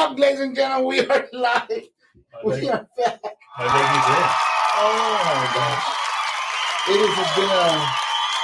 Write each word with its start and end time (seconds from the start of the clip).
up, 0.00 0.18
ladies 0.18 0.40
and 0.40 0.56
gentlemen? 0.56 0.86
We 0.88 1.00
are 1.06 1.28
live. 1.32 1.68
We 2.42 2.68
are 2.70 2.88
back. 2.96 3.20
My 3.58 3.68
baby's 3.68 4.08
in. 4.08 4.24
Oh 4.80 5.20
my 5.28 5.44
gosh. 5.52 5.86
It 6.88 7.04
has 7.04 7.30
been 7.36 7.52
a, 7.52 7.68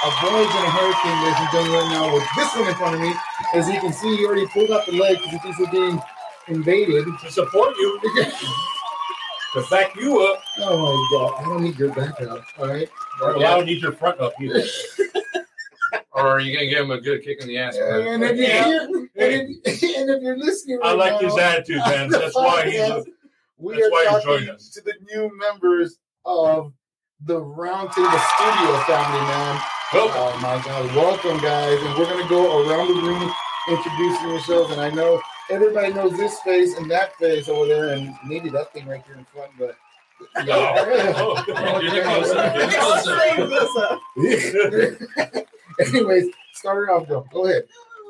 a 0.05 0.09
voyage 0.21 0.53
and 0.53 0.65
a 0.65 0.69
hurricane, 0.69 1.17
ladies 1.23 1.39
and 1.41 1.49
gentlemen, 1.51 1.81
right 1.81 1.89
now 1.91 2.13
with 2.13 2.23
this 2.37 2.55
one 2.55 2.69
in 2.69 2.75
front 2.75 2.95
of 2.95 3.01
me. 3.01 3.11
As 3.55 3.67
you 3.67 3.79
can 3.79 3.91
see, 3.91 4.17
he 4.17 4.25
already 4.27 4.45
pulled 4.47 4.69
up 4.69 4.85
the 4.85 4.91
leg 4.91 5.17
because 5.17 5.31
he 5.31 5.39
thinks 5.39 5.59
we're 5.59 5.71
being 5.71 5.99
invaded. 6.47 7.05
To 7.21 7.31
support 7.31 7.75
you, 7.77 7.99
to 9.53 9.63
back 9.71 9.95
you 9.95 10.21
up. 10.21 10.43
Oh 10.59 10.77
my 10.77 11.17
god, 11.17 11.41
I 11.41 11.49
don't 11.49 11.63
need 11.63 11.79
your 11.79 11.89
backup. 11.89 12.45
All 12.59 12.67
right. 12.67 12.87
Well, 13.19 13.39
I 13.39 13.55
don't 13.57 13.65
need 13.65 13.81
your 13.81 13.93
front 13.93 14.19
up 14.19 14.33
either. 14.39 14.61
Or 16.17 16.25
are 16.29 16.39
you 16.39 16.51
gonna 16.51 16.67
give 16.67 16.79
him 16.79 16.89
a 16.89 16.99
good 16.99 17.23
kick 17.23 17.41
in 17.41 17.47
the 17.47 17.59
ass? 17.59 17.77
And 17.77 18.23
if, 18.23 18.35
you're 18.37 18.47
Yeah. 18.47 18.65
here, 18.65 18.81
and, 19.17 19.55
if, 19.63 19.83
and 19.97 20.09
if 20.09 20.23
you're 20.23 20.37
listening 20.37 20.79
I 20.81 20.93
like 20.93 21.21
now, 21.21 21.27
his 21.27 21.37
attitude, 21.37 21.77
man. 21.85 22.09
That's 22.09 22.35
why 22.35 22.67
he's. 22.67 22.79
A, 22.79 23.05
we 23.59 23.73
that's 23.75 23.85
are 23.87 23.91
why 23.91 24.05
talking 24.05 24.25
joined 24.25 24.49
us. 24.49 24.69
to 24.71 24.81
the 24.81 24.93
new 25.13 25.31
members 25.37 25.99
of 26.25 26.73
the 27.21 27.39
Roundtable 27.39 28.19
Studio 28.35 28.79
family, 28.85 29.19
man. 29.27 29.61
welcome. 29.93 30.15
Oh 30.17 30.39
my 30.41 30.61
God! 30.65 30.95
Welcome, 30.95 31.37
guys, 31.39 31.79
and 31.83 31.97
we're 31.97 32.05
gonna 32.05 32.27
go 32.29 32.67
around 32.67 32.87
the 32.87 33.01
room 33.01 33.31
introducing 33.69 34.29
yourselves. 34.29 34.71
And 34.71 34.81
I 34.81 34.89
know 34.89 35.21
everybody 35.51 35.93
knows 35.93 36.17
this 36.17 36.39
face 36.41 36.75
and 36.77 36.89
that 36.89 37.15
face 37.17 37.47
over 37.47 37.67
there, 37.67 37.89
and 37.89 38.15
maybe 38.25 38.49
that 38.49 38.73
thing 38.73 38.87
right 38.87 39.03
here 39.05 39.17
in 39.17 39.25
front, 39.25 39.51
but. 39.59 39.75
Oh, 40.35 40.43
oh, 41.47 41.79
You're 41.79 41.91
the 41.91 42.01
closer. 45.21 45.43
Anyways, 45.85 46.27
start 46.53 46.87
it 46.89 46.91
off, 46.91 47.07
Joe. 47.07 47.25
Go 47.31 47.45
ahead. 47.45 47.63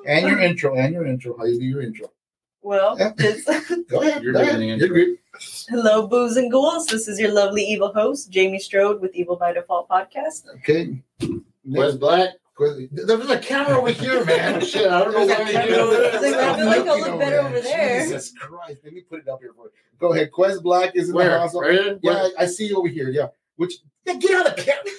And 0.06 0.28
your 0.28 0.40
intro, 0.40 0.76
and 0.76 0.94
your 0.94 1.06
intro. 1.06 1.38
How 1.38 1.46
you 1.46 1.60
do 1.60 1.66
your 1.66 1.82
intro? 1.82 2.08
Well, 2.62 2.98
Yeah. 3.00 3.14
it's 3.18 3.46
Go 3.90 4.02
ahead. 4.02 4.24
You're 4.24 4.34
doing 4.34 4.48
ahead. 4.48 4.60
the 4.60 4.70
intro. 4.86 5.16
hello, 5.70 6.08
booze 6.08 6.38
and 6.38 6.52
ghouls. 6.52 6.86
This 6.88 7.08
is 7.08 7.20
your 7.20 7.32
lovely 7.32 7.64
evil 7.64 7.94
host, 7.94 8.30
Jamie 8.32 8.60
Strode 8.60 9.02
with 9.02 9.14
Evil 9.16 9.36
by 9.36 9.54
Default 9.54 9.90
podcast. 9.90 10.44
Okay. 10.58 11.02
Wes 11.66 11.96
Black. 11.96 12.30
Quiz- 12.56 12.88
There's 12.92 13.30
a 13.30 13.38
camera 13.40 13.78
over 13.78 13.92
here, 13.92 14.26
man. 14.26 14.62
Shit, 14.66 14.90
I 14.90 15.04
don't 15.04 15.14
know 15.14 15.28
There's 15.28 15.40
why 15.40 15.62
you 15.62 15.68
do 15.68 15.76
over 15.76 16.06
I 16.06 16.20
feel 16.20 16.66
like 16.66 16.78
oh, 16.88 16.90
I'll 16.90 17.00
look 17.12 17.20
better 17.20 17.40
over 17.40 17.62
there. 17.62 18.02
Jesus 18.02 18.34
Christ. 18.40 18.80
Let 18.84 18.94
me 18.94 19.02
put 19.02 19.20
it 19.20 19.28
up 19.28 19.42
here 19.42 19.54
for 19.56 19.66
you. 19.66 19.72
Go 20.00 20.14
ahead. 20.14 20.32
Quez 20.32 20.62
Black 20.64 20.96
is 20.96 21.10
in 21.10 21.12
the 21.12 21.18
Where? 21.18 21.38
house. 21.38 21.54
Right 21.54 21.72
here? 21.74 22.00
Yeah, 22.02 22.30
I, 22.40 22.44
I 22.44 22.46
see 22.48 22.66
you 22.68 22.78
over 22.80 22.88
here. 22.88 23.10
Yeah. 23.10 23.28
Which 23.58 23.76
yeah, 24.06 24.16
get 24.16 24.32
out 24.32 24.48
of 24.48 24.56
the 24.56 24.64
camera. 24.64 24.92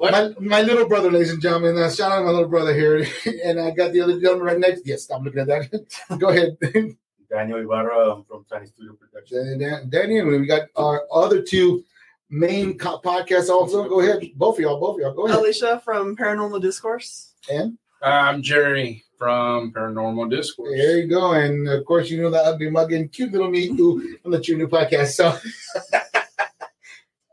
My, 0.00 0.34
my 0.40 0.62
little 0.62 0.88
brother, 0.88 1.10
ladies 1.10 1.30
and 1.30 1.40
gentlemen. 1.40 1.76
Uh, 1.76 1.90
shout 1.90 2.12
out 2.12 2.18
to 2.18 2.24
my 2.24 2.30
little 2.30 2.48
brother 2.48 2.74
here. 2.74 3.06
and 3.44 3.60
I 3.60 3.70
got 3.70 3.92
the 3.92 4.00
other 4.00 4.20
gentleman 4.20 4.46
right 4.46 4.58
next. 4.58 4.86
Yes, 4.86 5.10
I'm 5.10 5.22
looking 5.24 5.40
at 5.40 5.46
that. 5.48 6.18
Go 6.18 6.28
ahead. 6.28 6.56
Daniel 7.30 7.60
Ibarra 7.60 8.12
um, 8.12 8.24
from 8.28 8.44
Tiny 8.50 8.66
Studio 8.66 8.94
Productions. 8.94 9.58
Dan- 9.58 9.88
Danny, 9.90 10.18
and 10.18 10.28
we 10.28 10.46
got 10.46 10.68
our 10.76 11.02
other 11.12 11.42
two 11.42 11.84
main 12.30 12.78
co- 12.78 13.00
podcasts 13.00 13.48
also. 13.48 13.88
Go 13.88 14.00
ahead. 14.00 14.22
Both 14.36 14.58
of 14.58 14.60
y'all. 14.60 14.78
Both 14.78 14.96
of 14.96 15.00
y'all. 15.00 15.14
Go 15.14 15.26
ahead. 15.26 15.38
Alicia 15.38 15.82
from 15.84 16.16
Paranormal 16.16 16.62
Discourse. 16.62 17.32
And 17.50 17.78
I'm 18.02 18.42
Jerry 18.42 19.04
from 19.18 19.72
Paranormal 19.72 20.30
Discourse. 20.30 20.74
There 20.76 20.98
you 20.98 21.08
go. 21.08 21.32
And 21.32 21.68
of 21.68 21.84
course, 21.86 22.10
you 22.10 22.22
know 22.22 22.30
that 22.30 22.44
ugly 22.44 22.70
mugging, 22.70 23.08
cute 23.08 23.32
little 23.32 23.50
me 23.50 23.68
who 23.68 24.16
from 24.18 24.30
the 24.30 24.40
True 24.40 24.56
New 24.56 24.68
Podcast. 24.68 25.12
So 25.12 25.36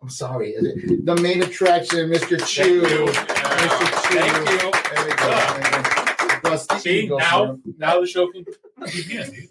I'm 0.02 0.10
sorry. 0.10 0.56
The 0.58 1.20
main 1.22 1.44
attraction, 1.44 2.10
Mr. 2.10 2.44
Chew. 2.46 2.82
Thank 2.82 2.92
you. 2.92 3.14
Mr. 3.14 4.10
Chew. 4.10 4.20
Thank 4.20 4.64
you. 4.64 4.72
There 4.96 5.06
we 5.06 5.14
go. 5.16 6.50
Rusty 6.52 6.80
See 6.80 7.00
Eagle 7.02 7.20
now, 7.20 7.46
for 7.46 7.60
now 7.78 8.02
the 8.02 8.08
show 8.08 8.32
can 8.32 8.44
begin. 8.84 9.50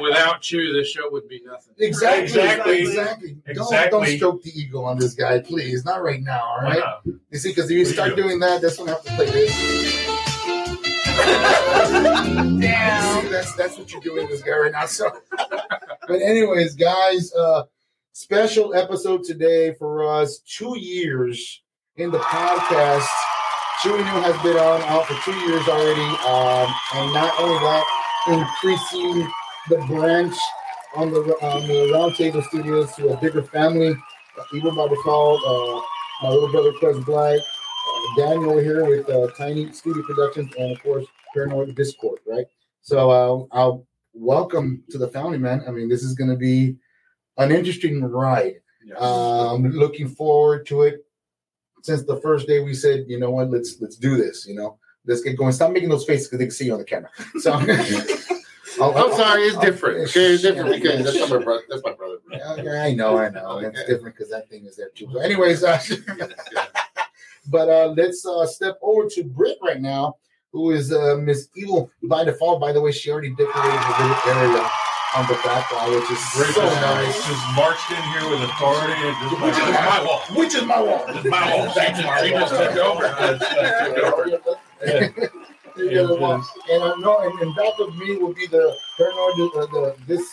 Without 0.00 0.40
Chew, 0.40 0.72
this 0.72 0.88
show 0.88 1.10
would 1.10 1.28
be 1.28 1.42
nothing. 1.44 1.74
Exactly. 1.78 2.24
Exactly. 2.24 2.80
Exactly. 2.82 3.36
Don't, 3.54 3.90
don't 3.90 4.06
stroke 4.06 4.42
the 4.42 4.50
ego 4.58 4.82
on 4.82 4.98
this 4.98 5.14
guy, 5.14 5.40
please. 5.40 5.84
Not 5.84 6.02
right 6.02 6.22
now, 6.22 6.42
all 6.44 6.62
right? 6.62 6.80
Wow. 6.80 7.00
You 7.30 7.38
see, 7.38 7.50
because 7.50 7.70
if 7.70 7.76
you 7.76 7.84
start 7.84 8.10
you 8.10 8.16
doing 8.16 8.38
that, 8.40 8.62
that's 8.62 8.78
when 8.78 8.88
I 8.88 8.92
have 8.92 9.04
to 9.04 9.12
play 9.12 9.26
this. 9.26 10.06
Damn. 12.60 13.22
See, 13.22 13.28
that's 13.28 13.54
that's 13.54 13.78
what 13.78 13.92
you're 13.92 14.00
doing, 14.00 14.28
this 14.28 14.42
guy 14.42 14.56
right 14.56 14.72
now. 14.72 14.86
So, 14.86 15.10
but 15.38 16.20
anyways, 16.20 16.74
guys, 16.74 17.32
uh, 17.34 17.64
special 18.16 18.74
episode 18.74 19.22
today 19.22 19.74
for 19.74 20.02
us. 20.08 20.38
Two 20.38 20.78
years 20.78 21.62
in 21.96 22.10
the 22.10 22.18
podcast. 22.18 23.06
Chewy 23.82 23.98
New 23.98 24.20
has 24.22 24.42
been 24.42 24.56
on 24.56 24.80
out 24.84 25.04
for 25.04 25.30
two 25.30 25.36
years 25.40 25.68
already, 25.68 26.00
um, 26.24 26.74
and 26.94 27.12
not 27.12 27.38
only 27.38 27.58
that, 27.58 27.84
increasing 28.28 29.30
the 29.68 29.76
branch 29.86 30.34
on 30.96 31.10
the 31.10 31.20
on 31.42 31.68
the 31.68 31.92
Roundtable 31.92 32.42
Studios 32.48 32.96
to 32.96 33.08
a 33.08 33.20
bigger 33.20 33.42
family. 33.42 33.90
Uh, 33.90 34.44
even 34.54 34.74
by 34.74 34.88
default, 34.88 35.42
uh, 35.46 35.82
my 36.22 36.30
little 36.30 36.50
brother 36.50 36.72
Chris 36.80 36.96
Black, 37.04 37.38
uh, 37.38 38.16
Daniel 38.16 38.58
here 38.58 38.86
with 38.86 39.06
uh, 39.10 39.28
Tiny 39.36 39.70
Studio 39.72 40.02
Productions, 40.04 40.50
and 40.58 40.72
of 40.74 40.82
course 40.82 41.04
Paranoid 41.34 41.74
Discord, 41.76 42.20
right? 42.26 42.46
So 42.80 43.10
uh, 43.10 43.54
I'll 43.54 43.86
welcome 44.14 44.84
to 44.88 44.96
the 44.96 45.08
family, 45.08 45.36
man. 45.36 45.64
I 45.68 45.70
mean, 45.70 45.90
this 45.90 46.02
is 46.02 46.14
going 46.14 46.30
to 46.30 46.36
be 46.36 46.78
an 47.38 47.52
interesting 47.52 48.02
ride. 48.04 48.54
Yes. 48.84 49.00
Um, 49.00 49.64
looking 49.70 50.08
forward 50.08 50.66
to 50.66 50.82
it. 50.82 51.04
Since 51.82 52.02
the 52.04 52.16
first 52.20 52.46
day 52.46 52.60
we 52.60 52.74
said, 52.74 53.04
you 53.08 53.18
know 53.18 53.30
what, 53.30 53.50
let's 53.50 53.80
let's 53.80 53.96
do 53.96 54.16
this. 54.16 54.46
You 54.46 54.54
know, 54.54 54.78
let's 55.06 55.20
get 55.22 55.36
going. 55.36 55.52
Stop 55.52 55.72
making 55.72 55.88
those 55.88 56.04
faces 56.04 56.26
because 56.28 56.38
they 56.38 56.44
can 56.46 56.50
see 56.52 56.66
you 56.66 56.72
on 56.72 56.78
the 56.78 56.84
camera. 56.84 57.10
So 57.40 57.52
I'll- 58.84 58.98
I'm 59.10 59.16
sorry, 59.16 59.42
it's 59.44 59.56
I'll- 59.56 59.62
different. 59.62 60.08
Okay, 60.10 60.34
it's 60.34 60.42
different 60.42 60.82
because 60.82 61.04
that's 61.04 61.30
my 61.30 61.38
brother. 61.38 61.62
That's 61.68 61.82
my 61.82 61.92
brother. 61.94 62.18
Yeah, 62.30 62.82
I 62.82 62.92
know, 62.92 63.16
I 63.16 63.30
know. 63.30 63.58
It's 63.58 63.78
Okay. 63.80 63.86
different 63.92 64.16
because 64.16 64.30
that 64.30 64.48
thing 64.50 64.66
is 64.66 64.76
there 64.76 64.90
too. 64.94 65.08
So, 65.12 65.18
anyways, 65.20 65.64
uh, 65.64 65.80
but 67.48 67.68
uh, 67.68 67.94
let's 67.96 68.26
uh, 68.26 68.46
step 68.46 68.78
over 68.82 69.08
to 69.10 69.24
Britt 69.24 69.56
right 69.62 69.80
now, 69.80 70.16
who 70.52 70.72
is 70.72 70.92
uh, 70.92 71.16
Miss 71.20 71.48
Evil 71.56 71.90
by 72.02 72.24
default. 72.24 72.60
By 72.60 72.72
the 72.72 72.80
way, 72.80 72.92
she 72.92 73.10
already 73.10 73.30
decorated 73.30 73.80
a 73.80 74.02
little 74.02 74.36
area 74.42 74.70
on 75.16 75.26
the 75.28 75.34
back 75.44 75.70
wall, 75.72 75.90
which 75.90 76.10
is 76.10 76.20
Great 76.34 76.54
so 76.54 76.62
nice. 76.62 77.26
just 77.26 77.44
marched 77.56 77.90
in 77.90 78.02
here 78.12 78.28
with 78.30 78.42
authority 78.42 78.92
and 79.00 79.16
just 79.30 79.40
Which 79.40 79.52
is 79.52 79.58
like, 79.58 79.72
my 79.72 79.98
my 79.98 80.04
wall. 80.04 80.20
Which 80.36 80.54
is 80.54 80.64
my 80.64 80.82
wall. 80.82 81.04
It's 81.08 81.24
my 81.24 81.56
wall. 81.56 81.72
That's 81.74 82.04
my 82.04 82.26
He 82.26 82.32
wall. 82.32 82.40
just 82.40 82.54
took 82.54 82.76
over. 82.76 83.04
Uh, 83.06 83.38
took 83.38 83.98
over. 83.98 84.28
Yeah. 84.84 85.08
Yeah, 85.78 86.02
the 86.04 86.16
wall. 86.16 86.42
And 86.70 86.82
I 86.82 86.94
know, 86.96 87.18
and, 87.20 87.38
and 87.40 87.54
back 87.56 87.72
of 87.80 87.96
me 87.96 88.16
will 88.16 88.32
be 88.32 88.46
the 88.46 88.74
paranoid, 88.96 89.50
uh, 89.56 89.66
the 89.72 89.96
this 90.06 90.26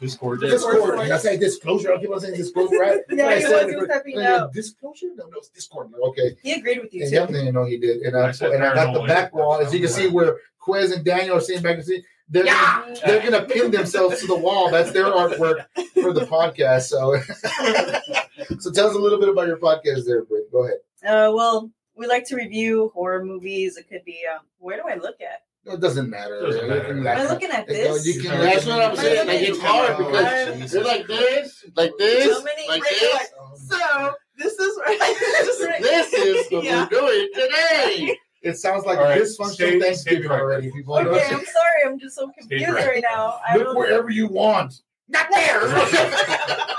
Discord. 0.00 0.40
Discord. 0.40 0.98
Did 1.00 1.10
I 1.10 1.18
say 1.18 1.36
disclosure? 1.36 1.92
I 1.92 1.98
keep 2.00 2.10
on 2.10 2.20
saying 2.20 2.36
disclosure, 2.36 2.78
right? 2.78 3.00
Yeah, 3.10 3.26
I 3.26 3.34
he 3.36 3.42
said 3.42 3.64
was, 3.64 3.72
he 3.74 3.76
was 3.76 3.88
typing 3.88 4.18
uh. 4.18 4.46
Disclosure? 4.54 5.06
No, 5.16 5.26
no, 5.26 5.38
it's 5.38 5.48
Discord. 5.48 5.90
Okay. 6.10 6.36
He 6.42 6.52
agreed 6.52 6.80
with 6.82 6.94
you 6.94 7.02
And 7.02 7.10
too. 7.10 7.34
yeah, 7.36 7.42
you 7.42 7.52
know 7.52 7.64
he 7.64 7.78
did. 7.78 8.02
And 8.02 8.16
I, 8.16 8.28
I 8.28 8.30
said 8.30 8.52
and 8.52 8.62
I 8.64 8.74
got 8.74 8.94
the 8.94 9.00
back 9.06 9.34
wall, 9.34 9.56
as 9.60 9.74
you 9.74 9.80
can 9.80 9.88
see, 9.88 10.08
where 10.08 10.38
Quez 10.64 10.94
and 10.94 11.04
Daniel 11.04 11.36
are 11.38 11.40
sitting 11.40 11.62
back 11.62 11.76
and 11.76 11.84
see 11.84 12.02
they're 12.30 12.44
gonna, 12.44 12.94
they're 13.06 13.22
gonna 13.30 13.44
pin 13.46 13.70
themselves 13.70 14.20
to 14.20 14.26
the 14.26 14.36
wall. 14.36 14.70
That's 14.70 14.92
their 14.92 15.06
artwork 15.06 15.64
for 15.94 16.12
the 16.12 16.26
podcast. 16.26 16.82
So, 16.88 17.16
so 18.58 18.70
tell 18.72 18.88
us 18.88 18.94
a 18.94 18.98
little 18.98 19.18
bit 19.18 19.28
about 19.28 19.46
your 19.46 19.58
podcast, 19.58 20.04
there, 20.06 20.24
Britt. 20.24 20.50
Go 20.52 20.64
ahead. 20.64 20.78
Uh, 21.02 21.32
well, 21.34 21.70
we 21.96 22.06
like 22.06 22.26
to 22.26 22.36
review 22.36 22.90
horror 22.94 23.24
movies. 23.24 23.76
It 23.76 23.88
could 23.88 24.04
be. 24.04 24.20
Um, 24.32 24.40
where 24.58 24.76
do 24.76 24.84
I 24.88 24.96
look 24.96 25.16
at? 25.20 25.42
It 25.72 25.80
doesn't 25.80 26.08
matter. 26.08 26.40
Doesn't 26.40 26.66
matter. 26.68 26.84
Anything 26.86 27.06
Am 27.06 27.18
I 27.18 27.24
looking 27.30 27.50
at 27.50 27.66
that. 27.66 27.76
You 27.76 27.84
know, 27.84 27.94
this? 27.94 28.06
You 28.06 28.22
can, 28.22 28.40
That's 28.40 28.64
what 28.66 28.80
I'm 28.80 28.96
saying. 28.96 29.26
Like 29.26 29.40
it's 29.42 29.58
hard 29.60 29.98
because 29.98 30.54
Jesus. 30.54 30.72
they're 30.72 30.84
like 30.84 31.06
this, 31.06 31.64
like 31.76 31.92
this, 31.98 32.36
So 32.36 32.42
many 32.44 32.68
like 32.68 32.80
great- 32.80 33.00
this. 33.00 33.30
So 33.68 34.14
this 34.38 34.52
is 34.58 34.78
right. 34.86 35.78
This 35.80 36.12
is 36.14 36.46
what 36.50 36.64
Yeah. 36.64 36.88
we're 36.90 37.00
doing 37.00 37.28
today. 37.34 38.18
It 38.42 38.56
sounds 38.56 38.84
like 38.84 38.98
All 38.98 39.04
right, 39.04 39.20
dysfunctional 39.20 39.50
stay- 39.52 39.80
Thanksgiving 39.80 40.22
stay 40.24 40.30
already, 40.30 40.70
people. 40.70 40.96
Okay, 40.96 41.24
I'm 41.26 41.44
sorry. 41.44 41.84
I'm 41.86 41.98
just 41.98 42.14
so 42.14 42.30
confused 42.30 42.68
right. 42.68 42.86
right 42.86 43.04
now. 43.08 43.40
I 43.46 43.56
Look 43.56 43.64
don't 43.66 43.76
wherever 43.76 44.10
you 44.10 44.28
want. 44.28 44.82
Not 45.08 45.26
there. 45.32 45.60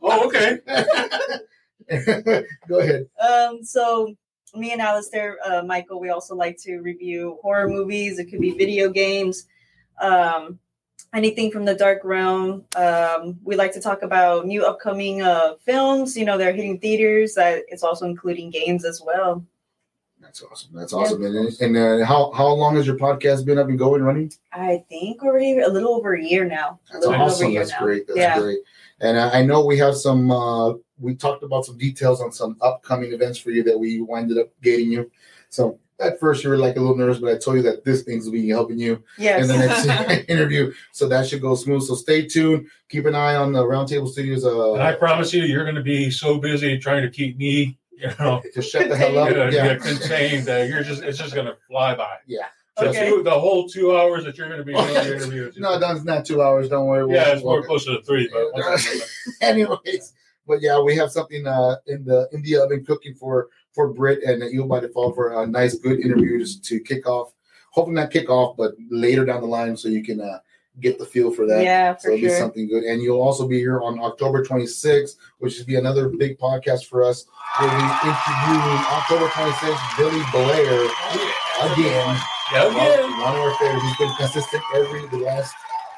Oh, 0.00 0.26
okay. 0.26 0.58
Go 2.68 2.78
ahead. 2.78 3.08
Um, 3.20 3.64
so 3.64 4.14
me 4.54 4.72
and 4.72 4.80
Alistair, 4.80 5.38
uh, 5.44 5.62
Michael, 5.62 6.00
we 6.00 6.10
also 6.10 6.34
like 6.34 6.56
to 6.62 6.78
review 6.78 7.38
horror 7.42 7.68
movies. 7.68 8.18
It 8.18 8.26
could 8.26 8.40
be 8.40 8.52
video 8.52 8.90
games, 8.90 9.46
um, 10.00 10.58
anything 11.12 11.50
from 11.50 11.64
the 11.64 11.74
dark 11.74 12.02
realm. 12.04 12.64
Um, 12.76 13.38
we 13.42 13.56
like 13.56 13.72
to 13.72 13.80
talk 13.80 14.02
about 14.02 14.46
new 14.46 14.64
upcoming 14.64 15.22
uh, 15.22 15.54
films. 15.64 16.16
You 16.16 16.24
know, 16.24 16.38
they're 16.38 16.54
hitting 16.54 16.78
theaters. 16.78 17.34
That 17.34 17.64
it's 17.68 17.82
also 17.82 18.06
including 18.06 18.50
games 18.50 18.84
as 18.84 19.02
well. 19.04 19.44
That's 20.28 20.42
awesome. 20.42 20.70
That's 20.74 20.92
awesome. 20.92 21.24
And, 21.24 21.56
and 21.60 21.76
uh, 21.76 22.04
how 22.04 22.30
how 22.32 22.48
long 22.48 22.76
has 22.76 22.86
your 22.86 22.96
podcast 22.96 23.46
been 23.46 23.56
up 23.58 23.68
and 23.68 23.78
going 23.78 24.02
running? 24.02 24.30
I 24.52 24.84
think 24.90 25.22
already 25.22 25.58
a 25.58 25.68
little 25.68 25.94
over 25.94 26.14
a 26.14 26.22
year 26.22 26.44
now. 26.44 26.78
That's 26.92 27.06
little 27.06 27.12
bit 27.12 27.14
over 27.16 27.22
a 27.22 27.26
awesome. 27.32 27.54
That's 27.54 27.70
now. 27.70 27.78
great. 27.78 28.06
That's 28.06 28.18
yeah. 28.18 28.38
great. 28.38 28.58
And 29.00 29.18
I, 29.18 29.38
I 29.40 29.42
know 29.42 29.64
we 29.64 29.78
have 29.78 29.96
some. 29.96 30.30
Uh, 30.30 30.74
we 31.00 31.14
talked 31.14 31.42
about 31.44 31.64
some 31.64 31.78
details 31.78 32.20
on 32.20 32.30
some 32.30 32.58
upcoming 32.60 33.12
events 33.14 33.38
for 33.38 33.50
you 33.50 33.62
that 33.64 33.78
we 33.78 34.00
winded 34.02 34.36
up 34.36 34.48
getting 34.62 34.92
you. 34.92 35.10
So 35.48 35.78
at 36.00 36.20
first 36.20 36.44
you 36.44 36.50
were 36.50 36.58
like 36.58 36.76
a 36.76 36.80
little 36.80 36.96
nervous, 36.96 37.18
but 37.18 37.32
I 37.34 37.38
told 37.38 37.56
you 37.56 37.62
that 37.62 37.84
this 37.84 38.02
thing's 38.02 38.26
will 38.26 38.32
be 38.32 38.48
helping 38.50 38.78
you 38.78 39.02
Yes. 39.16 39.42
in 39.42 39.48
the 39.48 39.66
next 39.66 40.24
interview. 40.28 40.72
So 40.92 41.08
that 41.08 41.26
should 41.26 41.40
go 41.40 41.54
smooth. 41.54 41.82
So 41.84 41.94
stay 41.94 42.26
tuned. 42.26 42.66
Keep 42.90 43.06
an 43.06 43.14
eye 43.14 43.34
on 43.36 43.52
the 43.52 43.62
Roundtable 43.64 44.08
Studios. 44.08 44.44
And 44.44 44.82
I 44.82 44.92
Uh, 44.92 44.96
promise 44.96 45.32
you, 45.32 45.42
you're 45.44 45.64
going 45.64 45.74
to 45.76 45.82
be 45.82 46.10
so 46.10 46.38
busy 46.38 46.78
trying 46.78 47.02
to 47.02 47.10
keep 47.10 47.36
me, 47.38 47.78
you 48.02 48.10
know, 48.20 48.42
to 48.54 48.62
shut 48.62 48.88
the 48.88 48.96
hell 48.96 49.18
up. 49.18 49.30
yeah. 49.30 49.50
Yeah. 49.50 49.76
contained 49.76 50.46
that 50.46 50.68
you're 50.68 50.82
just, 50.82 51.02
it's 51.02 51.18
just 51.18 51.34
going 51.34 51.46
to 51.46 51.56
fly 51.68 51.94
by. 51.94 52.16
Yeah. 52.26 52.46
The 52.76 52.90
Okay. 52.90 53.10
two- 53.10 53.22
the 53.24 53.30
whole 53.30 53.68
two 53.68 53.96
hours 53.96 54.24
that 54.24 54.38
you're 54.38 54.46
going 54.48 54.60
to 54.60 54.64
be 54.64 54.72
doing 54.72 54.94
the 54.94 55.16
interview. 55.16 55.52
No, 55.56 55.78
that's 55.80 56.04
not 56.04 56.24
two 56.24 56.40
hours. 56.42 56.68
Don't 56.68 56.86
worry. 56.86 57.04
We'll- 57.04 57.16
yeah, 57.16 57.32
it's 57.32 57.42
more 57.42 57.54
we'll- 57.60 57.64
closer 57.64 57.96
to 57.96 58.02
three, 58.04 58.30
but 58.32 58.52
anyways, 59.40 60.12
but 60.46 60.60
yeah, 60.62 60.80
we 60.80 60.94
have 60.96 61.10
something 61.10 61.46
uh, 61.46 61.76
in 61.86 62.04
the 62.04 62.28
in 62.32 62.42
the 62.42 62.56
oven 62.56 62.84
cooking 62.84 63.14
for 63.14 63.48
for 63.72 63.92
Britt 63.92 64.22
and 64.22 64.42
you 64.52 64.64
by 64.64 64.80
default 64.80 65.14
for 65.14 65.42
a 65.42 65.46
nice, 65.46 65.76
good 65.76 66.00
interview 66.00 66.44
to, 66.44 66.62
to 66.62 66.80
kick 66.80 67.06
off. 67.08 67.32
Hopefully 67.72 67.96
not 67.96 68.10
kick 68.10 68.30
off, 68.30 68.56
but 68.56 68.72
later 68.90 69.24
down 69.24 69.40
the 69.40 69.46
line, 69.46 69.76
so 69.76 69.88
you 69.88 70.02
can 70.02 70.20
uh, 70.20 70.38
get 70.80 70.98
the 70.98 71.04
feel 71.04 71.30
for 71.30 71.46
that. 71.46 71.62
yeah, 71.62 71.96
So 71.96 72.08
for 72.08 72.14
it'll 72.14 72.28
be 72.28 72.30
something 72.30 72.68
good, 72.68 72.84
and 72.84 73.02
you'll 73.02 73.20
also 73.20 73.46
be 73.48 73.58
here 73.58 73.80
on 73.80 73.98
October 74.00 74.44
26th, 74.44 75.16
which 75.38 75.58
will 75.58 75.66
be 75.66 75.76
another 75.76 76.08
big 76.08 76.38
podcast 76.38 76.86
for 76.86 77.02
us. 77.04 77.26
We'll 77.60 77.70
be 77.70 77.76
interviewing 77.76 78.80
October 78.92 79.26
26th 79.28 79.96
Billy 79.96 80.22
Blair 80.32 80.84
again. 81.72 82.16
yeah, 82.52 82.64
One, 82.66 82.76
again. 82.76 83.10
one 83.20 83.34
of 83.34 83.40
our 83.40 83.54
favorites. 83.58 83.84
He's 83.84 83.96
been 83.98 84.14
consistent 84.16 84.62
every 84.74 85.06
the 85.08 85.18
last 85.24 85.54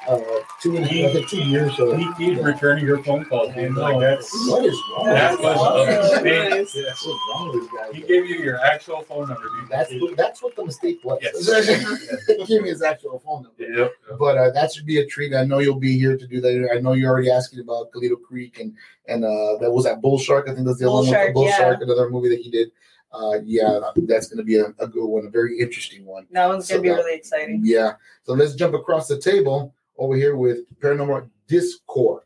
uh, 0.09 0.21
two 0.61 0.77
and 0.77 0.85
a 0.85 0.89
half, 0.89 1.17
I 1.17 1.23
two 1.29 1.43
years. 1.43 1.77
So 1.77 1.95
He 1.95 2.13
keeps 2.15 2.41
returning 2.43 2.85
your 2.85 3.03
phone 3.03 3.25
calls, 3.25 3.55
dude. 3.55 3.75
Like 3.75 4.01
that's 4.01 4.33
what 4.49 4.65
is 4.65 4.79
wrong? 4.97 5.07
that 5.07 5.33
with 5.33 5.41
was 5.43 5.87
this 5.87 6.11
a 6.11 6.23
mistake. 6.23 6.51
Nice. 6.51 6.75
What's 6.75 7.07
wrong 7.07 7.51
with 7.53 7.63
this 7.63 7.73
guy? 7.73 7.93
He 7.93 8.01
gave 8.03 8.27
you 8.27 8.37
your 8.37 8.61
actual 8.61 9.03
phone 9.03 9.29
number, 9.29 9.49
dude. 9.61 9.69
That's 9.69 9.93
what, 9.93 10.17
that's 10.17 10.43
what 10.43 10.57
the 10.57 10.65
mistake 10.65 11.01
was. 11.05 11.19
Yes. 11.23 12.27
he 12.27 12.45
gave 12.47 12.63
me 12.63 12.71
his 12.71 12.83
actual 12.83 13.19
phone 13.21 13.43
number. 13.43 13.79
Yep. 13.81 13.93
But 14.19 14.39
uh, 14.39 14.51
that 14.51 14.73
should 14.73 14.87
be 14.87 14.99
a 14.99 15.07
treat. 15.07 15.35
I 15.35 15.45
know 15.45 15.59
you'll 15.59 15.79
be 15.79 15.99
here 15.99 16.17
to 16.17 16.27
do 16.27 16.41
that. 16.41 16.71
I 16.75 16.81
know 16.81 16.95
you're 16.95 17.11
already 17.11 17.31
asking 17.31 17.61
about 17.61 17.93
Galito 17.93 18.21
Creek 18.21 18.59
and 18.59 18.75
and 19.07 19.25
uh, 19.25 19.57
that 19.61 19.71
was 19.71 19.85
that 19.85 20.01
Bull 20.01 20.19
Shark. 20.19 20.49
I 20.49 20.55
think 20.55 20.67
that's 20.67 20.79
the 20.79 20.87
Bull 20.87 20.99
other 20.99 21.07
one. 21.07 21.15
Shark, 21.15 21.35
Bull 21.35 21.45
yeah. 21.45 21.57
Shark, 21.57 21.83
another 21.83 22.09
movie 22.11 22.31
that 22.31 22.41
he 22.41 22.51
did. 22.51 22.71
Uh, 23.13 23.41
yeah, 23.45 23.81
that's 23.97 24.29
going 24.29 24.39
to 24.39 24.45
be 24.45 24.57
a, 24.57 24.67
a 24.79 24.87
good 24.87 25.05
one, 25.05 25.27
a 25.27 25.29
very 25.29 25.59
interesting 25.59 26.05
one. 26.07 26.29
That 26.31 26.47
one's 26.47 26.69
gonna 26.69 26.81
be 26.81 26.91
that- 26.91 26.95
really 26.95 27.17
exciting. 27.17 27.61
Yeah. 27.65 27.95
So 28.23 28.35
let's 28.35 28.55
jump 28.55 28.75
across 28.75 29.09
the 29.09 29.19
table 29.19 29.75
over 30.01 30.17
here 30.17 30.35
with 30.35 30.61
Paranormal 30.81 31.29
Discord. 31.47 32.23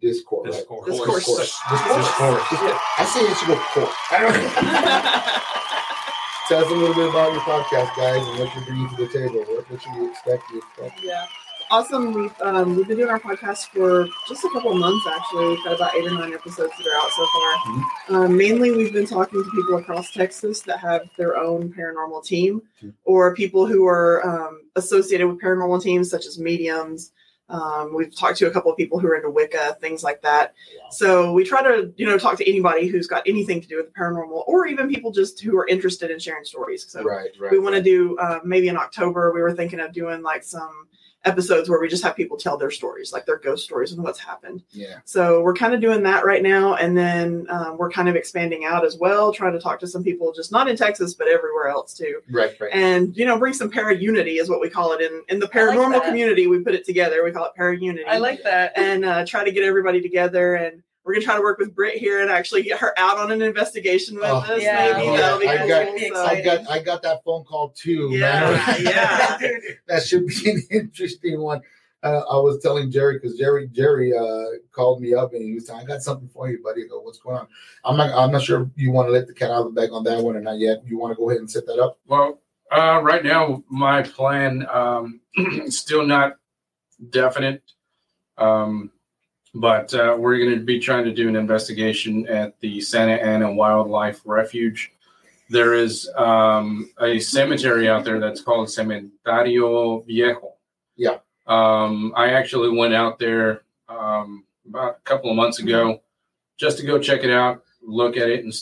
Discord. 0.00 0.48
right? 0.48 0.54
Discourse. 0.56 0.86
Discourse. 0.86 1.26
Discourse. 1.36 2.48
Discourse. 2.50 2.80
I 2.98 3.04
say 3.04 3.20
it 3.20 3.36
should 3.36 3.48
go 3.48 3.56
court. 3.74 3.92
I 4.10 4.18
don't. 4.24 5.48
Tell 6.48 6.64
us 6.64 6.70
a 6.70 6.74
little 6.74 6.94
bit 6.94 7.10
about 7.10 7.32
your 7.32 7.42
podcast, 7.42 7.94
guys, 7.96 8.26
and 8.26 8.38
what 8.38 8.54
you're 8.54 8.64
bringing 8.64 8.88
to 8.88 8.96
the 8.96 9.08
table. 9.12 9.44
What, 9.44 9.70
what 9.70 9.82
should 9.82 9.94
we 10.00 10.08
expect? 10.08 10.42
You 10.50 10.58
expect? 10.58 11.04
yeah. 11.04 11.26
Awesome. 11.70 12.12
We've 12.14 12.32
um, 12.40 12.76
we've 12.76 12.88
been 12.88 12.96
doing 12.96 13.10
our 13.10 13.20
podcast 13.20 13.68
for 13.68 14.06
just 14.26 14.42
a 14.44 14.48
couple 14.50 14.72
of 14.72 14.78
months 14.78 15.06
actually. 15.06 15.48
We've 15.48 15.64
got 15.64 15.74
about 15.76 15.94
eight 15.96 16.06
or 16.06 16.14
nine 16.14 16.32
episodes 16.32 16.72
that 16.78 16.86
are 16.86 16.96
out 16.96 17.10
so 17.10 17.26
far. 18.08 18.24
Um, 18.24 18.36
mainly, 18.38 18.70
we've 18.70 18.92
been 18.92 19.06
talking 19.06 19.44
to 19.44 19.50
people 19.50 19.76
across 19.76 20.10
Texas 20.12 20.62
that 20.62 20.78
have 20.78 21.02
their 21.18 21.36
own 21.36 21.70
paranormal 21.72 22.24
team, 22.24 22.62
Mhm. 22.82 22.94
or 23.04 23.34
people 23.34 23.66
who 23.66 23.86
are 23.86 24.26
um, 24.26 24.62
associated 24.76 25.26
with 25.26 25.40
paranormal 25.42 25.82
teams, 25.82 26.08
such 26.10 26.24
as 26.26 26.38
mediums. 26.38 27.12
Um, 27.50 27.94
we've 27.94 28.14
talked 28.14 28.38
to 28.38 28.46
a 28.46 28.50
couple 28.50 28.70
of 28.70 28.76
people 28.78 28.98
who 28.98 29.08
are 29.08 29.14
into 29.16 29.30
Wicca, 29.30 29.76
things 29.80 30.02
like 30.02 30.20
that. 30.22 30.54
So 30.90 31.32
we 31.32 31.44
try 31.44 31.62
to, 31.62 31.92
you 31.96 32.06
know, 32.06 32.18
talk 32.18 32.36
to 32.38 32.48
anybody 32.48 32.86
who's 32.88 33.06
got 33.06 33.22
anything 33.26 33.60
to 33.62 33.66
do 33.68 33.76
with 33.78 33.86
the 33.86 33.92
paranormal, 33.98 34.44
or 34.46 34.66
even 34.66 34.88
people 34.88 35.10
just 35.12 35.40
who 35.40 35.56
are 35.58 35.66
interested 35.66 36.10
in 36.10 36.18
sharing 36.18 36.44
stories. 36.44 36.84
So 36.88 37.02
Right, 37.02 37.30
right. 37.38 37.50
we 37.52 37.58
want 37.58 37.74
to 37.74 37.82
do 37.82 38.16
uh, 38.18 38.40
maybe 38.44 38.68
in 38.68 38.76
October. 38.76 39.32
We 39.34 39.40
were 39.42 39.52
thinking 39.54 39.80
of 39.80 39.92
doing 39.92 40.22
like 40.22 40.44
some 40.44 40.88
episodes 41.28 41.68
where 41.68 41.80
we 41.80 41.88
just 41.88 42.02
have 42.02 42.16
people 42.16 42.36
tell 42.36 42.56
their 42.56 42.70
stories, 42.70 43.12
like 43.12 43.26
their 43.26 43.38
ghost 43.38 43.64
stories 43.64 43.92
and 43.92 44.02
what's 44.02 44.18
happened. 44.18 44.62
Yeah. 44.70 44.96
So 45.04 45.42
we're 45.42 45.54
kind 45.54 45.74
of 45.74 45.80
doing 45.80 46.02
that 46.04 46.24
right 46.24 46.42
now, 46.42 46.74
and 46.74 46.96
then 46.96 47.46
um, 47.50 47.76
we're 47.78 47.90
kind 47.90 48.08
of 48.08 48.16
expanding 48.16 48.64
out 48.64 48.84
as 48.84 48.96
well, 48.96 49.32
trying 49.32 49.52
to 49.52 49.60
talk 49.60 49.78
to 49.80 49.86
some 49.86 50.02
people 50.02 50.32
just 50.32 50.50
not 50.50 50.68
in 50.68 50.76
Texas 50.76 51.14
but 51.14 51.28
everywhere 51.28 51.68
else 51.68 51.94
too, 51.94 52.20
Right, 52.30 52.54
right. 52.60 52.70
and 52.72 53.16
you 53.16 53.24
know 53.26 53.38
bring 53.38 53.52
some 53.54 53.70
para 53.70 53.94
unity 53.96 54.38
is 54.38 54.48
what 54.50 54.60
we 54.60 54.68
call 54.70 54.92
it 54.92 55.00
in 55.00 55.22
in 55.28 55.38
the 55.38 55.48
I 55.52 55.62
like 55.64 55.76
paranormal 55.76 56.04
community. 56.04 56.46
We 56.46 56.60
put 56.60 56.74
it 56.74 56.84
together. 56.84 57.22
We 57.24 57.30
call 57.32 57.44
it 57.46 57.54
para 57.54 57.76
unity 57.76 58.04
I 58.08 58.18
like 58.18 58.42
that. 58.44 58.72
and 58.76 59.04
uh, 59.04 59.24
try 59.26 59.44
to 59.44 59.52
get 59.52 59.62
everybody 59.64 60.00
together 60.00 60.54
and. 60.56 60.82
We're 61.08 61.14
gonna 61.14 61.24
try 61.24 61.36
to 61.36 61.40
work 61.42 61.58
with 61.58 61.74
Britt 61.74 61.96
here 61.96 62.20
and 62.20 62.30
actually 62.30 62.62
get 62.64 62.78
her 62.80 62.92
out 62.98 63.16
on 63.16 63.30
an 63.32 63.40
investigation 63.40 64.16
with 64.16 64.24
Oh, 64.26 64.36
us. 64.36 64.60
yeah. 64.62 64.92
maybe 64.94 65.08
Oh, 65.08 65.16
that'll 65.16 65.38
be 65.40 65.48
I 65.48 65.56
cool. 65.56 65.68
got- 65.68 65.86
That'd 65.86 65.94
be 65.94 66.08
So- 66.10 66.22
I 66.26 66.40
got 66.42 66.70
I 66.70 66.78
got 66.82 67.02
that 67.02 67.24
phone 67.24 67.44
call 67.44 67.70
too. 67.70 68.10
Yeah, 68.12 68.62
man. 68.66 68.82
yeah. 68.82 69.38
that 69.88 70.02
should 70.02 70.26
be 70.26 70.50
an 70.50 70.62
interesting 70.70 71.40
one. 71.40 71.62
Uh, 72.02 72.20
I 72.30 72.36
was 72.36 72.60
telling 72.62 72.90
Jerry 72.90 73.14
because 73.14 73.38
Jerry 73.38 73.68
Jerry 73.72 74.14
uh, 74.16 74.44
called 74.70 75.00
me 75.00 75.14
up 75.14 75.32
and 75.32 75.42
he 75.42 75.54
was 75.54 75.66
saying, 75.66 75.80
"I 75.80 75.84
got 75.84 76.02
something 76.02 76.28
for 76.28 76.48
you, 76.50 76.62
buddy." 76.62 76.84
I 76.84 76.86
go, 76.88 77.00
"What's 77.00 77.18
going 77.18 77.38
on?" 77.38 77.48
I'm 77.84 77.96
not 77.96 78.12
I'm 78.16 78.30
not 78.30 78.42
sure 78.42 78.62
if 78.62 78.68
you 78.76 78.92
want 78.92 79.08
to 79.08 79.12
let 79.12 79.26
the 79.26 79.32
cat 79.34 79.50
out 79.50 79.66
of 79.66 79.74
the 79.74 79.80
bag 79.80 79.90
on 79.92 80.04
that 80.04 80.22
one 80.22 80.36
or 80.36 80.40
not 80.40 80.58
yet. 80.58 80.82
You 80.86 80.98
want 80.98 81.12
to 81.12 81.16
go 81.16 81.30
ahead 81.30 81.40
and 81.40 81.50
set 81.50 81.64
that 81.66 81.80
up? 81.82 81.98
Well, 82.06 82.40
uh, 82.70 83.00
right 83.02 83.24
now, 83.24 83.64
my 83.70 84.02
plan 84.02 84.66
um, 84.70 85.20
still 85.70 86.06
not 86.06 86.34
definite, 87.10 87.62
um, 88.36 88.92
but 89.54 89.92
uh, 89.94 90.16
we're 90.18 90.38
going 90.38 90.58
to 90.58 90.64
be 90.64 90.78
trying 90.78 91.04
to 91.04 91.12
do 91.12 91.28
an 91.28 91.36
investigation 91.36 92.26
at 92.28 92.58
the 92.60 92.80
Santa 92.80 93.14
Ana 93.14 93.52
Wildlife 93.52 94.20
Refuge. 94.24 94.92
There 95.50 95.74
is 95.74 96.10
um, 96.16 96.90
a 97.00 97.18
cemetery 97.18 97.88
out 97.88 98.04
there 98.04 98.20
that's 98.20 98.42
called 98.42 98.68
Cementerio 98.68 100.04
Viejo. 100.06 100.54
Yeah. 100.96 101.18
Um, 101.46 102.12
I 102.14 102.32
actually 102.32 102.76
went 102.76 102.92
out 102.92 103.18
there 103.18 103.62
um, 103.88 104.44
about 104.68 104.98
a 104.98 105.00
couple 105.04 105.30
of 105.30 105.36
months 105.36 105.58
ago 105.58 106.02
just 106.58 106.76
to 106.78 106.86
go 106.86 106.98
check 106.98 107.24
it 107.24 107.30
out, 107.30 107.62
look 107.82 108.16
at 108.16 108.28
it, 108.28 108.44
and 108.44 108.52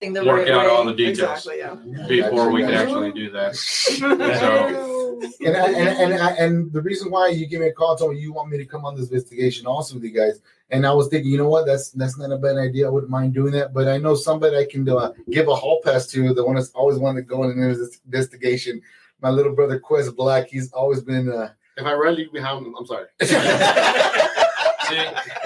the 0.00 0.24
work 0.24 0.40
right 0.46 0.50
out 0.50 0.66
all 0.66 0.84
the 0.84 0.92
details 0.94 1.46
Exactly, 1.46 1.58
yeah. 1.58 2.06
before 2.06 2.50
we 2.50 2.62
can 2.62 2.74
actually 2.74 3.12
do 3.12 3.30
that. 3.30 3.56
So- 3.56 5.02
And 5.40 5.56
I, 5.56 5.70
and 5.70 5.88
and, 6.12 6.14
I, 6.22 6.30
and 6.32 6.70
the 6.74 6.82
reason 6.82 7.10
why 7.10 7.28
you 7.28 7.46
give 7.46 7.60
me 7.62 7.68
a 7.68 7.72
call, 7.72 7.96
told 7.96 8.12
me 8.12 8.18
you 8.20 8.34
want 8.34 8.50
me 8.50 8.58
to 8.58 8.66
come 8.66 8.84
on 8.84 8.94
this 8.94 9.08
investigation 9.08 9.66
also 9.66 9.94
with 9.94 10.04
you 10.04 10.10
guys. 10.10 10.40
And 10.70 10.86
I 10.86 10.92
was 10.92 11.08
thinking, 11.08 11.30
you 11.30 11.38
know 11.38 11.48
what, 11.48 11.64
that's 11.64 11.90
that's 11.92 12.18
not 12.18 12.30
a 12.32 12.36
bad 12.36 12.56
idea. 12.58 12.86
I 12.86 12.90
wouldn't 12.90 13.10
mind 13.10 13.32
doing 13.32 13.52
that. 13.52 13.72
But 13.72 13.88
I 13.88 13.96
know 13.96 14.14
somebody 14.14 14.58
I 14.58 14.66
can 14.66 14.86
uh, 14.86 15.12
give 15.30 15.48
a 15.48 15.54
hall 15.54 15.80
pass 15.82 16.06
to. 16.08 16.34
The 16.34 16.44
one 16.44 16.56
that's 16.56 16.68
always 16.72 16.98
wanted 16.98 17.22
to 17.22 17.26
go 17.26 17.44
in 17.44 17.50
an 17.58 17.88
investigation. 18.04 18.82
My 19.22 19.30
little 19.30 19.54
brother 19.54 19.80
Quez 19.80 20.14
Black. 20.14 20.48
He's 20.48 20.70
always 20.72 21.00
been. 21.00 21.30
Uh, 21.32 21.52
If 21.78 21.86
I 21.86 21.94
run 21.94 22.16
you 22.16 22.30
behind, 22.30 22.66
I'm 22.78 22.84
sorry. 22.84 23.06
See, 23.22 23.36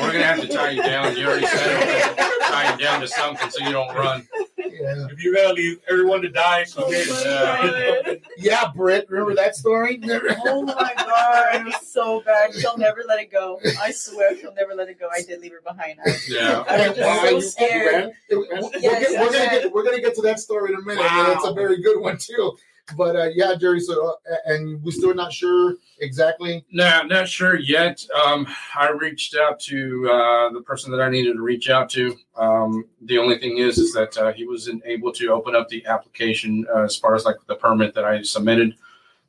we're 0.00 0.12
gonna 0.12 0.24
have 0.24 0.40
to 0.40 0.48
tie 0.48 0.70
you 0.70 0.82
down. 0.82 1.16
You 1.16 1.26
already 1.28 1.46
said 1.46 2.16
it. 2.18 2.26
tie 2.64 2.76
down 2.76 3.00
to 3.00 3.08
something 3.08 3.50
so 3.50 3.64
you 3.64 3.72
don't 3.72 3.94
run. 3.94 4.26
yeah. 4.58 5.06
If 5.10 5.22
you 5.22 5.34
gotta 5.34 5.52
leave 5.54 5.78
everyone 5.88 6.22
to 6.22 6.28
die, 6.28 6.64
so 6.64 6.84
Oh 6.86 6.90
yeah. 6.90 8.02
my 8.04 8.20
yeah, 8.36 8.70
Britt. 8.74 9.06
Remember 9.08 9.34
that 9.34 9.56
story? 9.56 10.00
Oh 10.44 10.62
my 10.62 10.92
god, 10.96 11.54
it 11.56 11.64
was 11.64 11.86
so 11.86 12.20
bad. 12.22 12.54
She'll 12.54 12.76
never 12.78 13.02
let 13.06 13.20
it 13.20 13.30
go. 13.32 13.58
I 13.80 13.90
swear 13.90 14.36
she'll 14.38 14.54
never 14.54 14.74
let 14.74 14.88
it 14.88 14.98
go. 14.98 15.08
I 15.14 15.22
did 15.22 15.40
leave 15.40 15.52
her 15.52 15.60
behind. 15.66 15.98
I, 16.04 16.16
Yeah. 16.28 16.64
I 16.68 16.88
was 16.88 16.96
just 16.96 17.58
so 17.58 17.64
scared. 17.66 18.12
we're, 18.30 18.46
Yes, 18.80 19.10
we're 19.10 19.26
gonna 19.32 19.60
get 19.62 19.72
we're 19.72 19.84
gonna 19.84 20.00
get 20.00 20.14
to 20.16 20.22
that 20.22 20.40
story 20.40 20.72
in 20.72 20.78
a 20.78 20.82
minute. 20.82 21.04
and 21.04 21.32
it's 21.32 21.44
a 21.46 21.52
very 21.52 21.80
good 21.82 22.00
one 22.00 22.18
too. 22.18 22.56
But 22.96 23.16
uh, 23.16 23.28
yeah, 23.34 23.54
Jerry. 23.54 23.80
So 23.80 24.16
uh, 24.30 24.36
and 24.46 24.82
we're 24.82 24.92
still 24.92 25.14
not 25.14 25.32
sure 25.32 25.76
exactly. 26.00 26.64
No, 26.72 27.02
not 27.02 27.28
sure 27.28 27.58
yet. 27.58 28.04
Um, 28.24 28.46
I 28.76 28.90
reached 28.90 29.36
out 29.36 29.60
to 29.60 30.10
uh, 30.10 30.52
the 30.52 30.62
person 30.62 30.90
that 30.92 31.00
I 31.00 31.08
needed 31.08 31.34
to 31.34 31.42
reach 31.42 31.70
out 31.70 31.90
to. 31.90 32.16
Um, 32.36 32.84
the 33.02 33.18
only 33.18 33.38
thing 33.38 33.58
is, 33.58 33.78
is 33.78 33.92
that 33.94 34.16
uh, 34.16 34.32
he 34.32 34.46
wasn't 34.46 34.82
able 34.86 35.12
to 35.12 35.28
open 35.28 35.54
up 35.54 35.68
the 35.68 35.84
application 35.86 36.66
uh, 36.74 36.82
as 36.82 36.96
far 36.96 37.14
as 37.14 37.24
like 37.24 37.36
the 37.46 37.54
permit 37.54 37.94
that 37.94 38.04
I 38.04 38.22
submitted. 38.22 38.74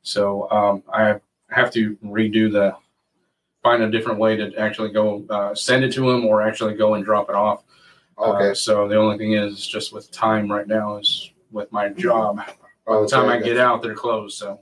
So 0.02 0.50
um, 0.50 0.82
I 0.92 1.20
have 1.50 1.70
to 1.72 1.96
redo 2.04 2.50
the, 2.50 2.74
find 3.62 3.82
a 3.82 3.90
different 3.90 4.18
way 4.18 4.36
to 4.36 4.54
actually 4.56 4.90
go 4.90 5.24
uh, 5.30 5.54
send 5.54 5.84
it 5.84 5.92
to 5.92 6.10
him 6.10 6.24
or 6.24 6.42
actually 6.42 6.74
go 6.74 6.94
and 6.94 7.04
drop 7.04 7.28
it 7.28 7.36
off. 7.36 7.62
Okay. 8.18 8.54
So 8.54 8.88
the 8.88 8.96
only 8.96 9.18
thing 9.18 9.34
is, 9.34 9.66
just 9.66 9.92
with 9.92 10.10
time 10.10 10.50
right 10.50 10.66
now 10.66 10.96
is 10.96 11.30
with 11.50 11.70
my 11.72 11.88
job. 11.90 12.40
By 12.86 13.00
the 13.00 13.06
time 13.08 13.28
I 13.28 13.38
get 13.40 13.58
out, 13.58 13.82
they're 13.82 13.94
closed. 13.94 14.38
So 14.38 14.60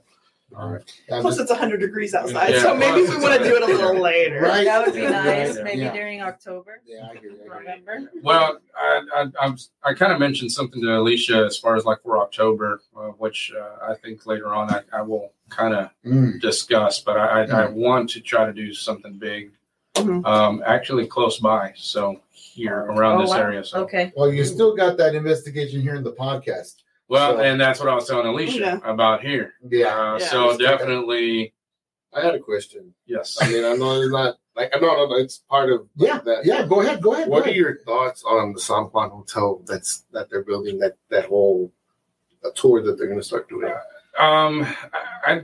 All 0.55 0.69
right. 0.73 0.81
Plus, 1.07 1.23
just- 1.23 1.39
it's 1.39 1.49
100 1.51 1.79
degrees 1.79 2.13
outside, 2.13 2.53
Yeah, 2.53 2.61
so 2.61 2.75
maybe 2.75 3.01
we 3.07 3.17
want 3.17 3.41
to 3.41 3.43
do 3.43 3.55
it 3.55 3.63
a 3.63 3.65
little 3.65 3.99
later. 4.01 4.41
Right. 4.41 4.65
That 4.65 4.85
would 4.85 4.93
be 4.95 5.01
nice. 5.07 5.57
Maybe 5.63 5.79
Yeah. 5.81 5.93
during 5.93 6.21
October, 6.21 6.81
yeah, 6.85 7.07
I 7.09 7.13
get 7.15 7.23
it. 7.25 7.47
I 7.51 7.63
get. 7.63 7.85
November. 7.85 8.11
Well, 8.21 8.59
I 8.77 9.01
I, 9.15 9.25
I'm, 9.41 9.57
I 9.83 9.93
kind 9.93 10.11
of 10.13 10.19
mentioned 10.19 10.51
something 10.51 10.81
to 10.81 10.97
Alicia 10.99 11.45
as 11.45 11.57
far 11.57 11.75
as 11.77 11.85
like 11.85 12.01
for 12.03 12.17
October, 12.19 12.81
uh, 12.97 13.07
which 13.17 13.51
uh, 13.59 13.91
I 13.91 13.95
think 13.95 14.25
later 14.25 14.53
on 14.53 14.69
I, 14.71 14.81
I 14.93 15.01
will 15.01 15.31
kind 15.49 15.73
of 15.73 15.89
Mm. 16.05 16.39
discussed, 16.41 17.05
but 17.05 17.17
I, 17.17 17.43
I, 17.43 17.63
I 17.63 17.69
want 17.69 18.09
to 18.11 18.21
try 18.21 18.45
to 18.45 18.53
do 18.53 18.73
something 18.73 19.17
big, 19.17 19.51
Mhm. 19.95 20.25
um, 20.25 20.63
actually 20.65 21.07
close 21.07 21.39
by. 21.39 21.73
So 21.77 22.21
here 22.31 22.79
around 22.81 23.17
Oh, 23.19 23.21
this 23.21 23.29
wow. 23.31 23.37
area. 23.41 23.63
So 23.63 23.79
Okay. 23.83 24.11
Well, 24.17 24.31
you 24.33 24.43
still 24.45 24.75
got 24.75 24.97
that 24.97 25.15
investigation 25.15 25.81
here 25.81 25.95
in 25.95 26.03
the 26.03 26.11
podcast. 26.13 26.75
Well, 27.11 27.33
So- 27.35 27.41
and 27.43 27.59
that's 27.59 27.79
what 27.79 27.89
I 27.89 27.95
was 27.95 28.07
telling 28.07 28.25
Alicia 28.25 28.59
Yeah. 28.59 28.79
about 28.83 29.21
here. 29.21 29.53
Yeah. 29.69 29.87
Uh, 30.13 30.17
Yeah. 30.19 30.25
so 30.27 30.57
definitely 30.57 31.53
I 32.13 32.21
had 32.21 32.35
a 32.35 32.39
question. 32.39 32.93
yes. 33.05 33.37
I 33.41 33.49
mean, 33.49 33.65
I 33.65 33.73
know 33.73 34.01
it's 34.01 34.11
not 34.11 34.37
like 34.55 34.75
I 34.75 34.79
know 34.79 35.13
it's 35.15 35.39
part 35.49 35.69
of 35.71 35.87
Yeah. 35.97 36.19
that. 36.25 36.45
Yeah. 36.45 36.65
Go 36.65 36.79
ahead. 36.81 37.01
Go 37.01 37.13
ahead. 37.13 37.27
What 37.27 37.43
go 37.43 37.51
are 37.51 37.53
your 37.53 37.77
thoughts 37.79 38.23
on 38.23 38.53
the 38.53 38.59
San 38.59 38.83
Juan 38.85 39.09
Hotel 39.09 39.61
that's 39.65 40.05
that 40.13 40.29
they're 40.29 40.43
building 40.43 40.79
that 40.79 40.95
that 41.09 41.25
whole 41.25 41.71
uh, 42.45 42.49
tour 42.55 42.81
that 42.81 42.97
they're 42.97 43.07
going 43.07 43.19
to 43.19 43.25
start 43.25 43.47
doing? 43.49 43.71
Um, 44.19 44.65
I, 44.93 45.31
I 45.33 45.43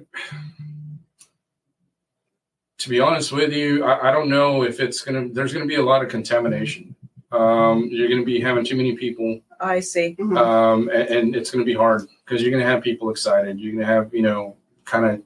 to 2.79 2.89
be 2.89 2.99
honest 2.99 3.31
with 3.31 3.51
you, 3.53 3.83
I, 3.83 4.09
I 4.09 4.11
don't 4.11 4.29
know 4.29 4.63
if 4.63 4.79
it's 4.79 5.01
gonna. 5.01 5.27
There's 5.29 5.53
gonna 5.53 5.65
be 5.65 5.75
a 5.75 5.83
lot 5.83 6.03
of 6.03 6.09
contamination. 6.09 6.95
Um, 7.31 7.87
you're 7.91 8.09
gonna 8.09 8.23
be 8.23 8.39
having 8.39 8.63
too 8.65 8.75
many 8.77 8.95
people, 8.95 9.41
I 9.59 9.79
see. 9.79 10.15
Mhm. 10.19 10.37
um, 10.37 10.89
and, 10.89 11.09
and 11.09 11.35
it's 11.35 11.51
gonna 11.51 11.63
be 11.65 11.73
hard 11.73 12.07
because 12.25 12.41
you're 12.41 12.51
gonna 12.51 12.63
have 12.69 12.81
people 12.83 13.09
excited. 13.09 13.59
You're 13.59 13.73
gonna 13.73 13.85
have 13.85 14.13
you 14.13 14.21
know 14.21 14.55
kind 14.85 15.05
of 15.05 15.21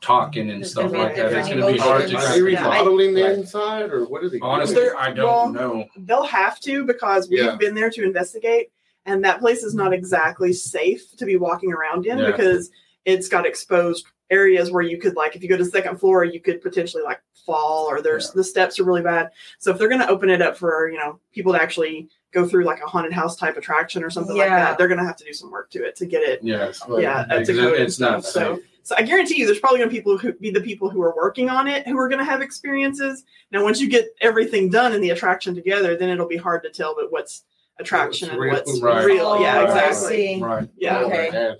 talking 0.00 0.50
and 0.50 0.62
There's 0.62 0.70
stuff 0.72 0.92
like 0.92 1.16
that. 1.16 1.32
It's 1.32 1.48
gonna 1.48 1.66
be 1.66 1.76
hard 1.78 2.02
to. 2.02 2.10
emotions. 2.10 2.24
Are 2.30 2.40
they 2.44 2.52
Yeah, 2.52 2.64
remodeling 2.64 3.14
the 3.14 3.22
Right. 3.22 3.32
inside, 3.32 3.90
or 3.90 4.04
what 4.04 4.22
are 4.22 4.28
they? 4.28 4.38
Honestly, 4.40 4.76
doing? 4.76 4.94
I 4.96 5.10
don't 5.12 5.26
well, 5.26 5.52
know. 5.52 5.84
They'll 5.96 6.22
have 6.22 6.60
to 6.60 6.84
because 6.84 7.28
we've 7.28 7.40
Yeah. 7.40 7.56
been 7.56 7.74
there 7.74 7.90
to 7.90 8.04
investigate, 8.04 8.70
and 9.06 9.24
that 9.24 9.40
place 9.40 9.64
is 9.64 9.74
not 9.74 9.92
exactly 9.92 10.52
safe 10.52 11.16
to 11.16 11.24
be 11.24 11.36
walking 11.36 11.72
around 11.72 12.06
in 12.06 12.18
Yeah. 12.18 12.30
because 12.30 12.70
it's 13.04 13.28
got 13.28 13.44
exposed 13.46 14.06
areas 14.30 14.70
where 14.70 14.82
you 14.82 14.98
could 14.98 15.16
like 15.16 15.34
if 15.36 15.42
you 15.42 15.48
go 15.48 15.56
to 15.56 15.64
the 15.64 15.70
second 15.70 15.96
floor 15.98 16.24
you 16.24 16.40
could 16.40 16.60
potentially 16.60 17.02
like 17.02 17.20
fall 17.46 17.86
or 17.86 18.02
there's 18.02 18.30
the 18.32 18.44
steps 18.44 18.78
are 18.78 18.84
really 18.84 19.00
bad 19.02 19.30
so 19.58 19.70
if 19.72 19.78
they're 19.78 19.88
going 19.88 20.00
to 20.00 20.08
open 20.08 20.28
it 20.28 20.42
up 20.42 20.56
for 20.56 20.90
you 20.90 20.98
know 20.98 21.18
people 21.32 21.52
to 21.52 21.60
actually 21.60 22.08
go 22.30 22.46
through 22.46 22.64
like 22.64 22.80
a 22.82 22.86
haunted 22.86 23.12
house 23.12 23.36
type 23.36 23.56
attraction 23.56 24.04
or 24.04 24.10
something 24.10 24.36
like 24.36 24.48
that 24.50 24.76
they're 24.76 24.88
going 24.88 24.98
to 24.98 25.04
have 25.04 25.16
to 25.16 25.24
do 25.24 25.32
some 25.32 25.50
work 25.50 25.70
to 25.70 25.82
it 25.84 25.96
to 25.96 26.04
get 26.06 26.22
it 26.22 26.40
Yes. 26.42 26.82
Right. 26.88 27.02
yeah 27.02 27.20
up 27.20 27.28
to 27.28 27.38
Because 27.38 27.56
code 27.58 27.80
it's 27.80 27.98
not 28.00 28.22
stuff. 28.24 28.32
so 28.56 28.60
so 28.82 28.94
I 28.96 29.02
guarantee 29.02 29.38
you, 29.38 29.44
there's 29.44 29.58
probably 29.60 29.80
going 29.80 29.90
to 29.90 29.92
be 29.94 29.98
people 29.98 30.16
who 30.16 30.32
be 30.32 30.50
the 30.50 30.62
people 30.62 30.88
who 30.88 31.02
are 31.02 31.14
working 31.14 31.50
on 31.50 31.68
it 31.68 31.86
who 31.86 31.98
are 31.98 32.08
going 32.08 32.20
to 32.20 32.24
have 32.24 32.40
experiences. 32.40 33.24
Now, 33.52 33.62
once 33.62 33.82
you 33.82 33.90
get 33.90 34.06
everything 34.22 34.70
done 34.70 34.94
and 34.94 35.04
the 35.04 35.10
attraction 35.10 35.54
together, 35.54 35.94
then 35.94 36.08
it'll 36.08 36.26
be 36.26 36.38
hard 36.38 36.62
to 36.62 36.70
tell, 36.70 36.94
but 36.94 37.12
what's 37.12 37.44
attraction 37.78 38.28
What's 38.28 38.32
and 38.32 38.40
real. 38.40 38.52
what's 38.54 38.80
Right. 38.80 39.04
real? 39.04 39.42
Yeah, 39.42 39.56
Oh, 39.58 39.60
I 39.60 39.64
exactly. 39.64 40.08
see. 40.36 40.42
Right. 40.42 40.68
Yeah, 40.78 41.00
Okay. 41.02 41.28
Man. 41.30 41.56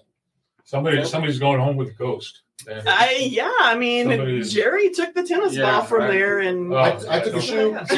Somebody, 0.64 1.04
somebody's 1.04 1.38
going 1.38 1.60
home 1.60 1.76
with 1.76 1.88
a 1.88 1.92
ghost. 1.92 2.40
And- 2.68 2.88
I 2.88 3.12
yeah, 3.30 3.50
I 3.60 3.74
mean, 3.76 4.08
Somebody- 4.08 4.42
Jerry 4.44 4.90
took 4.90 5.14
the 5.14 5.22
tennis 5.24 5.54
Yeah, 5.56 5.62
ball 5.72 5.84
from 5.84 6.02
I- 6.02 6.10
there, 6.10 6.38
and 6.40 6.72
Oh, 6.72 6.76
I, 6.76 7.16
I 7.16 7.20
took 7.20 7.34
a 7.34 7.40
shoe. 7.40 7.76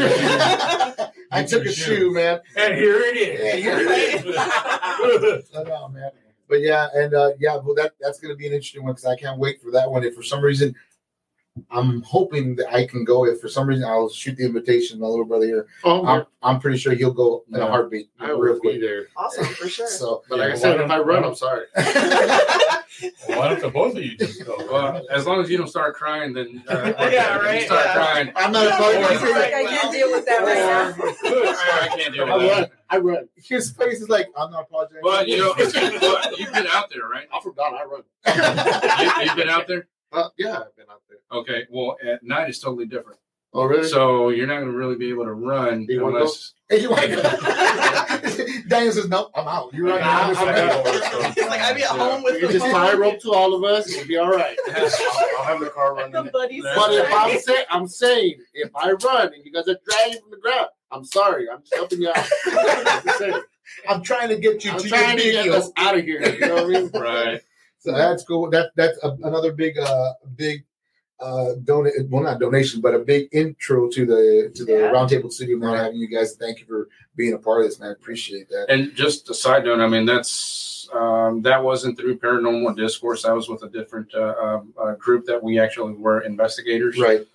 I 1.32 1.42
took 1.44 1.64
a 1.64 1.72
shoe, 1.72 2.12
man. 2.12 2.40
And 2.56 2.74
here 2.74 3.00
it 3.00 3.16
Yeah, 3.64 3.78
is. 3.78 4.22
here 4.22 4.34
I 4.38 5.62
know, 5.64 5.88
man. 5.88 6.10
But 6.48 6.60
yeah, 6.62 6.88
and 6.94 7.14
uh, 7.14 7.30
yeah, 7.38 7.56
well, 7.56 7.74
that 7.76 7.92
that's 8.00 8.18
going 8.18 8.32
to 8.34 8.36
be 8.36 8.46
an 8.46 8.52
interesting 8.52 8.82
one 8.82 8.92
because 8.92 9.06
I 9.06 9.16
can't 9.16 9.38
wait 9.38 9.60
for 9.62 9.70
that 9.70 9.90
one. 9.90 10.02
If 10.04 10.14
for 10.14 10.22
some 10.22 10.40
reason, 10.42 10.74
I'm 11.70 12.02
hoping 12.02 12.56
that 12.56 12.72
I 12.72 12.86
can 12.86 13.04
go. 13.04 13.24
If 13.26 13.40
for 13.40 13.48
some 13.48 13.66
reason 13.68 13.84
I'll 13.84 14.08
shoot 14.08 14.36
the 14.36 14.44
invitation, 14.44 14.96
to 14.98 15.02
my 15.02 15.08
little 15.08 15.24
brother 15.24 15.46
here. 15.46 15.66
Oh, 15.84 16.04
I'm, 16.06 16.24
I'm 16.42 16.60
pretty 16.60 16.78
sure 16.78 16.94
he'll 16.94 17.12
go 17.12 17.44
in 17.48 17.54
a 17.56 17.58
Yeah. 17.58 17.68
heartbeat, 17.68 18.10
I 18.18 18.26
real 18.28 18.38
will 18.38 18.54
be 18.54 18.60
quick. 18.60 18.80
there. 18.80 19.06
awesome 19.16 19.44
for 19.46 19.68
sure. 19.68 19.86
So, 20.00 20.22
But 20.28 20.38
like 20.40 20.52
I 20.52 20.54
said, 20.54 20.80
if 20.80 20.90
I 20.90 20.98
run, 21.00 21.24
I'm 21.24 21.34
sorry. 21.34 21.66
Why 23.26 23.48
don't 23.48 23.60
the 23.60 23.70
both 23.70 23.96
of 23.96 24.02
you 24.02 24.16
just 24.16 24.44
go? 24.44 24.56
Well, 24.70 25.06
as 25.10 25.26
long 25.26 25.40
as 25.40 25.48
you 25.48 25.56
don't 25.56 25.68
start 25.68 25.94
crying, 25.94 26.34
then 26.34 26.62
uh, 26.68 26.92
Yeah, 26.98 27.36
if 27.36 27.42
right, 27.42 27.60
You 27.60 27.66
start 27.66 27.86
yeah. 27.86 27.94
crying. 27.94 28.32
I'm 28.36 28.52
not 28.52 28.66
a 28.66 28.68
Yeah, 28.68 28.78
part 28.78 28.94
I 28.96 29.14
of 29.14 29.20
feel 29.20 29.30
like 29.32 29.54
I 29.54 29.64
can't 29.64 29.92
deal 29.92 30.10
with 30.12 30.26
that 30.26 30.40
right 30.42 30.58
now. 30.58 31.12
I 31.82 31.88
can't 31.96 32.14
deal 32.14 32.24
I 32.30 32.36
with 32.36 32.50
run. 32.50 32.60
that. 32.62 32.70
I 32.90 32.98
run. 32.98 33.28
His 33.36 33.70
face 33.70 34.00
is 34.02 34.08
like, 34.10 34.28
I'm 34.36 34.50
not 34.50 34.62
apologizing. 34.64 35.00
But 35.02 35.28
you 35.28 35.38
know, 35.38 35.54
you've 36.36 36.52
been 36.52 36.66
out 36.66 36.90
there, 36.90 37.08
right? 37.10 37.26
I 37.32 37.40
forgot. 37.40 37.72
I 37.74 37.84
run. 37.84 38.02
You, 38.26 39.24
you've 39.26 39.36
been 39.36 39.48
out 39.48 39.66
there. 39.66 39.86
Uh, 40.12 40.28
yeah, 40.38 40.58
I've 40.58 40.76
been 40.76 40.86
out 40.90 41.02
there. 41.08 41.18
Okay. 41.38 41.66
Well, 41.70 41.96
at 42.06 42.22
night 42.22 42.50
is 42.50 42.58
totally 42.58 42.86
different. 42.86 43.18
Oh, 43.52 43.64
really? 43.64 43.88
So 43.88 44.28
you're 44.28 44.46
not 44.46 44.60
going 44.60 44.70
to 44.70 44.76
really 44.76 44.96
be 44.96 45.08
able 45.10 45.24
to 45.24 45.32
run 45.32 45.84
You 45.88 46.06
unless. 46.06 46.54
Hey, 46.68 46.82
you 46.82 46.90
want 46.90 47.02
to- 47.02 48.64
Daniel 48.68 48.92
says, 48.92 49.08
"Nope, 49.08 49.32
I'm 49.34 49.48
out. 49.48 49.74
You're 49.74 49.88
right." 49.88 50.00
Nah, 50.00 50.06
I'm 50.28 50.36
I'm 50.36 50.48
out. 50.48 50.86
out. 50.86 51.34
He's 51.34 51.46
like, 51.48 51.60
I'd 51.60 51.74
be 51.74 51.82
at 51.82 51.88
home 51.88 52.22
with 52.22 52.40
you 52.40 52.46
the 52.46 52.52
just 52.52 52.64
tie 52.66 52.94
rope 52.94 53.18
to 53.22 53.32
all 53.32 53.52
of 53.54 53.64
us. 53.64 53.88
We'll 53.88 54.06
be 54.06 54.16
all 54.16 54.30
right. 54.30 54.56
I'll, 54.68 54.84
I'll 55.38 55.44
have 55.44 55.58
the 55.60 55.70
car 55.70 55.94
running. 55.96 56.30
buddies. 56.32 56.62
But 56.62 56.92
if 56.94 57.12
I'm 57.12 57.38
saying, 57.40 57.64
I'm 57.70 57.88
saying, 57.88 58.34
if 58.54 58.70
I 58.76 58.92
run 58.92 59.34
and 59.34 59.44
you 59.44 59.52
guys 59.52 59.66
are 59.66 59.76
dragging 59.84 60.20
from 60.20 60.30
the 60.30 60.36
ground, 60.36 60.66
I'm 60.92 61.04
sorry. 61.04 61.48
I'm 61.50 61.60
just 61.60 61.74
helping 61.74 62.02
you 62.02 62.10
out. 62.10 62.28
I'm 62.46 63.02
just 63.04 63.18
saying. 63.18 63.42
I'm 63.88 64.02
trying 64.02 64.28
to 64.28 64.36
get 64.36 64.64
you 64.64 64.70
I'm 64.72 64.78
to 64.80 64.88
trying 64.88 65.16
to 65.16 65.22
get 65.24 65.48
us 65.48 65.70
out 65.76 65.98
of 65.98 66.04
here. 66.04 66.20
You 66.28 66.40
know 66.40 66.54
what 66.54 66.64
I 66.64 66.68
mean? 66.68 66.90
Right. 66.92 67.42
So 67.80 67.92
that's 67.92 68.24
cool. 68.24 68.50
That 68.50 68.70
that's 68.76 68.98
a, 69.02 69.16
another 69.22 69.52
big 69.52 69.78
uh 69.78 70.12
big 70.36 70.64
uh 71.18 71.52
donate 71.64 71.92
well 72.08 72.22
not 72.22 72.40
donation 72.40 72.80
but 72.80 72.94
a 72.94 72.98
big 72.98 73.28
intro 73.32 73.88
to 73.90 74.06
the 74.06 74.50
to 74.54 74.64
the 74.64 74.72
Yeah. 74.72 74.92
roundtable 74.92 75.30
studio 75.30 75.58
man 75.58 75.76
having 75.76 75.98
you 75.98 76.08
guys 76.08 76.34
thank 76.36 76.60
you 76.60 76.66
for 76.66 76.88
being 77.14 77.34
a 77.34 77.38
part 77.38 77.60
of 77.60 77.66
this 77.68 77.78
man 77.78 77.90
I 77.90 77.92
appreciate 77.92 78.48
that 78.48 78.66
And 78.70 78.94
just 78.94 79.28
a 79.28 79.34
side 79.34 79.64
note, 79.64 79.80
I 79.80 79.88
mean, 79.88 80.06
that's 80.06 80.88
um, 80.94 81.42
that 81.42 81.62
wasn't 81.62 81.98
through 81.98 82.18
Paranormal 82.18 82.74
Discourse. 82.76 83.22
That 83.22 83.34
was 83.34 83.48
with 83.48 83.62
a 83.62 83.68
different 83.68 84.12
uh, 84.14 84.34
um, 84.42 84.74
uh, 84.82 84.94
group 84.94 85.24
that 85.26 85.40
we 85.42 85.58
actually 85.60 85.92
were 85.92 86.22
investigators. 86.22 86.98
right 86.98 87.26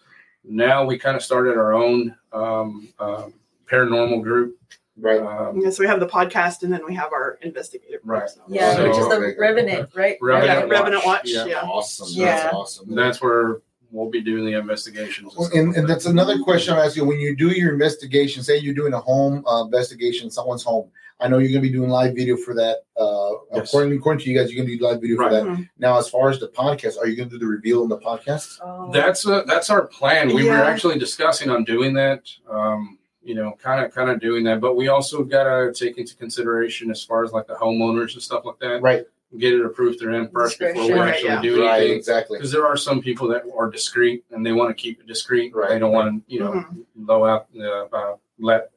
Now 0.43 0.83
we 0.85 0.97
kind 0.97 1.15
of 1.15 1.23
started 1.23 1.55
our 1.57 1.73
own 1.73 2.15
um, 2.33 2.89
um 2.99 3.33
paranormal 3.71 4.21
group. 4.23 4.57
Right 4.97 5.19
Um, 5.21 5.59
Yeah, 5.61 5.69
so 5.69 5.81
we 5.83 5.87
have 5.87 5.99
the 5.99 6.07
podcast, 6.07 6.63
and 6.63 6.71
then 6.71 6.81
we 6.85 6.93
have 6.95 7.11
our 7.13 7.37
investigative. 7.41 7.99
Right. 8.03 8.29
so- 8.29 8.41
Yeah, 8.47 8.75
So- 8.75 8.83
which 8.87 8.97
is 8.97 9.07
the 9.09 9.35
Revenant, 9.37 9.89
right? 9.95 10.17
Revenant 10.21 10.67
Yeah, 10.69 10.77
Revenant 10.77 11.05
Watch. 11.05 11.21
Yeah. 11.25 11.45
Yeah. 11.45 11.61
awesome 11.61 12.07
Yeah. 12.09 12.25
that's 12.43 12.53
awesome 12.53 12.95
that's 12.95 13.21
where 13.21 13.61
we'll 13.91 14.09
be 14.09 14.21
doing 14.21 14.45
the 14.45 14.53
investigations. 14.57 15.33
Well, 15.37 15.49
and, 15.53 15.69
like 15.69 15.77
and 15.77 15.83
that. 15.87 15.93
that's 15.93 16.05
another 16.05 16.37
question 16.39 16.73
I 16.73 16.85
ask 16.85 16.95
you. 16.97 17.05
When 17.05 17.19
you 17.19 17.35
do 17.35 17.49
your 17.49 17.71
investigation, 17.71 18.43
say 18.43 18.57
you're 18.57 18.73
doing 18.73 18.93
a 18.93 18.99
home 18.99 19.45
uh, 19.47 19.63
investigation, 19.63 20.29
someone's 20.29 20.63
home. 20.63 20.89
I 21.21 21.29
know 21.29 21.37
you're 21.37 21.47
going 21.51 21.63
to 21.63 21.69
be 21.69 21.71
doing 21.71 21.89
live 21.89 22.13
video 22.13 22.35
for 22.35 22.53
that. 22.55 22.79
Uh, 22.97 23.31
Yes. 23.53 23.69
according, 23.69 23.97
according 23.97 24.21
to 24.25 24.29
you 24.29 24.37
guys, 24.37 24.51
you're 24.51 24.57
going 24.65 24.69
to 24.69 24.77
do 24.77 24.83
live 24.85 24.99
video 24.99 25.15
Right. 25.17 25.29
for 25.29 25.35
that. 25.35 25.43
Mhm. 25.45 25.69
Now, 25.79 25.97
as 25.97 26.09
far 26.09 26.29
as 26.29 26.39
the 26.41 26.49
podcast, 26.49 26.97
are 26.97 27.07
you 27.07 27.15
going 27.15 27.29
to 27.29 27.35
do 27.35 27.39
the 27.39 27.45
reveal 27.47 27.83
in 27.83 27.89
the 27.89 27.97
podcast? 27.97 28.59
Oh. 28.61 28.91
That's 28.91 29.25
a, 29.25 29.45
that's 29.47 29.69
our 29.69 29.87
plan. 29.87 30.33
We 30.33 30.43
were 30.49 30.55
actually 30.55 30.99
discussing 30.99 31.49
on 31.49 31.63
doing 31.63 31.93
that. 31.93 32.23
Um, 32.49 32.97
you 33.25 33.33
know, 33.35 33.57
kind 33.61 33.83
of 33.83 33.93
kind 33.93 34.09
of 34.09 34.19
doing 34.21 34.43
that, 34.43 34.61
but 34.61 34.75
we 34.75 34.87
also 34.87 35.23
got 35.23 35.43
to 35.45 35.73
take 35.73 35.97
into 35.97 36.15
consideration 36.15 36.91
as 36.91 37.03
far 37.03 37.23
as 37.25 37.31
like 37.31 37.47
the 37.47 37.55
homeowners 37.55 38.13
and 38.13 38.21
stuff 38.21 38.45
like 38.45 38.59
that. 38.59 38.81
Right. 38.81 39.03
Get 39.37 39.53
it 39.53 39.65
approved 39.65 39.99
through 39.99 40.13
them 40.13 40.29
first 40.31 40.59
before 40.59 40.73
we 40.73 40.79
Discretion. 40.89 40.99
Right, 40.99 41.09
actually 41.15 41.29
yeah. 41.29 41.41
do 41.41 41.61
Right. 41.65 41.77
anything. 41.81 41.97
Exactly. 41.97 42.37
Because 42.37 42.51
there 42.51 42.65
are 42.67 42.77
some 42.77 43.01
people 43.01 43.27
that 43.29 43.41
are 43.57 43.69
discreet 43.69 44.23
and 44.31 44.45
they 44.45 44.51
want 44.53 44.69
to 44.69 44.81
keep 44.81 44.99
it 45.01 45.07
discreet. 45.07 45.53
Right. 45.55 45.69
They 45.69 45.79
don't 45.79 45.91
want 45.91 46.23
to, 46.27 46.33
you 46.33 46.39
know, 46.39 46.51
Mhm. 46.51 46.85
blow 46.95 47.25
out, 47.25 47.47
uh, 47.59 47.85
uh, 47.91 48.15
let 48.39 48.69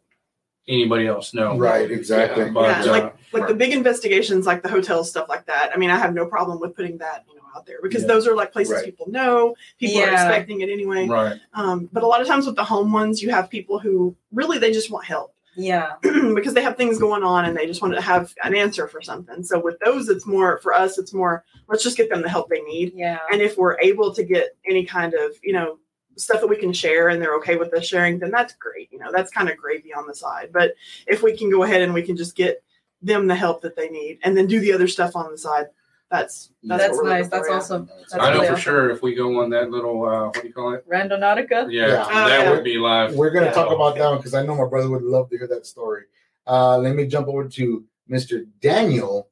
anybody 0.67 1.07
else 1.07 1.35
know. 1.35 1.57
Right. 1.59 1.91
Exactly. 1.91 2.45
Yeah, 2.47 2.51
but, 2.51 2.85
Yeah, 2.87 2.91
like 2.91 3.05
uh, 3.05 3.11
like 3.33 3.43
right. 3.43 3.49
the 3.49 3.55
big 3.55 3.73
investigations, 3.73 4.47
like 4.47 4.63
the 4.63 4.69
hotel 4.71 5.05
stuff, 5.05 5.29
like 5.29 5.45
that. 5.47 5.71
I 5.75 5.77
mean, 5.77 5.91
I 5.91 5.97
have 5.99 6.15
no 6.15 6.25
problem 6.27 6.59
with 6.59 6.75
putting 6.75 6.99
that 6.99 7.25
you 7.29 7.37
know 7.37 7.38
out 7.59 7.67
there 7.67 7.79
because 7.83 8.03
Yeah. 8.03 8.09
those 8.09 8.27
are 8.27 8.35
like 8.37 8.53
places 8.53 8.75
Right. 8.75 8.85
people 8.85 9.11
know, 9.11 9.55
people 9.79 10.01
are 10.03 10.13
expecting 10.13 10.61
it 10.61 10.71
anyway. 10.71 11.07
right. 11.07 11.39
Um, 11.55 11.89
but 11.93 12.03
a 12.03 12.07
lot 12.07 12.21
of 12.21 12.27
times 12.27 12.47
with 12.47 12.57
the 12.57 12.65
home 12.65 12.93
ones, 12.93 13.23
you 13.23 13.31
have 13.31 13.51
people 13.51 13.79
who 13.79 14.15
really 14.33 14.59
they 14.59 14.73
just 14.73 14.91
want 14.91 15.05
help 15.07 15.35
Yeah. 15.57 15.95
because 16.03 16.55
they 16.55 16.63
have 16.63 16.77
things 16.77 16.99
going 16.99 17.25
on 17.25 17.45
and 17.45 17.57
they 17.57 17.67
just 17.67 17.83
want 17.83 17.95
to 17.95 18.01
have 18.01 18.33
an 18.45 18.55
answer 18.55 18.87
for 18.87 19.03
something. 19.03 19.43
So 19.43 19.59
with 19.59 19.79
those, 19.85 20.09
it's 20.09 20.27
more 20.27 20.59
for 20.59 20.73
us. 20.73 20.99
It's 20.99 21.13
more 21.13 21.45
let's 21.69 21.83
just 21.83 21.97
get 21.97 22.09
them 22.11 22.23
the 22.23 22.29
help 22.29 22.49
they 22.49 22.61
need. 22.63 22.93
Yeah. 22.95 23.19
And 23.33 23.43
if 23.43 23.57
we're 23.59 23.79
able 23.81 24.15
to 24.15 24.23
get 24.23 24.57
any 24.69 24.85
kind 24.85 25.15
of 25.15 25.33
you 25.43 25.53
know 25.53 25.79
stuff 26.17 26.41
that 26.41 26.49
we 26.49 26.57
can 26.57 26.73
share 26.73 27.09
and 27.09 27.21
they're 27.23 27.37
okay 27.37 27.57
with 27.57 27.73
us 27.75 27.87
sharing, 27.87 28.19
then 28.19 28.31
that's 28.33 28.53
great. 28.55 28.89
You 28.93 28.99
know, 28.99 29.11
that's 29.13 29.31
kind 29.31 29.49
of 29.49 29.57
gravy 29.57 29.93
on 29.95 30.07
the 30.07 30.15
side. 30.15 30.51
But 30.53 30.75
if 31.07 31.23
we 31.23 31.37
can 31.37 31.49
go 31.51 31.63
ahead 31.63 31.81
and 31.83 31.95
we 31.95 32.03
can 32.03 32.17
just 32.17 32.35
get 32.37 32.63
them 33.03 33.29
the 33.29 33.37
help 33.37 33.63
that 33.63 33.77
they 33.77 33.89
need 33.89 34.19
and 34.25 34.37
then 34.37 34.49
do 34.49 34.59
the 34.59 34.73
other 34.73 34.89
stuff 34.89 35.15
on 35.15 35.31
the 35.31 35.39
side, 35.39 35.67
that's 36.11 36.51
that's, 36.63 36.83
That's 36.85 37.03
nice. 37.03 37.29
That's 37.29 37.49
for, 37.49 37.55
awesome. 37.55 37.91
That's 37.99 38.15
I 38.15 38.19
know 38.19 38.25
really 38.35 38.47
for 38.47 38.53
awesome. 38.55 38.63
sure 38.63 38.91
if 38.91 39.03
we 39.03 39.15
go 39.15 39.43
on 39.43 39.51
that 39.51 39.71
little, 39.71 40.05
uh, 40.09 40.25
what 40.27 40.41
do 40.41 40.49
you 40.49 40.55
call 40.55 40.73
it? 40.73 40.89
Randonautica. 40.89 41.71
Yeah, 41.71 41.89
Yeah. 41.89 42.07
Oh, 42.09 42.29
that 42.29 42.45
yeah. 42.45 42.51
would 42.51 42.65
be 42.65 42.79
live. 42.79 43.15
We're 43.15 43.31
going 43.31 43.45
to 43.45 43.51
Yeah. 43.51 43.55
talk 43.55 43.73
about 43.75 43.97
that 43.97 44.17
because 44.17 44.33
I 44.33 44.43
know 44.43 44.55
my 44.57 44.67
brother 44.67 44.89
would 44.89 45.03
love 45.03 45.29
to 45.31 45.37
hear 45.39 45.47
that 45.49 45.67
story. 45.67 46.05
Uh, 46.47 46.79
let 46.79 46.95
me 46.95 47.07
jump 47.07 47.29
over 47.29 47.47
to 47.47 47.85
Mr. 48.11 48.47
Daniel 48.61 49.29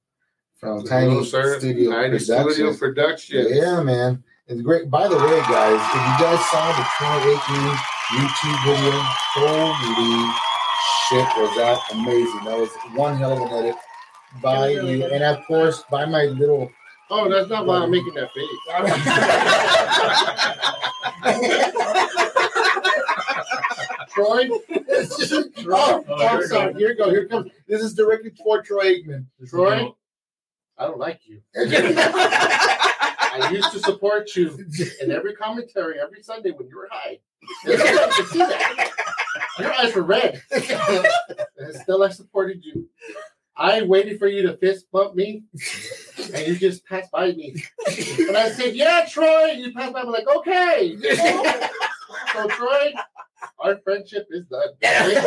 from 0.56 0.85
Tiny 0.85 1.11
Hello, 1.11 1.23
sir. 1.25 1.59
Studio 1.59 1.90
Tiny 1.90 2.18
Productions. 2.18 2.54
Studio 2.54 2.76
Productions. 2.76 3.49
Yeah, 3.50 3.83
man. 3.83 4.23
It's 4.47 4.61
great. 4.61 4.90
By 4.90 5.09
the 5.09 5.16
way, 5.16 5.40
guys, 5.49 5.80
if 5.80 5.95
you 5.95 6.25
guys 6.25 6.45
saw 6.50 6.73
the 6.76 6.85
2018 7.00 7.76
YouTube 8.21 8.64
video, 8.64 8.92
holy 9.35 10.30
shit, 11.09 11.26
was 11.40 11.56
that 11.56 11.80
amazing. 11.92 12.45
That 12.45 12.59
was 12.59 12.71
one 12.95 13.16
hell 13.16 13.33
of 13.33 13.50
an 13.50 13.64
edit 13.64 13.75
by 14.40 14.70
you. 14.70 15.06
And 15.06 15.22
of 15.22 15.44
course, 15.46 15.84
by 15.90 16.06
my 16.06 16.24
little 16.24 16.70
Oh, 17.08 17.30
that's 17.30 17.48
not 17.48 17.66
why 17.66 17.78
I'm 17.78 17.90
making 17.90 18.14
that 18.14 18.30
face. 18.32 18.48
Troy. 24.12 24.48
oh, 25.72 26.04
oh, 26.08 26.26
I'm 26.26 26.46
sorry. 26.46 26.74
Here 26.74 26.90
you 26.90 26.96
go. 26.96 27.10
Here 27.10 27.28
comes. 27.28 27.50
This 27.68 27.80
is 27.80 27.94
directed 27.94 28.36
toward 28.36 28.64
Troy 28.64 28.96
Aikman. 28.96 29.26
Troy, 29.48 29.92
I 30.78 30.86
don't 30.86 30.98
like 30.98 31.20
you. 31.26 31.40
I 31.56 33.50
used 33.52 33.70
to 33.72 33.78
support 33.80 34.34
you 34.34 34.58
in 35.00 35.12
every 35.12 35.34
commentary 35.34 36.00
every 36.00 36.22
Sunday 36.22 36.50
when 36.50 36.66
you 36.68 36.76
were 36.76 36.88
high. 36.90 37.18
I 37.66 38.12
could 38.16 38.26
see 38.28 38.38
that. 38.38 38.90
Your 39.58 39.72
eyes 39.74 39.94
were 39.94 40.02
red. 40.02 40.42
and 40.50 41.76
still, 41.82 42.02
I 42.02 42.08
supported 42.08 42.64
you. 42.64 42.88
I 43.56 43.82
waited 43.82 44.18
for 44.18 44.26
you 44.28 44.42
to 44.42 44.56
fist 44.58 44.86
bump 44.92 45.14
me, 45.14 45.44
and 46.34 46.46
you 46.46 46.56
just 46.56 46.84
passed 46.84 47.10
by 47.10 47.32
me. 47.32 47.54
And 48.28 48.36
I 48.36 48.50
said, 48.50 48.76
"Yeah, 48.76 49.06
Troy." 49.08 49.52
You 49.52 49.72
passed 49.72 49.94
by. 49.94 50.00
I'm 50.00 50.10
like, 50.10 50.28
"Okay." 50.28 50.96
so, 52.32 52.48
Troy, 52.48 52.92
our 53.58 53.78
friendship 53.78 54.26
is 54.30 54.44
done. 54.46 54.68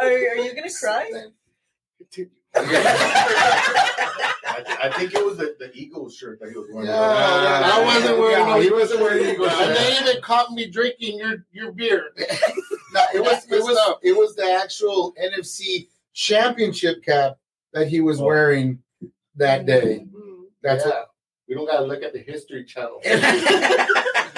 Are, 0.00 0.06
are 0.06 0.36
you 0.36 0.54
gonna 0.54 0.68
cry? 0.78 1.10
I, 2.56 2.60
I 4.84 4.90
think 4.96 5.14
it 5.14 5.24
was 5.24 5.36
the, 5.36 5.56
the 5.58 5.70
Eagles 5.74 6.14
shirt 6.16 6.38
that 6.40 6.50
he 6.50 6.56
was 6.56 6.68
wearing. 6.72 6.88
Yeah, 6.88 7.70
I 7.74 7.82
wasn't 7.84 8.18
wearing 8.18 8.46
no 8.46 8.60
he 8.60 8.70
wasn't 8.70 9.00
wearing 9.00 9.28
Eagle 9.30 9.46
And 9.48 9.76
shirt. 9.76 9.78
they 9.78 9.98
even 10.10 10.22
caught 10.22 10.52
me 10.52 10.70
drinking 10.70 11.18
your 11.18 11.44
your 11.52 11.72
beer. 11.72 12.10
No, 12.92 13.00
it 13.12 13.20
was 13.20 13.44
it 13.50 13.60
was 13.60 13.96
it 14.02 14.12
was 14.12 14.36
the 14.36 14.48
actual 14.62 15.14
NFC 15.20 15.88
championship 16.14 17.04
cap 17.04 17.36
that 17.72 17.88
he 17.88 18.00
was 18.00 18.20
oh. 18.20 18.24
wearing 18.24 18.78
that 19.36 19.66
mm-hmm. 19.66 19.86
day. 19.86 20.06
That's 20.62 20.86
yeah. 20.86 21.02
We 21.48 21.54
don't 21.54 21.66
gotta 21.66 21.84
look 21.84 22.02
at 22.02 22.14
the 22.14 22.20
History 22.20 22.64
Channel. 22.64 23.00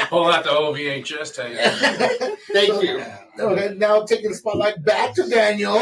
Pull 0.09 0.27
out 0.27 0.45
the 0.45 0.51
OVHS 0.51 1.35
tape. 1.35 1.57
it. 1.59 2.39
Thank 2.53 2.83
you. 2.83 3.03
Okay, 3.39 3.75
now 3.77 4.05
taking 4.05 4.31
the 4.31 4.37
spotlight 4.37 4.85
back 4.85 5.15
to 5.15 5.29
Daniel. 5.29 5.79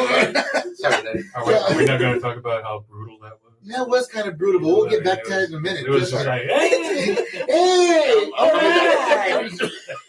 Sorry, 0.74 1.02
Dave. 1.02 1.24
Are 1.34 1.46
we, 1.46 1.54
are 1.54 1.76
we 1.76 1.84
not 1.84 2.00
going 2.00 2.14
to 2.14 2.20
talk 2.20 2.36
about 2.36 2.62
how 2.62 2.84
brutal 2.88 3.18
that 3.20 3.38
was? 3.42 3.54
that 3.66 3.88
was 3.88 4.06
kind 4.08 4.28
of 4.28 4.36
brutal, 4.36 4.60
but 4.60 4.66
we'll 4.66 4.88
get 4.88 5.04
back 5.04 5.22
to 5.24 5.30
that 5.30 5.48
in 5.48 5.54
a 5.54 5.60
minute. 5.60 5.86
It 5.86 5.90
was 5.90 6.10
Just 6.10 6.12
just 6.12 6.26
like, 6.26 6.42
like, 6.42 6.70
hey! 6.70 7.14
hey, 7.48 8.30
all 8.36 8.52
right. 8.52 9.50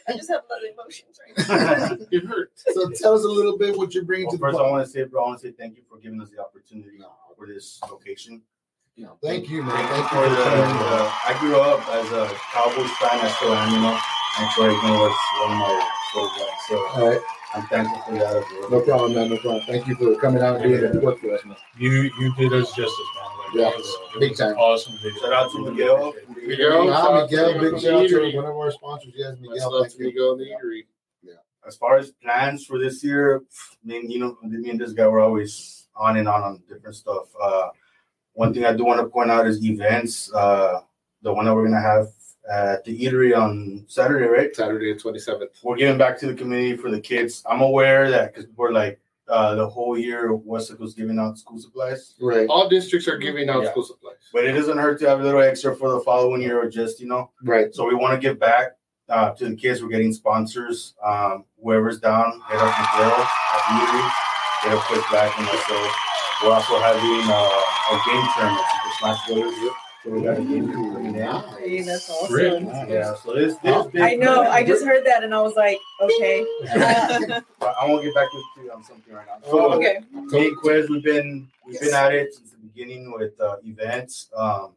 I 0.08 0.14
just 0.14 0.30
have 0.30 0.42
a 0.48 0.54
lot 0.54 0.62
of 0.64 0.70
emotions 0.74 1.20
right 1.20 2.00
now. 2.00 2.06
It 2.12 2.26
hurt. 2.26 2.52
So 2.56 2.90
tell 2.92 3.14
us 3.14 3.24
a 3.24 3.28
little 3.28 3.58
bit 3.58 3.76
what 3.78 3.94
you're 3.94 4.04
bringing 4.06 4.28
Well, 4.28 4.34
to 4.34 4.38
the 4.38 4.46
first, 4.46 4.58
I 4.60 4.70
want 4.70 4.86
to 4.86 4.92
say, 4.92 5.04
bro, 5.04 5.24
I 5.24 5.28
want 5.30 5.42
to 5.42 5.48
say 5.48 5.54
thank 5.58 5.76
you 5.78 5.84
for 5.90 5.98
giving 5.98 6.22
us 6.22 6.30
the 6.30 6.40
opportunity 6.42 7.00
for 7.38 7.48
this 7.48 7.80
location. 7.90 8.42
You 8.96 9.06
know, 9.06 9.18
Thank 9.22 9.50
you, 9.50 9.62
man. 9.64 9.76
Thank 9.76 10.12
you 10.12 10.18
for 10.18 10.24
you 10.24 10.36
the. 10.36 10.44
uh, 10.46 11.12
I 11.28 11.36
grew 11.40 11.60
up 11.60 11.82
as 11.90 12.12
a 12.12 12.34
Cowboys 12.54 12.90
fan. 12.96 13.20
I 13.20 13.28
still 13.36 13.54
am, 13.54 13.74
you 13.74 13.82
know. 13.82 14.00
And 14.40 14.52
Troy 14.52 14.70
Aikman 14.74 15.00
was 15.00 15.16
one 15.42 15.52
of 15.52 15.58
my 15.60 15.90
quarterbacks. 16.14 16.62
So 16.70 16.88
All 17.02 17.10
right, 17.10 17.22
I'm 17.54 17.68
thankful 17.68 18.00
for 18.04 18.12
that 18.14 18.46
well. 18.62 18.70
no 18.70 18.80
problem, 18.82 19.14
man. 19.16 19.30
No 19.30 19.38
problem. 19.38 19.64
Thank 19.66 19.88
you 19.88 19.96
for 19.96 20.16
coming 20.22 20.42
out 20.42 20.62
and 20.62 20.64
doing 20.80 20.94
the 20.94 21.00
work 21.02 21.20
for 21.20 21.34
us, 21.34 21.44
man. 21.44 21.58
You 21.78 22.10
you 22.20 22.34
did 22.36 22.54
us 22.54 22.68
justice, 22.74 22.96
man. 23.16 23.35
Like, 23.48 23.56
Yeah, 23.56 23.70
it 23.70 23.78
was, 23.78 23.98
big 24.20 24.36
time. 24.36 24.56
Awesome. 24.58 24.98
Shout 25.22 25.34
out 25.34 25.52
to 25.52 25.60
Miguel. 25.72 26.14
Miguel, 26.36 26.92
Ah, 26.92 27.22
Miguel, 27.24 27.60
big 27.60 27.80
shout 27.82 28.04
out 28.04 28.10
to 28.10 28.36
one 28.36 28.46
of 28.46 28.56
our 28.56 28.72
sponsors. 28.72 29.14
Yes, 29.16 29.36
Much 29.40 29.50
Miguel. 29.52 29.72
love 29.72 29.82
Thank 29.88 29.94
to 29.94 29.98
you. 30.00 30.06
Miguel 30.10 30.38
the 30.38 30.44
Eatery. 30.46 30.82
Yeah. 31.24 31.34
As 31.68 31.76
far 31.76 31.98
as 31.98 32.12
plans 32.12 32.66
for 32.66 32.80
this 32.80 33.04
year, 33.04 33.38
I 33.84 33.88
mean, 33.88 34.10
you 34.10 34.20
know, 34.20 34.38
me 34.44 34.70
and 34.70 34.80
this 34.80 34.94
guy 34.94 35.08
were 35.08 35.20
always 35.22 35.88
on 35.96 36.18
and 36.18 36.28
on 36.28 36.44
on 36.44 36.62
different 36.68 36.96
stuff. 36.96 37.28
Uh, 37.42 37.70
one 38.34 38.54
thing 38.54 38.66
I 38.66 38.74
do 38.74 38.84
want 38.86 39.00
to 39.00 39.08
point 39.08 39.32
out 39.32 39.48
is 39.48 39.64
events. 39.64 40.32
Uh, 40.34 40.82
the 41.22 41.34
one 41.34 41.46
that 41.46 41.56
we're 41.56 41.64
gonna 41.66 41.82
have 41.82 42.08
at 42.52 42.84
the 42.84 42.96
eatery 43.00 43.36
on 43.36 43.84
Saturday, 43.88 44.26
right? 44.28 44.56
Saturday 44.56 44.94
the 44.94 45.00
27th. 45.00 45.64
We're 45.64 45.78
giving 45.78 45.98
back 45.98 46.20
to 46.20 46.28
the 46.28 46.36
community 46.36 46.78
for 46.78 46.92
the 46.92 47.00
kids. 47.00 47.42
I'm 47.50 47.62
aware 47.62 48.12
that 48.12 48.34
because 48.36 48.48
we're 48.56 48.72
like 48.72 49.00
uh, 49.28 49.56
the 49.56 49.68
whole 49.68 49.98
year 49.98 50.34
Westlake 50.36 50.80
was 50.80 50.94
giving 50.94 51.18
out 51.20 51.38
school 51.38 51.60
supplies, 51.60 52.14
Right, 52.22 52.48
All 52.48 52.70
districts 52.70 53.08
are 53.08 53.18
giving 53.18 53.50
out 53.50 53.64
Yeah. 53.64 53.72
school 53.72 53.84
supplies. 53.84 54.18
but 54.34 54.46
it 54.46 54.52
doesn't 54.54 54.78
hurt 54.78 55.00
to 55.00 55.08
have 55.10 55.20
a 55.20 55.24
little 55.24 55.42
extra 55.42 55.76
for 55.76 55.90
the 55.92 56.02
following 56.02 56.42
year 56.42 56.62
or 56.62 56.70
just 56.70 57.00
you 57.00 57.08
know. 57.08 57.32
right. 57.44 57.74
So 57.74 57.88
we 57.88 57.96
want 57.96 58.14
to 58.20 58.28
give 58.28 58.40
back 58.40 58.74
uh, 59.10 59.32
to 59.32 59.50
the 59.50 59.56
kids. 59.56 59.82
We're 59.84 59.90
getting 59.90 60.14
sponsors. 60.14 60.96
Um, 61.04 61.46
whoever's 61.62 62.00
down, 62.00 62.42
hit 62.50 62.60
up 62.60 62.74
Miguel 62.80 63.12
at 63.14 63.62
the 63.68 63.74
eatery. 63.82 64.12
Get 64.64 64.74
a 64.74 64.82
quick 64.88 65.04
back 65.12 65.38
and 65.40 65.48
so 65.48 65.90
we're 66.44 66.54
also 66.54 66.80
having 66.80 67.22
uh, 67.30 67.94
a 67.94 68.02
game 68.06 68.26
tournament, 68.36 68.66
Super 68.72 68.94
Smash 69.00 69.28
Brothers. 69.28 69.56
So 70.04 70.10
we 70.12 70.22
got 70.22 70.38
a 70.38 70.42
game 70.44 70.72
coming 70.72 71.05
in. 71.26 71.86
That's 71.86 72.10
awesome. 72.10 72.34
Really? 72.36 72.64
Yeah, 72.66 73.16
so 73.16 73.34
this 73.34 73.56
this 73.58 73.88
I 74.02 74.16
know. 74.16 74.42
I 74.44 74.64
just 74.64 74.86
heard 74.86 75.06
that 75.06 75.24
and 75.24 75.34
I 75.34 75.42
was 75.42 75.56
like, 75.56 75.80
okay. 76.02 76.46
But 77.60 77.76
I 77.82 77.88
won't 77.88 78.04
get 78.04 78.14
back 78.16 78.28
to 78.32 78.62
you 78.64 78.72
on 78.72 78.84
something 78.84 79.14
right 79.14 79.26
now. 79.28 79.50
So 79.50 79.60
Oh, 79.60 79.74
okay. 79.78 80.00
me 80.14 80.48
and 80.48 80.58
Quez, 80.58 80.90
we've 80.90 81.04
been 81.04 81.48
we've 81.66 81.80
been 81.80 81.94
at 81.94 82.14
it 82.14 82.34
since 82.34 82.52
the 82.52 82.58
beginning 82.58 83.12
with 83.12 83.40
uh, 83.42 83.58
events. 83.64 84.30
Um, 84.36 84.74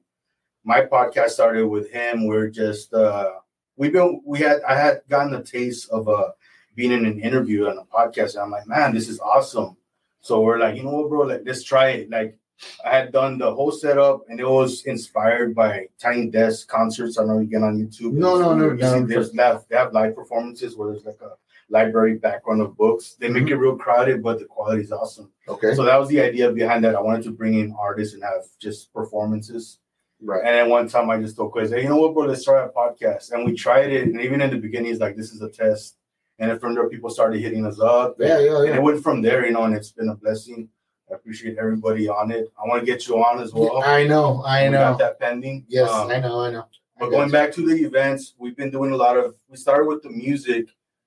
my 0.65 0.83
podcast 0.83 1.31
started 1.31 1.67
with 1.67 1.91
him. 1.91 2.27
We're 2.27 2.49
just 2.49 2.93
uh, 2.95 3.33
we've 3.77 3.93
been 3.93 4.21
we 4.25 4.39
had 4.41 4.61
I 4.69 4.77
had 4.79 5.03
gotten 5.09 5.35
a 5.35 5.43
taste 5.43 5.89
of 5.91 6.09
uh, 6.09 6.31
being 6.75 6.93
in 6.93 7.05
an 7.07 7.21
interview 7.21 7.69
on 7.69 7.79
a 7.79 7.85
podcast, 7.85 8.35
and 8.35 8.43
I'm 8.43 8.51
like, 8.51 8.67
man, 8.67 8.95
this 8.95 9.09
is 9.09 9.21
awesome. 9.21 9.77
So 10.21 10.41
we're 10.43 10.59
like, 10.59 10.77
you 10.77 10.83
know 10.83 10.91
what, 10.91 11.09
bro? 11.09 11.21
Like, 11.23 11.43
let's 11.45 11.63
try 11.63 11.91
it. 11.91 12.11
Like, 12.11 12.37
I 12.85 12.91
had 12.91 13.13
done 13.13 13.39
the 13.39 13.55
whole 13.55 13.71
setup, 13.71 14.23
and 14.29 14.41
it 14.41 14.49
was 14.49 14.85
inspired 14.85 15.55
by 15.55 15.87
Tiny 15.99 16.27
Desk 16.27 16.69
concerts. 16.69 17.19
I 17.19 17.25
know 17.25 17.39
you 17.39 17.47
get 17.47 17.63
on 17.63 17.79
YouTube. 17.79 18.13
No, 18.13 18.39
no, 18.39 18.55
no, 18.55 18.73
You 18.73 18.79
see, 18.79 19.01
no. 19.01 19.07
There's 19.07 19.35
live, 19.35 19.65
they 19.69 19.77
have 19.77 19.93
live 19.93 20.15
performances 20.15 20.77
where 20.77 20.91
there's 20.91 21.05
like 21.05 21.21
a 21.21 21.33
library 21.71 22.17
background 22.17 22.63
of 22.63 22.77
books. 22.77 23.17
They 23.19 23.29
make 23.29 23.45
it 23.45 23.51
mm-hmm. 23.51 23.61
real 23.61 23.77
crowded, 23.77 24.23
but 24.23 24.39
the 24.39 24.47
quality 24.47 24.83
is 24.83 24.93
awesome. 24.93 25.31
Okay. 25.47 25.75
So 25.75 25.85
that 25.85 25.99
was 25.99 26.09
the 26.09 26.21
idea 26.21 26.51
behind 26.51 26.85
that. 26.85 26.95
I 26.95 27.01
wanted 27.01 27.25
to 27.25 27.31
bring 27.31 27.55
in 27.55 27.75
artists 27.79 28.15
and 28.15 28.23
have 28.23 28.45
just 28.61 28.93
performances. 28.93 29.79
Right. 30.21 30.43
And 30.45 30.55
then 30.55 30.69
one 30.69 30.89
time 30.89 31.11
I 31.11 31.19
just 31.21 31.37
told 31.37 31.53
Quez, 31.53 31.71
hey, 31.71 31.83
you 31.83 31.89
know 31.89 31.97
what, 31.97 32.15
bro, 32.15 32.25
let's 32.25 32.45
try 32.45 32.65
a 32.65 32.69
podcast. 32.69 33.33
And 33.33 33.45
we 33.45 33.55
tried 33.55 33.93
it. 33.93 34.05
And 34.05 34.21
even 34.21 34.41
in 34.41 34.51
the 34.51 34.57
beginning, 34.57 34.91
it's 34.91 35.01
like, 35.01 35.17
this 35.17 35.31
is 35.31 35.43
a 35.43 35.49
test. 35.49 35.97
And 36.39 36.51
then 36.51 36.59
from 36.59 36.75
there, 36.75 36.89
people 36.89 37.11
started 37.11 37.41
hitting 37.41 37.67
us 37.67 37.81
up. 37.81 38.17
Yeah, 38.19 38.39
yeah, 38.39 38.59
And 38.59 38.69
yeah. 38.69 38.77
it 38.77 38.83
went 38.83 39.03
from 39.03 39.23
there, 39.23 39.47
you 39.47 39.53
know, 39.53 39.65
and 39.65 39.75
it's 39.75 39.93
been 39.93 40.09
a 40.09 40.15
blessing. 40.15 40.69
I 41.11 41.15
appreciate 41.15 41.57
everybody 41.59 42.09
on 42.09 42.31
it. 42.31 42.53
I 42.63 42.67
want 42.69 42.81
to 42.81 42.87
get 42.87 43.07
you 43.09 43.17
on 43.23 43.41
as 43.41 43.53
well. 43.55 43.83
I 43.83 44.05
know. 44.07 44.43
I 44.45 44.69
We 44.69 44.75
got 44.75 44.93
know. 44.93 44.99
that 44.99 45.19
pending. 45.21 45.65
Yes, 45.69 45.89
Um, 45.91 46.11
I 46.11 46.21
know. 46.21 46.41
I 46.41 46.51
know. 46.51 46.61
I 46.61 47.01
but 47.01 47.11
going 47.11 47.29
you. 47.29 47.33
back 47.33 47.53
to 47.53 47.67
the 47.67 47.75
events, 47.87 48.35
we've 48.39 48.57
been 48.57 48.71
doing 48.71 48.93
a 48.93 48.97
lot 48.97 49.17
of. 49.17 49.37
We 49.49 49.57
started 49.57 49.87
with 49.87 50.03
the 50.03 50.11
music, 50.11 50.67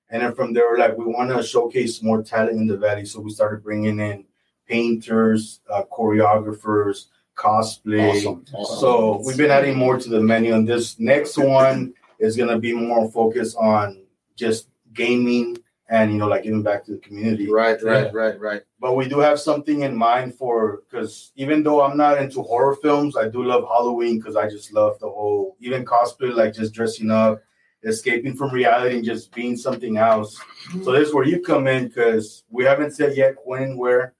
and 0.09 0.21
then 0.23 0.33
from 0.33 0.53
there, 0.53 0.69
we're 0.69 0.77
like 0.77 0.97
we 0.97 1.05
want 1.05 1.29
to 1.35 1.43
showcase 1.43 2.01
more 2.01 2.23
talent 2.23 2.57
in 2.57 2.67
the 2.67 2.77
valley. 2.77 3.05
So 3.05 3.19
we 3.19 3.29
started 3.31 3.63
bringing 3.63 3.99
in 3.99 4.25
painters, 4.67 5.59
uh, 5.69 5.83
choreographers, 5.91 7.07
cosplay. 7.35 8.09
Awesome. 8.17 8.45
awesome. 8.53 8.79
So 8.79 9.21
we've 9.25 9.37
been 9.37 9.51
adding 9.51 9.77
more 9.77 9.97
to 9.99 10.09
the 10.09 10.21
menu. 10.21 10.53
And 10.53 10.67
this 10.67 10.97
next 10.99 11.37
one 11.37 11.93
is 12.19 12.35
gonna 12.37 12.57
be 12.59 12.73
more 12.73 13.09
focused 13.11 13.57
on 13.57 14.03
just 14.35 14.69
gaming 14.93 15.57
and 15.91 16.11
you 16.11 16.17
know 16.17 16.27
like 16.27 16.43
giving 16.43 16.63
back 16.63 16.83
to 16.85 16.91
the 16.93 16.97
community. 16.99 17.51
right, 17.51 17.77
right, 17.83 18.11
right, 18.13 18.39
right. 18.39 18.61
But 18.79 18.95
we 18.95 19.07
do 19.07 19.19
have 19.19 19.39
something 19.39 19.81
in 19.81 19.95
mind 19.95 20.33
for 20.35 20.81
because 20.89 21.31
even 21.35 21.61
though 21.63 21.81
I'm 21.83 21.97
not 21.97 22.17
into 22.19 22.41
horror 22.41 22.75
films, 22.77 23.15
I 23.17 23.27
do 23.27 23.43
love 23.43 23.63
Halloween 23.67 24.17
because 24.17 24.35
I 24.35 24.49
just 24.49 24.73
love 24.73 24.97
the 24.99 25.09
whole 25.09 25.57
even 25.59 25.85
cosplay, 25.85 26.33
like 26.33 26.53
just 26.53 26.73
dressing 26.73 27.11
up, 27.11 27.41
escaping 27.83 28.35
from 28.35 28.51
reality, 28.51 28.95
and 28.95 29.05
just 29.05 29.33
being 29.35 29.57
something 29.57 29.97
else. 29.97 30.39
So 30.83 30.93
this 30.93 31.09
is 31.09 31.13
where 31.13 31.25
you 31.25 31.41
come 31.41 31.67
in 31.67 31.87
because 31.89 32.43
we 32.49 32.63
haven't 32.63 32.91
said 32.91 33.17
yet 33.17 33.35
when 33.43 33.75
where, 33.77 34.13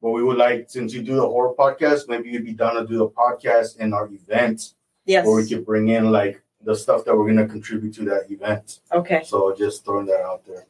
but 0.00 0.10
we 0.12 0.22
would 0.24 0.38
like 0.38 0.70
since 0.70 0.94
you 0.94 1.02
do 1.02 1.16
the 1.16 1.28
horror 1.34 1.54
podcast, 1.58 2.08
maybe 2.08 2.30
you'd 2.30 2.44
be 2.46 2.54
down 2.54 2.74
to 2.76 2.86
do 2.86 2.98
the 2.98 3.08
podcast 3.08 3.76
in 3.78 3.92
our 3.92 4.06
event 4.06 4.74
Yes. 5.04 5.26
where 5.26 5.36
we 5.36 5.48
could 5.48 5.64
bring 5.64 5.88
in 5.88 6.10
like 6.10 6.42
the 6.64 6.74
stuff 6.74 7.04
that 7.04 7.16
we're 7.16 7.26
gonna 7.26 7.46
contribute 7.48 7.94
to 7.94 8.04
that 8.06 8.30
event. 8.30 8.80
Okay. 8.92 9.22
So 9.24 9.54
just 9.54 9.84
throwing 9.84 10.06
that 10.06 10.20
out 10.20 10.44
there. 10.46 10.64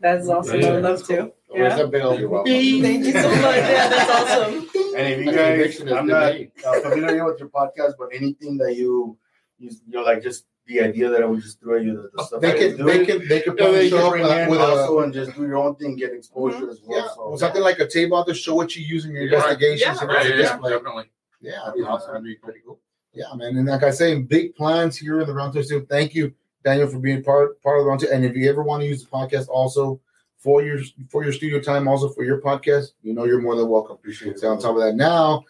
That's 0.00 0.28
awesome. 0.28 0.62
I 0.64 0.70
would 0.72 0.82
love 0.82 1.06
to. 1.06 1.32
Where's 1.48 1.72
Yeah. 1.72 1.82
the 1.82 1.88
bill? 1.88 2.18
You're 2.20 2.28
welcome. 2.28 2.52
Thank 2.52 3.04
you 3.06 3.12
so 3.12 3.28
much. 3.30 3.40
Yeah, 3.56 3.88
that's 3.88 4.10
awesome. 4.10 4.68
And 4.96 5.08
if 5.12 5.18
you 5.26 5.32
guys, 5.32 5.56
connection 5.76 5.86
has 5.88 5.96
I'm 5.96 6.06
not 6.06 6.34
made. 6.34 6.50
uh, 6.66 6.80
familiar 6.80 7.24
with 7.24 7.38
your 7.38 7.48
podcast, 7.48 7.92
but 7.98 8.08
anything 8.14 8.56
that 8.58 8.74
you, 8.76 9.16
you, 9.58 9.70
you 9.70 9.92
know, 9.92 10.02
like 10.02 10.22
just 10.22 10.46
the 10.66 10.80
idea 10.80 11.08
that 11.08 11.22
I 11.22 11.26
would 11.26 11.40
just 11.40 11.60
throw 11.60 11.76
at 11.76 11.84
you 11.84 11.94
the, 11.96 12.10
the 12.14 12.24
stuff 12.24 12.40
They 12.40 12.48
that 12.52 12.58
can, 12.58 12.70
you 12.72 12.76
do, 12.78 12.84
they 12.84 13.06
can, 13.06 13.28
they 13.28 13.40
can 13.40 13.52
yeah, 13.56 13.62
probably 13.62 13.78
they 13.78 13.88
show 13.90 13.96
can 13.98 14.06
up 14.06 14.12
bring 14.12 14.24
uh, 14.24 14.28
in 14.36 14.50
with 14.50 14.60
a 14.60 14.96
and 14.98 15.12
just 15.14 15.34
do 15.36 15.42
your 15.46 15.56
own 15.56 15.76
thing, 15.76 15.96
get 15.96 16.12
exposure 16.12 16.68
as 16.70 16.80
well. 16.84 16.98
yeah, 16.98 17.08
so 17.14 17.36
something 17.36 17.62
like 17.62 17.78
a 17.78 17.86
table 17.88 18.24
to 18.24 18.34
show 18.34 18.54
what 18.54 18.74
you 18.74 18.84
use 18.84 19.04
in 19.04 19.12
your 19.12 19.22
Yeah. 19.24 19.36
investigations. 19.36 19.80
Yeah. 19.80 20.02
and 20.02 20.10
Yeah, 20.10 20.16
yeah, 20.16 20.22
the 20.22 20.28
yeah, 20.28 20.36
display. 20.52 20.70
definitely. 20.72 21.10
Yeah, 21.40 21.52
That'd 21.64 21.74
be 21.74 21.82
awesome. 21.82 22.12
That'd 22.12 22.24
be 22.24 22.34
pretty 22.36 22.60
cool. 22.66 22.80
Yeah, 23.12 23.26
man. 23.36 23.56
And 23.56 23.66
like 23.68 23.82
I 23.84 23.90
say, 23.90 24.18
big 24.20 24.56
plans 24.56 24.96
here 24.98 25.20
in 25.20 25.26
the 25.26 25.32
Round 25.34 25.52
Table 25.52 25.64
Studio. 25.64 25.86
Thank 25.88 26.14
you, 26.14 26.34
Daniel, 26.66 26.88
for 26.88 26.98
being 26.98 27.22
part 27.22 27.62
part 27.62 27.78
of 27.78 27.84
the 27.84 27.88
Round 27.88 28.00
Table. 28.00 28.12
And 28.12 28.24
if 28.24 28.34
you 28.34 28.50
ever 28.50 28.64
want 28.64 28.82
to 28.82 28.88
use 28.88 29.04
the 29.04 29.08
podcast 29.08 29.48
also 29.48 30.00
for 30.36 30.64
your 30.64 30.80
for 31.08 31.22
your 31.22 31.32
studio 31.32 31.60
time, 31.60 31.86
also 31.86 32.08
for 32.08 32.24
your 32.24 32.40
podcast, 32.40 32.88
you 33.02 33.14
know 33.14 33.24
you're 33.24 33.40
more 33.40 33.54
than 33.54 33.68
welcome. 33.68 33.94
appreciate 33.94 34.32
it. 34.32 34.40
So 34.40 34.48
on 34.48 34.58
top 34.58 34.74
of 34.74 34.82
that, 34.82 34.96
now, 34.96 35.44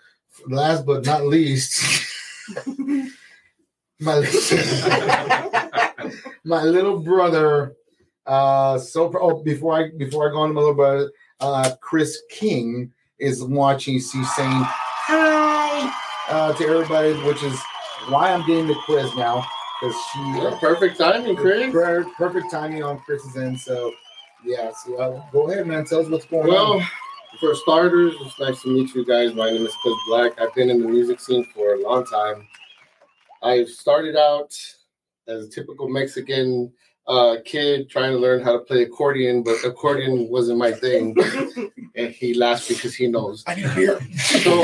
last 0.46 0.84
but 0.84 1.06
not 1.06 1.24
least, 1.24 1.82
my 3.98 3.98
my 6.44 6.62
little 6.62 7.00
brother. 7.00 7.76
Uh, 8.26 8.76
so 8.76 9.10
oh, 9.18 9.42
before 9.42 9.78
I 9.78 9.92
before 9.96 10.28
I 10.28 10.32
go 10.32 10.40
on 10.40 10.48
to 10.48 10.54
my 10.54 10.60
little 10.60 10.74
brother, 10.74 11.10
uh, 11.40 11.70
Chris 11.80 12.20
King 12.28 12.92
is 13.18 13.42
watching. 13.42 13.94
She's 13.94 14.12
saying 14.12 14.26
hi 14.36 15.90
uh, 16.28 16.52
to 16.52 16.64
everybody, 16.66 17.14
which 17.26 17.42
is 17.42 17.58
why 18.10 18.34
I'm 18.34 18.46
getting 18.46 18.66
the 18.66 18.76
quiz 18.84 19.16
now 19.16 19.46
because 19.80 19.96
she 20.12 20.18
Yeah, 20.20 20.56
perfect 20.60 20.98
timing, 20.98 21.36
Chris. 21.36 21.72
Per- 21.72 22.04
perfect 22.16 22.50
timing 22.50 22.82
on 22.82 22.98
Chris's 23.00 23.36
end. 23.36 23.60
So 23.60 23.92
yeah, 24.44 24.72
so 24.84 24.96
uh, 24.96 25.22
go 25.32 25.50
ahead, 25.50 25.66
man. 25.66 25.84
Tell 25.84 26.00
us 26.00 26.08
what's 26.08 26.26
going 26.26 26.48
Well, 26.48 26.72
on. 26.74 26.78
Well, 26.78 26.88
for 27.40 27.54
starters, 27.54 28.14
it's 28.20 28.38
nice 28.40 28.62
to 28.62 28.68
meet 28.68 28.94
you 28.94 29.04
guys. 29.04 29.34
My 29.34 29.50
name 29.50 29.66
is 29.66 29.74
Chris 29.82 29.94
Black. 30.08 30.40
I've 30.40 30.54
been 30.54 30.70
in 30.70 30.80
the 30.80 30.88
music 30.88 31.20
scene 31.20 31.44
for 31.54 31.74
a 31.74 31.80
long 31.82 32.06
time. 32.06 32.46
I 33.42 33.64
started 33.64 34.16
out 34.16 34.54
as 35.28 35.46
a 35.46 35.48
typical 35.50 35.88
Mexican 35.88 36.72
uh, 37.06 37.36
kid 37.44 37.90
trying 37.90 38.12
to 38.12 38.18
learn 38.18 38.42
how 38.42 38.52
to 38.52 38.58
play 38.60 38.82
accordion, 38.82 39.42
but 39.42 39.62
accordion 39.64 40.28
wasn't 40.28 40.58
my 40.58 40.72
thing. 40.72 41.16
and 41.94 42.10
he 42.10 42.34
laughs 42.34 42.68
because 42.68 42.94
he 42.94 43.06
knows. 43.06 43.44
I 43.46 43.54
need 43.54 43.66
a 43.66 43.74
beer. 43.74 44.00
So, 44.16 44.62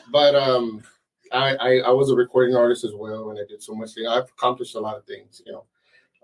but 0.12 0.34
um, 0.34 0.82
I, 1.32 1.56
I 1.56 1.76
I 1.78 1.90
was 1.90 2.10
a 2.10 2.14
recording 2.14 2.56
artist 2.56 2.84
as 2.84 2.92
well, 2.94 3.30
and 3.30 3.38
I 3.38 3.42
did 3.48 3.62
so 3.62 3.74
much. 3.74 3.90
I've 4.08 4.24
accomplished 4.24 4.74
a 4.74 4.80
lot 4.80 4.96
of 4.96 5.04
things. 5.04 5.42
You 5.44 5.52
know, 5.52 5.64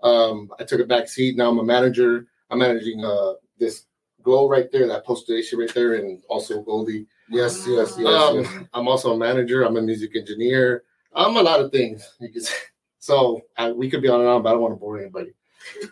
um, 0.07 0.51
I 0.59 0.63
took 0.63 0.79
a 0.79 0.85
back 0.85 1.07
seat. 1.07 1.37
Now 1.37 1.49
I'm 1.49 1.59
a 1.59 1.63
manager. 1.63 2.27
I'm 2.49 2.59
managing 2.59 3.03
uh 3.03 3.33
this 3.57 3.85
glow 4.23 4.47
right 4.47 4.71
there, 4.71 4.87
that 4.87 5.05
post 5.05 5.25
station 5.25 5.59
right 5.59 5.73
there, 5.73 5.95
and 5.95 6.21
also 6.29 6.61
Goldie. 6.61 7.07
yes, 7.29 7.65
yes, 7.67 7.95
yes. 7.97 8.07
Um, 8.07 8.37
yes. 8.37 8.65
I'm 8.73 8.87
also 8.87 9.13
a 9.13 9.17
manager. 9.17 9.63
I'm 9.63 9.77
a 9.77 9.81
music 9.81 10.15
engineer. 10.15 10.83
I'm 11.13 11.37
a 11.37 11.41
lot 11.41 11.59
of 11.59 11.71
things. 11.71 12.09
You 12.19 12.29
could 12.29 12.43
say. 12.43 12.55
So 12.99 13.41
uh, 13.57 13.73
we 13.75 13.89
could 13.89 14.03
be 14.03 14.09
on 14.09 14.19
and 14.19 14.29
on, 14.29 14.43
but 14.43 14.49
I 14.49 14.51
don't 14.51 14.61
want 14.61 14.73
to 14.73 14.79
bore 14.79 14.99
anybody. 14.99 15.31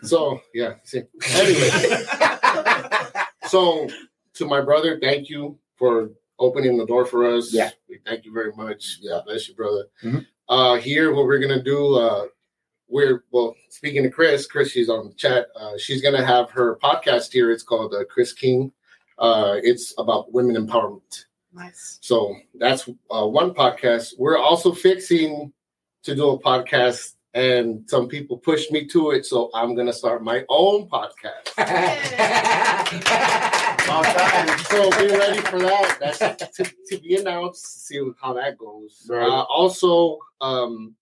So 0.02 0.40
yeah. 0.54 0.74
See. 0.84 1.02
Anyway, 1.30 1.70
so 3.48 3.88
to 4.34 4.46
my 4.46 4.60
brother, 4.60 4.98
thank 5.00 5.28
you 5.28 5.58
for 5.76 6.12
opening 6.40 6.76
the 6.76 6.86
door 6.86 7.04
for 7.06 7.24
us. 7.26 7.52
Yeah. 7.52 7.70
We 7.88 7.98
thank 8.04 8.24
you 8.24 8.32
very 8.32 8.52
much. 8.56 8.98
Yeah. 9.00 9.12
God 9.18 9.24
bless 9.26 9.48
you, 9.48 9.54
brother. 9.54 9.84
Mhm. 10.02 10.26
Uh, 10.48 10.76
here, 10.76 11.14
what 11.14 11.26
we're 11.26 11.38
gonna 11.38 11.62
do, 11.62 11.94
uh, 11.94 12.26
we're 12.88 13.22
well. 13.30 13.54
Speaking 13.68 14.02
to 14.02 14.10
Chris, 14.10 14.46
Chris, 14.48 14.70
she's 14.72 14.88
on 14.88 15.08
the 15.08 15.14
chat. 15.14 15.46
Uh, 15.54 15.78
she's 15.78 16.02
gonna 16.02 16.24
have 16.24 16.50
her 16.50 16.76
podcast 16.82 17.32
here. 17.32 17.52
It's 17.52 17.62
called 17.62 17.94
uh, 17.94 18.04
Chris 18.06 18.32
King. 18.32 18.72
Uh, 19.18 19.56
it's 19.62 19.94
about 19.98 20.32
women 20.32 20.56
empowerment. 20.56 21.26
nice. 21.52 21.98
So 22.00 22.34
that's 22.54 22.88
uh, 23.10 23.26
one 23.26 23.52
podcast. 23.54 24.14
We're 24.18 24.38
also 24.38 24.72
fixing 24.72 25.52
to 26.02 26.14
do 26.16 26.30
a 26.30 26.38
podcast, 26.40 27.14
and 27.34 27.84
some 27.88 28.08
people 28.08 28.38
pushed 28.38 28.72
me 28.72 28.86
to 28.88 29.10
it. 29.12 29.26
So 29.26 29.50
I'm 29.54 29.74
gonna 29.76 29.92
start 29.92 30.24
my 30.24 30.44
own 30.48 30.88
podcast. 30.88 31.54
Long 33.88 34.04
time. 34.04 34.58
So 34.58 34.90
be 34.98 35.12
ready 35.16 35.40
for 35.40 35.58
that. 35.60 35.96
That's 36.00 36.18
to, 36.56 36.64
to 36.88 36.98
be 36.98 37.16
announced. 37.16 37.86
See 37.86 38.00
how 38.20 38.32
that 38.34 38.58
goes. 38.58 39.06
Right. 39.08 39.26
Uh, 39.26 39.42
also, 39.42 40.18
um, 40.40 40.94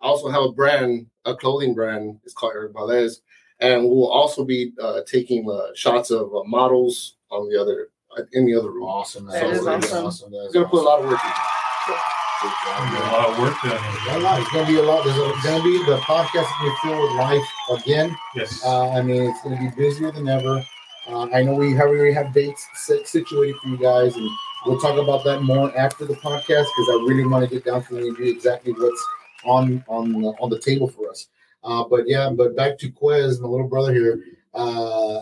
I 0.00 0.06
also 0.06 0.28
have 0.28 0.42
a 0.42 0.52
brand, 0.52 1.06
a 1.24 1.34
clothing 1.34 1.74
brand. 1.74 2.20
It's 2.24 2.34
called 2.34 2.52
Eric 2.54 2.72
Valez, 2.72 3.22
and 3.60 3.84
we'll 3.84 4.08
also 4.08 4.44
be 4.44 4.72
uh, 4.80 5.00
taking 5.06 5.48
uh, 5.50 5.68
shots 5.74 6.10
of 6.10 6.34
uh, 6.34 6.44
models 6.44 7.16
on 7.30 7.48
the 7.50 7.60
other 7.60 7.88
in 8.32 8.46
the 8.46 8.54
other 8.54 8.70
room. 8.70 8.84
Awesome. 8.84 9.26
That 9.26 9.44
is 9.50 9.66
awesome. 9.66 10.30
That 10.32 10.38
is 10.38 10.44
It's 10.46 10.54
gonna 10.54 10.68
put 10.68 10.80
a 10.80 10.88
lot 10.88 11.00
of 11.00 11.06
work. 11.06 11.20
into 11.24 11.34
Good 12.40 12.52
job, 12.64 12.92
A 12.92 13.12
lot 13.12 13.28
of 13.30 13.38
work 13.40 13.54
done. 13.62 14.16
A 14.16 14.18
lot. 14.20 14.40
It's 14.40 14.50
gonna 14.52 14.66
be 14.66 14.76
a 14.76 14.82
lot. 14.82 15.04
There's 15.04 15.16
gonna 15.44 15.62
be 15.62 15.78
the 15.84 15.98
podcast 15.98 16.42
is 16.42 16.48
gonna 16.58 16.70
be 16.70 16.76
filled 16.82 17.02
with 17.02 17.12
life 17.18 17.48
again. 17.82 18.16
Yes. 18.34 18.64
Uh, 18.64 18.90
I 18.90 19.02
mean, 19.02 19.22
it's 19.22 19.42
gonna 19.42 19.58
be 19.58 19.70
busier 19.76 20.10
than 20.12 20.28
ever. 20.28 20.64
Uh, 21.08 21.26
I 21.32 21.42
know 21.42 21.54
we 21.54 21.72
have, 21.72 21.88
we 21.88 22.12
have 22.12 22.34
dates 22.34 22.66
sit, 22.74 23.08
situated 23.08 23.56
for 23.62 23.68
you 23.68 23.78
guys, 23.78 24.14
and 24.14 24.28
we'll 24.66 24.78
talk 24.78 24.98
about 24.98 25.24
that 25.24 25.40
more 25.40 25.76
after 25.76 26.04
the 26.04 26.14
podcast 26.14 26.66
because 26.66 26.88
I 26.90 27.04
really 27.08 27.24
want 27.26 27.48
to 27.48 27.54
get 27.54 27.64
down 27.64 27.82
to 27.84 27.94
the 27.94 28.00
nitty 28.02 28.30
exactly 28.30 28.72
what's 28.72 29.06
on 29.44 29.82
on 29.88 30.12
the, 30.12 30.28
on 30.38 30.50
the 30.50 30.58
table 30.58 30.86
for 30.86 31.08
us. 31.08 31.28
Uh, 31.64 31.84
but 31.84 32.06
yeah, 32.06 32.28
but 32.30 32.54
back 32.54 32.76
to 32.78 32.90
Quez, 32.90 33.40
my 33.40 33.48
little 33.48 33.68
brother 33.68 33.92
here. 33.92 34.22
Uh, 34.52 35.20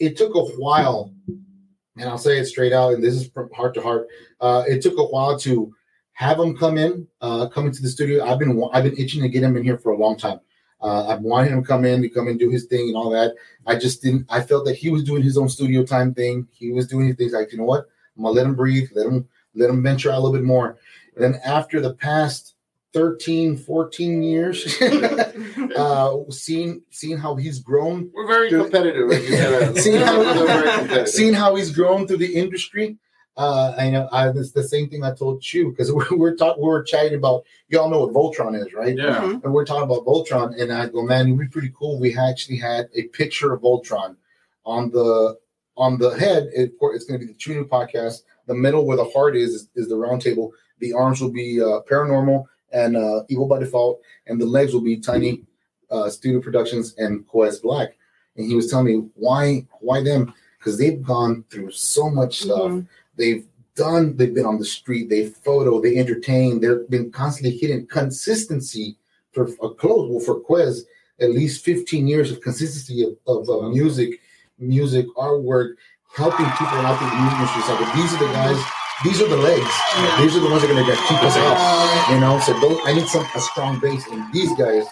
it 0.00 0.16
took 0.16 0.34
a 0.34 0.44
while, 0.56 1.14
and 1.28 2.08
I'll 2.08 2.18
say 2.18 2.38
it 2.38 2.46
straight 2.46 2.72
out, 2.72 2.94
and 2.94 3.02
this 3.02 3.14
is 3.14 3.28
from 3.28 3.48
heart 3.52 3.74
to 3.74 3.82
heart. 3.82 4.08
Uh, 4.40 4.64
it 4.66 4.82
took 4.82 4.98
a 4.98 5.04
while 5.04 5.38
to 5.38 5.72
have 6.14 6.40
him 6.40 6.56
come 6.56 6.78
in, 6.78 7.06
uh, 7.20 7.46
come 7.46 7.66
into 7.66 7.80
the 7.80 7.88
studio. 7.88 8.24
I've 8.24 8.40
been 8.40 8.60
I've 8.72 8.84
been 8.84 8.98
itching 8.98 9.22
to 9.22 9.28
get 9.28 9.44
him 9.44 9.56
in 9.56 9.62
here 9.62 9.78
for 9.78 9.92
a 9.92 9.96
long 9.96 10.16
time. 10.16 10.40
Uh, 10.82 11.06
I've 11.08 11.20
wanted 11.22 11.52
him 11.52 11.62
to 11.62 11.66
come 11.66 11.84
in, 11.84 12.02
to 12.02 12.08
come 12.08 12.28
and 12.28 12.38
do 12.38 12.50
his 12.50 12.64
thing 12.66 12.88
and 12.88 12.96
all 12.96 13.10
that. 13.10 13.34
I 13.66 13.76
just 13.76 14.02
didn't. 14.02 14.26
I 14.28 14.42
felt 14.42 14.64
that 14.66 14.76
he 14.76 14.90
was 14.90 15.02
doing 15.04 15.22
his 15.22 15.38
own 15.38 15.48
studio 15.48 15.84
time 15.84 16.12
thing. 16.14 16.46
He 16.52 16.70
was 16.72 16.86
doing 16.86 17.06
his 17.06 17.16
things. 17.16 17.32
Like 17.32 17.50
you 17.52 17.58
know 17.58 17.64
what, 17.64 17.86
I'm 18.16 18.22
gonna 18.22 18.34
let 18.34 18.46
him 18.46 18.54
breathe, 18.54 18.90
let 18.94 19.06
him 19.06 19.26
let 19.54 19.70
him 19.70 19.82
venture 19.82 20.10
out 20.10 20.18
a 20.18 20.20
little 20.20 20.34
bit 20.34 20.44
more. 20.44 20.76
And 21.14 21.24
then 21.24 21.40
after 21.44 21.80
the 21.80 21.94
past 21.94 22.54
13, 22.92 23.56
14 23.56 24.22
years, 24.22 24.80
uh, 25.76 26.16
seeing 26.30 26.82
seeing 26.90 27.16
how 27.18 27.34
he's 27.36 27.58
grown 27.58 28.10
We're 28.14 28.26
very 28.26 28.50
competitive. 28.50 29.08
Like 29.08 29.22
you 29.22 29.28
said. 29.36 29.76
See 29.78 29.92
how- 29.96 30.18
We're 30.18 30.46
very 30.46 30.70
competitive. 30.78 31.08
seeing 31.08 31.34
how 31.34 31.54
he's 31.56 31.70
grown 31.70 32.06
through 32.06 32.18
the 32.18 32.34
industry. 32.34 32.96
Uh, 33.36 33.74
I 33.76 33.90
know 33.90 34.08
I, 34.12 34.30
it's 34.30 34.52
the 34.52 34.62
same 34.66 34.88
thing 34.88 35.04
I 35.04 35.12
told 35.12 35.44
you 35.52 35.70
because 35.70 35.92
we're 35.96 36.06
we're 36.16 36.34
talking 36.36 36.62
we 36.62 36.68
were 36.68 36.82
chatting 36.82 37.14
about 37.14 37.44
y'all 37.68 37.90
know 37.90 38.06
what 38.06 38.14
Voltron 38.14 38.58
is, 38.58 38.72
right? 38.72 38.96
Yeah. 38.96 39.20
Mhm. 39.20 39.44
And 39.44 39.52
we're 39.52 39.64
talking 39.66 39.84
about 39.84 40.06
Voltron, 40.06 40.60
and 40.60 40.72
I 40.72 40.86
go, 40.88 41.02
man, 41.02 41.26
it'd 41.26 41.38
be 41.38 41.48
pretty 41.48 41.72
cool. 41.78 41.98
We 42.00 42.16
actually 42.16 42.56
had 42.56 42.88
a 42.94 43.04
picture 43.08 43.52
of 43.52 43.60
Voltron 43.60 44.16
on 44.64 44.90
the 44.90 45.36
on 45.76 45.98
the 45.98 46.10
head. 46.18 46.48
It, 46.54 46.72
it's 46.80 47.04
going 47.04 47.20
to 47.20 47.26
be 47.26 47.30
the 47.30 47.38
True 47.38 47.54
New 47.56 47.66
podcast. 47.66 48.22
The 48.46 48.54
middle 48.54 48.86
where 48.86 48.96
the 48.96 49.04
heart 49.04 49.36
is 49.36 49.50
is, 49.52 49.68
is 49.74 49.88
the 49.88 49.96
round 49.96 50.22
table. 50.22 50.52
The 50.78 50.92
arms 50.94 51.20
will 51.20 51.32
be 51.32 51.60
uh, 51.60 51.80
paranormal 51.90 52.44
and 52.72 52.96
uh, 52.96 53.24
evil 53.28 53.46
by 53.46 53.58
default, 53.58 54.00
and 54.26 54.40
the 54.40 54.46
legs 54.46 54.72
will 54.72 54.80
be 54.82 54.96
tiny 54.98 55.42
uh, 55.90 56.08
studio 56.08 56.40
productions 56.40 56.94
and 56.96 57.26
Quez 57.28 57.60
Black. 57.60 57.96
And 58.36 58.46
he 58.46 58.54
was 58.54 58.70
telling 58.70 58.86
me 58.86 59.08
why 59.14 59.66
why 59.80 60.02
them 60.02 60.32
because 60.58 60.78
they've 60.78 61.02
gone 61.02 61.44
through 61.50 61.70
so 61.72 62.08
much 62.10 62.40
stuff. 62.42 62.70
Mhm. 62.72 62.86
They've 63.16 63.46
done. 63.74 64.16
They've 64.16 64.34
been 64.34 64.46
on 64.46 64.58
the 64.58 64.64
street. 64.64 65.08
They 65.08 65.26
photo. 65.26 65.80
They 65.80 65.96
entertain. 65.96 66.60
They've 66.60 66.88
been 66.88 67.10
constantly 67.10 67.56
hitting 67.58 67.86
consistency 67.86 68.96
for 69.32 69.48
a 69.62 69.70
close. 69.70 70.10
Well, 70.10 70.20
for 70.20 70.40
Quez, 70.40 70.82
at 71.20 71.30
least 71.30 71.64
fifteen 71.64 72.06
years 72.06 72.30
of 72.30 72.40
consistency 72.40 73.04
of, 73.04 73.16
of 73.26 73.48
uh, 73.48 73.68
music, 73.68 74.20
music 74.58 75.06
artwork, 75.16 75.74
helping 76.14 76.46
people 76.46 76.78
out 76.86 76.98
through 76.98 77.10
the 77.10 77.16
music 77.16 77.38
industry. 77.38 77.62
So 77.62 77.74
these 77.96 78.14
are 78.14 78.26
the 78.26 78.32
guys. 78.32 78.62
These 79.04 79.20
are 79.20 79.28
the 79.28 79.36
legs. 79.36 79.70
Yeah. 79.94 80.22
These 80.22 80.36
are 80.36 80.40
the 80.40 80.48
ones 80.48 80.62
that 80.62 80.70
are 80.70 80.74
going 80.74 80.86
to 80.86 80.96
keep 80.96 81.22
us 81.22 81.36
up. 81.36 82.10
You 82.10 82.18
know, 82.18 82.40
so 82.40 82.58
those, 82.60 82.80
I 82.84 82.94
need 82.94 83.06
some 83.08 83.26
a 83.34 83.40
strong 83.40 83.78
base, 83.78 84.06
and 84.06 84.32
these 84.32 84.50
guys 84.56 84.86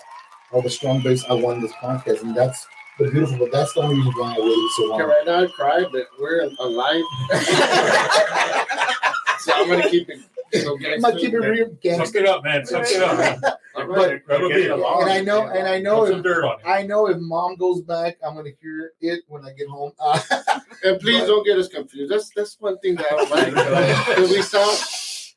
are 0.53 0.61
the 0.61 0.69
strong 0.69 1.03
base 1.03 1.25
I 1.25 1.33
want 1.33 1.57
in 1.57 1.63
this 1.63 1.73
podcast, 1.73 2.21
and 2.21 2.37
that's 2.37 2.67
the 2.99 3.11
beautiful. 3.11 3.39
But 3.39 3.53
that's 3.53 3.73
the 3.75 3.83
only 3.83 3.97
reason 3.97 4.13
why 4.17 4.35
I 4.37 4.41
waited 4.41 4.71
so 4.77 4.93
Okay, 4.95 5.03
long. 5.03 5.11
right 5.11 5.27
now 5.27 5.43
I 5.43 5.47
cry, 5.49 5.85
but 5.91 6.07
we're 6.19 6.49
alive. 6.59 7.03
so 9.41 9.53
I'm 9.55 9.69
gonna 9.69 9.89
keep 9.91 10.09
it. 10.09 10.21
So 10.63 10.77
I'm 10.77 11.01
gonna 11.01 11.19
keep 11.19 11.35
it 11.35 11.39
real 11.39 11.77
Suck 12.05 12.15
it 12.15 12.27
up, 12.27 12.45
man. 12.45 12.65
Suck 12.65 12.85
it 12.87 13.03
up. 13.03 13.19
man. 13.43 13.43
All 13.75 13.87
But- 13.87 13.89
right. 13.89 14.23
That'll 14.29 14.49
be 14.49 14.55
it. 14.55 14.71
And 14.71 14.85
I 15.11 15.21
know, 15.21 15.47
and 15.49 15.67
I 15.67 15.81
know, 15.81 16.07
Put 16.07 16.19
if, 16.19 16.23
dirt 16.23 16.45
on. 16.45 16.59
I 16.65 16.83
know 16.83 17.09
if 17.09 17.19
mom 17.19 17.57
goes 17.57 17.81
back, 17.83 18.17
I'm 18.25 18.37
gonna 18.37 18.51
hear 18.61 18.93
it 19.01 19.23
when 19.29 19.45
I 19.45 19.53
get 19.53 19.69
home. 19.69 19.93
Uh, 19.99 20.21
And 20.85 21.01
please 21.01 21.21
But- 21.21 21.27
don't 21.29 21.47
get 21.47 21.59
us 21.59 21.69
confused. 21.69 22.13
That's 22.13 22.31
that's 22.37 22.57
one 22.61 22.79
thing 22.79 22.95
that 22.97 23.07
I 23.11 23.17
don't 23.17 23.31
like. 23.31 24.07
Because 24.07 24.31
we 24.31 24.43
sound. 24.43 24.79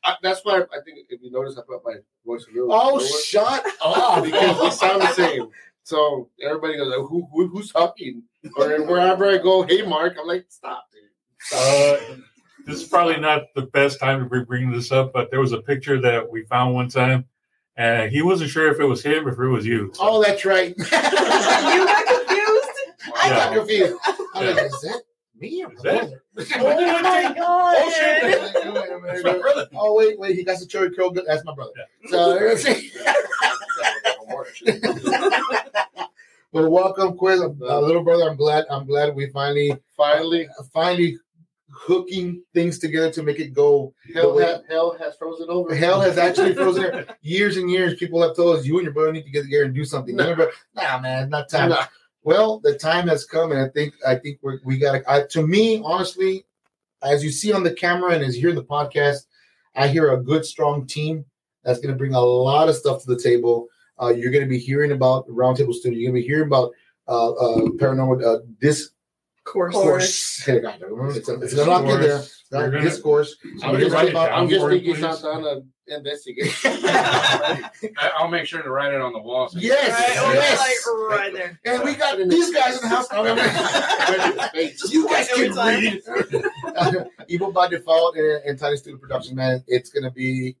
I, 0.04 0.14
that's 0.22 0.40
why 0.44 0.58
I 0.60 0.80
think 0.84 0.98
if 1.08 1.20
you 1.22 1.30
notice, 1.30 1.58
I 1.58 1.62
put 1.66 1.84
my 1.84 1.94
voice 2.24 2.46
a 2.48 2.54
little. 2.54 2.72
oh, 2.72 2.94
lower, 2.94 3.00
shut 3.00 3.66
up! 3.84 4.22
because 4.24 4.60
we 4.62 4.70
sound 4.70 5.02
the 5.02 5.12
same. 5.12 5.48
So 5.88 6.28
everybody 6.42 6.76
goes, 6.76 6.88
like, 6.88 7.08
who, 7.08 7.26
who 7.32 7.48
who's 7.48 7.72
talking? 7.72 8.22
Or 8.58 8.82
wherever 8.84 9.26
I 9.26 9.38
go, 9.38 9.62
hey 9.62 9.80
Mark, 9.80 10.16
I'm 10.20 10.26
like, 10.26 10.44
stop, 10.50 10.84
dude. 10.92 11.04
Uh, 11.58 12.16
this 12.66 12.82
is 12.82 12.88
probably 12.88 13.16
not 13.18 13.44
the 13.54 13.62
best 13.62 13.98
time 13.98 14.22
to 14.22 14.28
be 14.28 14.44
bringing 14.44 14.70
this 14.70 14.92
up, 14.92 15.14
but 15.14 15.30
there 15.30 15.40
was 15.40 15.52
a 15.52 15.62
picture 15.62 15.98
that 16.02 16.30
we 16.30 16.44
found 16.44 16.74
one 16.74 16.90
time, 16.90 17.24
and 17.76 18.12
he 18.12 18.20
wasn't 18.20 18.50
sure 18.50 18.70
if 18.70 18.78
it 18.80 18.84
was 18.84 19.02
him 19.02 19.26
or 19.26 19.32
if 19.32 19.38
it 19.38 19.48
was 19.48 19.64
you. 19.64 19.90
So, 19.94 20.00
Oh, 20.02 20.22
that's 20.22 20.44
right. 20.44 20.74
you 20.78 20.84
got 20.90 22.06
confused. 22.06 22.68
I 23.16 23.28
got 23.30 23.52
Yeah. 23.52 23.54
confused. 23.56 23.96
I'm 24.34 24.44
Yeah. 24.44 24.50
like, 24.50 24.64
is 24.66 24.80
that 24.82 25.02
me 25.40 25.64
or 25.64 25.72
Is 25.72 25.82
that- 25.84 26.00
brother? 26.02 26.22
Oh 26.56 27.02
my 27.02 27.34
god! 27.34 27.76
Oh, 27.80 27.90
shit. 27.96 28.22
Wait 28.24 28.34
a 28.34 28.72
minute, 28.72 28.74
That's 28.74 28.74
wait 28.74 28.90
a 28.92 29.22
my 29.24 29.32
minute. 29.32 29.40
brother. 29.42 29.68
Oh 29.74 29.94
wait, 29.94 30.18
wait, 30.20 30.36
he 30.36 30.44
got 30.44 30.58
the 30.60 30.66
cherry 30.66 30.94
curl. 30.94 31.12
That's 31.12 31.42
my 31.46 31.54
brother. 31.54 31.72
Yeah. 32.04 32.10
So, 32.10 32.38
but 36.52 36.70
welcome, 36.70 37.16
Quez, 37.16 37.40
uh, 37.42 37.80
little 37.80 38.02
brother. 38.02 38.28
I'm 38.28 38.36
glad. 38.36 38.64
I'm 38.70 38.86
glad 38.86 39.14
we 39.14 39.28
finally, 39.30 39.76
Finally, 39.96 40.48
finally 40.72 41.18
hooking 41.70 42.42
things 42.54 42.78
together 42.78 43.10
to 43.12 43.22
make 43.22 43.38
it 43.38 43.52
go. 43.52 43.92
Hell, 44.14 44.34
way- 44.34 44.44
ha- 44.44 44.60
hell 44.68 44.96
has 44.98 45.16
frozen 45.16 45.48
over. 45.50 45.74
Hell 45.74 46.00
has 46.00 46.16
actually 46.18 46.54
frozen 46.54 46.82
there. 46.92 47.06
Years 47.22 47.56
and 47.56 47.70
years, 47.70 47.94
people 47.94 48.22
have 48.22 48.34
told 48.36 48.56
us 48.58 48.64
you 48.64 48.76
and 48.78 48.84
your 48.84 48.94
brother 48.94 49.12
need 49.12 49.24
to 49.24 49.30
get 49.30 49.42
together 49.42 49.64
and 49.64 49.74
do 49.74 49.84
something. 49.84 50.18
And 50.18 50.36
brother, 50.36 50.52
Nah, 50.74 50.98
man, 51.00 51.28
not 51.30 51.48
time. 51.48 51.70
Nah. 51.70 51.86
Well, 52.22 52.58
the 52.60 52.76
time 52.76 53.08
has 53.08 53.24
come, 53.24 53.52
and 53.52 53.60
I 53.60 53.68
think 53.68 53.94
I 54.06 54.14
think 54.16 54.38
we're, 54.42 54.58
we 54.64 54.78
got. 54.78 55.02
I, 55.08 55.22
to 55.30 55.46
me, 55.46 55.80
honestly, 55.84 56.44
as 57.02 57.22
you 57.22 57.30
see 57.30 57.52
on 57.52 57.62
the 57.62 57.72
camera 57.72 58.12
and 58.12 58.24
as 58.24 58.34
you 58.34 58.40
hear 58.40 58.50
in 58.50 58.56
the 58.56 58.64
podcast, 58.64 59.26
I 59.76 59.88
hear 59.88 60.12
a 60.12 60.22
good, 60.22 60.44
strong 60.44 60.86
team 60.86 61.24
that's 61.64 61.78
going 61.80 61.92
to 61.94 61.98
bring 61.98 62.14
a 62.14 62.20
lot 62.20 62.68
of 62.68 62.74
stuff 62.76 63.02
to 63.04 63.14
the 63.14 63.20
table. 63.20 63.68
Uh, 64.00 64.08
you're 64.08 64.30
going 64.30 64.44
to 64.44 64.48
be 64.50 64.58
hearing 64.58 64.92
about 64.92 65.26
Roundtable 65.28 65.72
Studio. 65.74 65.98
You're 65.98 66.12
going 66.12 66.22
to 66.22 66.26
be 66.26 66.28
hearing 66.28 66.46
about 66.48 66.72
uh, 67.08 67.32
uh, 67.32 67.60
paranormal 67.76 68.24
uh, 68.24 68.38
discourse. 68.60 68.92
course. 69.44 69.74
Course. 69.74 70.44
Hey, 70.44 70.60
God, 70.60 70.80
It's, 71.16 71.28
it's 71.28 71.54
going 71.54 71.86
to 71.86 71.94
in 71.94 72.00
there. 72.02 72.22
We're 72.50 72.70
gonna- 72.70 72.82
discourse. 72.82 73.36
I'm 73.62 73.78
just, 73.78 73.92
write 73.94 74.14
I'm 74.16 74.48
just 74.48 74.64
thinking 74.66 74.94
please? 74.94 75.00
something 75.00 75.28
on 75.28 75.44
an 75.46 75.72
investigation. 75.86 76.70
I, 76.84 78.10
I'll 78.16 78.28
make 78.28 78.46
sure 78.46 78.62
to 78.62 78.70
write 78.70 78.94
it 78.94 79.00
on 79.02 79.12
the 79.12 79.18
wall. 79.18 79.48
so- 79.48 79.58
Yes, 79.58 79.90
Right, 79.90 80.34
yes. 80.34 80.58
like 80.58 81.10
right 81.10 81.32
there. 81.34 81.60
And 81.66 81.82
we 81.82 81.94
got 81.94 82.16
these 82.28 82.50
guys 82.54 82.76
in 82.82 82.88
the 82.88 82.94
house. 82.94 83.08
Just 84.54 84.92
you 84.94 85.08
guys 85.08 85.28
can 85.28 85.52
read. 85.54 87.06
Evil 87.28 87.52
by 87.52 87.68
default 87.68 88.16
and, 88.16 88.42
and 88.46 88.58
Tiny 88.58 88.76
Studio 88.76 88.98
Production, 88.98 89.36
man. 89.36 89.62
It's 89.66 89.90
gonna 89.90 90.10
be, 90.10 90.56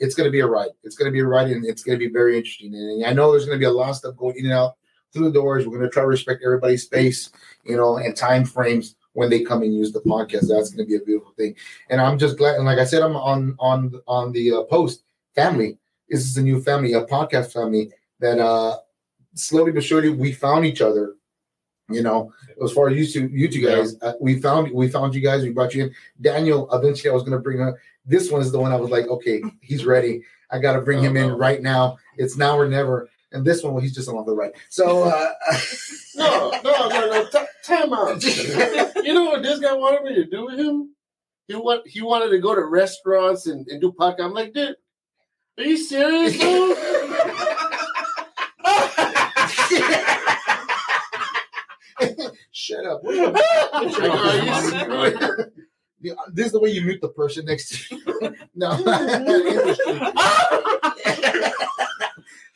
it's 0.00 0.14
gonna 0.14 0.30
be 0.30 0.40
a 0.40 0.46
ride. 0.46 0.70
It's 0.82 0.96
gonna 0.96 1.10
be 1.10 1.20
a 1.20 1.26
ride, 1.26 1.50
and 1.50 1.64
it's 1.64 1.84
gonna 1.84 1.98
be 1.98 2.08
very 2.08 2.36
interesting. 2.36 2.74
And 2.74 3.04
I 3.04 3.12
know 3.12 3.30
there's 3.30 3.46
gonna 3.46 3.58
be 3.58 3.66
a 3.66 3.70
lot 3.70 3.90
of 3.90 3.96
stuff 3.96 4.16
going 4.16 4.36
in 4.36 4.46
and 4.46 4.54
out 4.54 4.76
through 5.12 5.26
the 5.26 5.32
doors. 5.32 5.66
We're 5.66 5.78
gonna 5.78 5.90
try 5.90 6.02
to 6.02 6.08
respect 6.08 6.42
everybody's 6.44 6.84
space, 6.84 7.30
you 7.64 7.76
know, 7.76 7.98
and 7.98 8.16
time 8.16 8.44
frames 8.44 8.96
when 9.12 9.28
they 9.28 9.42
come 9.42 9.62
and 9.62 9.74
use 9.74 9.92
the 9.92 10.00
podcast. 10.00 10.48
That's 10.48 10.70
gonna 10.70 10.86
be 10.86 10.96
a 10.96 11.00
beautiful 11.00 11.32
thing. 11.36 11.54
And 11.90 12.00
I'm 12.00 12.18
just 12.18 12.38
glad. 12.38 12.56
And 12.56 12.64
like 12.64 12.78
I 12.78 12.84
said, 12.84 13.02
I'm 13.02 13.16
on 13.16 13.54
on 13.58 13.92
on 14.08 14.32
the 14.32 14.52
uh, 14.52 14.62
post 14.64 15.04
family. 15.34 15.78
This 16.08 16.24
is 16.24 16.36
a 16.36 16.42
new 16.42 16.60
family, 16.62 16.94
a 16.94 17.04
podcast 17.04 17.52
family 17.52 17.92
that 18.20 18.38
uh 18.38 18.78
slowly 19.34 19.72
but 19.72 19.84
surely 19.84 20.08
we 20.08 20.32
found 20.32 20.64
each 20.64 20.80
other. 20.80 21.14
You 21.90 22.04
know, 22.04 22.32
as 22.62 22.70
far 22.70 22.88
as 22.88 22.96
you 22.96 23.04
two, 23.04 23.34
you 23.36 23.48
two 23.48 23.66
guys, 23.66 23.96
uh, 24.00 24.12
we 24.20 24.40
found 24.40 24.70
we 24.70 24.88
found 24.88 25.12
you 25.12 25.20
guys. 25.20 25.42
We 25.42 25.50
brought 25.50 25.74
you 25.74 25.84
in. 25.84 25.94
Daniel, 26.20 26.72
eventually, 26.72 27.10
I 27.10 27.14
was 27.14 27.24
going 27.24 27.32
to 27.32 27.40
bring 27.40 27.58
her. 27.58 27.80
This 28.04 28.30
one 28.30 28.40
is 28.40 28.52
the 28.52 28.60
one 28.60 28.72
I 28.72 28.76
was 28.76 28.90
like, 28.90 29.08
okay, 29.08 29.42
he's 29.60 29.84
ready. 29.84 30.22
I 30.50 30.58
got 30.58 30.74
to 30.74 30.80
bring 30.80 31.02
him 31.02 31.16
in 31.16 31.32
right 31.32 31.62
now. 31.62 31.98
It's 32.16 32.36
now 32.36 32.58
or 32.58 32.68
never. 32.68 33.08
And 33.32 33.44
this 33.44 33.62
one, 33.62 33.74
well, 33.74 33.82
he's 33.82 33.94
just 33.94 34.08
along 34.08 34.26
the 34.26 34.34
right. 34.34 34.52
So, 34.68 35.04
uh, 35.04 35.32
no, 36.16 36.50
no, 36.64 36.88
no, 36.88 37.10
no. 37.10 37.24
T- 37.30 37.38
time 37.64 37.92
out. 37.92 38.22
you 39.04 39.14
know 39.14 39.24
what 39.24 39.42
this 39.42 39.60
guy 39.60 39.72
wanted 39.72 40.02
me 40.02 40.14
to 40.16 40.24
do 40.24 40.46
with 40.46 40.58
him? 40.58 40.94
He 41.46 41.54
want 41.54 41.86
he 41.86 42.02
wanted 42.02 42.30
to 42.30 42.38
go 42.38 42.54
to 42.54 42.64
restaurants 42.64 43.46
and, 43.46 43.66
and 43.68 43.80
do 43.80 43.92
podcast. 43.92 44.20
I'm 44.20 44.34
like, 44.34 44.52
dude, 44.52 44.76
are 45.58 45.64
you 45.64 45.76
serious? 45.76 46.38
dude? 46.38 46.76
shut 52.52 52.86
up. 52.86 53.04
Are 53.04 53.12
you 53.12 54.60
serious? 54.70 55.29
Yeah, 56.00 56.14
this 56.32 56.46
is 56.46 56.52
the 56.52 56.60
way 56.60 56.70
you 56.70 56.82
mute 56.82 57.00
the 57.00 57.08
person 57.08 57.44
next 57.44 57.88
to 57.88 57.96
you. 57.96 58.34
no, 58.54 58.70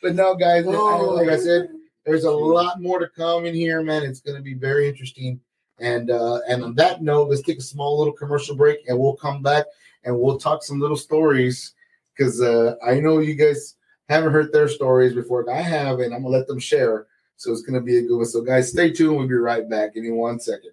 but 0.01 0.15
no, 0.15 0.35
guys. 0.35 0.65
I- 0.67 0.71
like 0.71 1.29
I 1.29 1.37
said, 1.37 1.69
there's 2.05 2.23
a 2.23 2.31
lot 2.31 2.81
more 2.81 2.99
to 2.99 3.07
come 3.09 3.45
in 3.45 3.53
here, 3.53 3.81
man. 3.81 4.03
It's 4.03 4.19
going 4.19 4.37
to 4.37 4.43
be 4.43 4.53
very 4.53 4.87
interesting. 4.87 5.39
And 5.79 6.09
uh, 6.09 6.39
and 6.47 6.63
on 6.63 6.75
that 6.75 7.01
note, 7.03 7.29
let's 7.29 7.41
take 7.41 7.57
a 7.57 7.61
small 7.61 7.97
little 7.97 8.13
commercial 8.13 8.55
break, 8.55 8.79
and 8.87 8.97
we'll 8.97 9.15
come 9.15 9.41
back 9.41 9.65
and 10.05 10.17
we'll 10.17 10.37
talk 10.37 10.63
some 10.63 10.79
little 10.79 10.95
stories 10.95 11.73
because 12.15 12.41
uh, 12.41 12.75
I 12.85 12.99
know 12.99 13.19
you 13.19 13.35
guys 13.35 13.75
haven't 14.07 14.31
heard 14.31 14.53
their 14.53 14.69
stories 14.69 15.13
before. 15.13 15.49
I 15.51 15.61
have, 15.61 15.99
and 15.99 16.13
I'm 16.13 16.21
gonna 16.23 16.35
let 16.35 16.47
them 16.47 16.59
share. 16.59 17.07
So 17.35 17.51
it's 17.51 17.61
gonna 17.63 17.81
be 17.81 17.97
a 17.97 18.01
good 18.03 18.15
one. 18.15 18.25
So 18.25 18.41
guys, 18.41 18.71
stay 18.71 18.91
tuned. 18.91 19.17
We'll 19.17 19.27
be 19.27 19.33
right 19.33 19.69
back. 19.69 19.95
Give 19.95 20.03
me 20.03 20.11
one 20.11 20.39
second. 20.39 20.71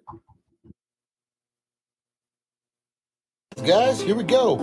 Guys, 3.61 4.01
here 4.01 4.15
we 4.15 4.23
go. 4.23 4.57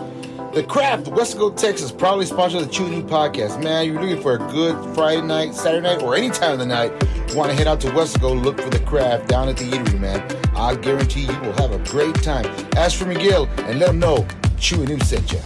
The 0.53 0.63
Craft, 0.63 1.07
Wesco, 1.07 1.57
Texas, 1.57 1.91
proudly 1.91 2.27
sponsors 2.27 2.67
the 2.67 2.89
New 2.89 3.03
podcast. 3.03 3.63
Man, 3.63 3.87
you're 3.87 4.01
looking 4.01 4.21
for 4.21 4.35
a 4.35 4.39
good 4.39 4.95
Friday 4.95 5.23
night, 5.23 5.55
Saturday 5.55 5.81
night, 5.81 6.03
or 6.03 6.17
any 6.17 6.29
time 6.29 6.53
of 6.53 6.59
the 6.59 6.67
night. 6.67 6.93
You 7.31 7.37
want 7.37 7.51
to 7.51 7.57
head 7.57 7.67
out 7.67 7.81
to 7.83 7.89
Wesco, 7.89 8.43
look 8.43 8.61
for 8.61 8.69
the 8.69 8.81
Craft 8.81 9.29
down 9.29 9.49
at 9.49 9.57
the 9.57 9.65
eatery, 9.65 9.99
man. 9.99 10.21
I 10.55 10.75
guarantee 10.75 11.23
you 11.23 11.41
will 11.41 11.53
have 11.55 11.71
a 11.71 11.79
great 11.91 12.15
time. 12.17 12.45
Ask 12.77 12.99
for 12.99 13.07
Miguel 13.07 13.47
and 13.59 13.79
let 13.79 13.91
him 13.91 14.01
know 14.01 14.27
Chew 14.59 14.85
New 14.85 14.99
sent 15.01 15.33
you. 15.33 15.39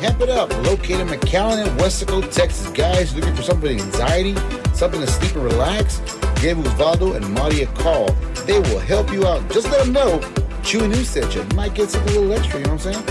Hamp 0.00 0.20
it 0.20 0.28
up. 0.28 0.50
Located 0.64 1.00
in 1.00 1.08
McAllen 1.08 1.66
and 1.66 1.80
Weslaco, 1.80 2.22
Texas. 2.32 2.70
Guys 2.70 3.14
looking 3.16 3.34
for 3.34 3.42
something 3.42 3.74
with 3.74 3.84
anxiety, 3.84 4.34
something 4.74 5.00
to 5.00 5.06
sleep 5.06 5.34
and 5.34 5.44
relax? 5.44 5.98
Give 6.40 6.56
Osvaldo 6.58 7.16
and 7.16 7.32
Marty 7.34 7.62
a 7.62 7.66
call. 7.66 8.12
They 8.46 8.58
will 8.58 8.80
help 8.80 9.12
you 9.12 9.26
out. 9.26 9.48
Just 9.50 9.70
let 9.70 9.84
them 9.84 9.92
know 9.92 10.18
Chewy 10.62 10.88
News 10.88 11.08
sent 11.08 11.34
you. 11.34 11.44
Might 11.54 11.74
get 11.74 11.90
something 11.90 12.16
a 12.16 12.20
little 12.20 12.32
extra, 12.32 12.60
you 12.60 12.66
know 12.66 12.74
what 12.74 12.86
I'm 12.86 12.92
saying? 12.94 13.06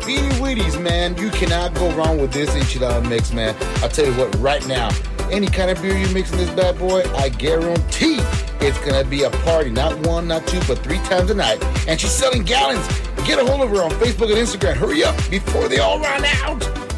Beanie 0.00 0.32
Wheaties, 0.40 0.80
man. 0.82 1.16
You 1.16 1.30
cannot 1.30 1.74
go 1.74 1.90
wrong 1.92 2.18
with 2.18 2.32
this 2.32 2.50
enchilada 2.50 3.06
mix, 3.08 3.32
man. 3.32 3.54
I'll 3.82 3.88
tell 3.88 4.06
you 4.06 4.14
what, 4.14 4.34
right 4.36 4.66
now, 4.66 4.90
any 5.30 5.46
kind 5.46 5.70
of 5.70 5.80
beer 5.80 5.96
you 5.96 6.08
mix 6.12 6.32
in 6.32 6.38
this 6.38 6.50
bad 6.50 6.78
boy, 6.78 7.02
I 7.16 7.28
guarantee 7.28 8.18
it's 8.60 8.78
gonna 8.80 9.04
be 9.04 9.22
a 9.22 9.30
party. 9.30 9.70
Not 9.70 9.98
one, 10.06 10.28
not 10.28 10.46
two, 10.46 10.60
but 10.66 10.78
three 10.78 10.98
times 10.98 11.30
a 11.30 11.34
night. 11.34 11.62
And 11.86 12.00
she's 12.00 12.10
selling 12.12 12.42
gallons. 12.42 12.86
Get 13.26 13.38
a 13.38 13.46
hold 13.46 13.62
of 13.62 13.70
her 13.70 13.82
on 13.82 13.90
Facebook 13.92 14.30
and 14.30 14.38
Instagram. 14.38 14.74
Hurry 14.74 15.04
up 15.04 15.16
before 15.30 15.68
they 15.68 15.78
all 15.78 16.00
run 16.00 16.24
out. 16.24 16.89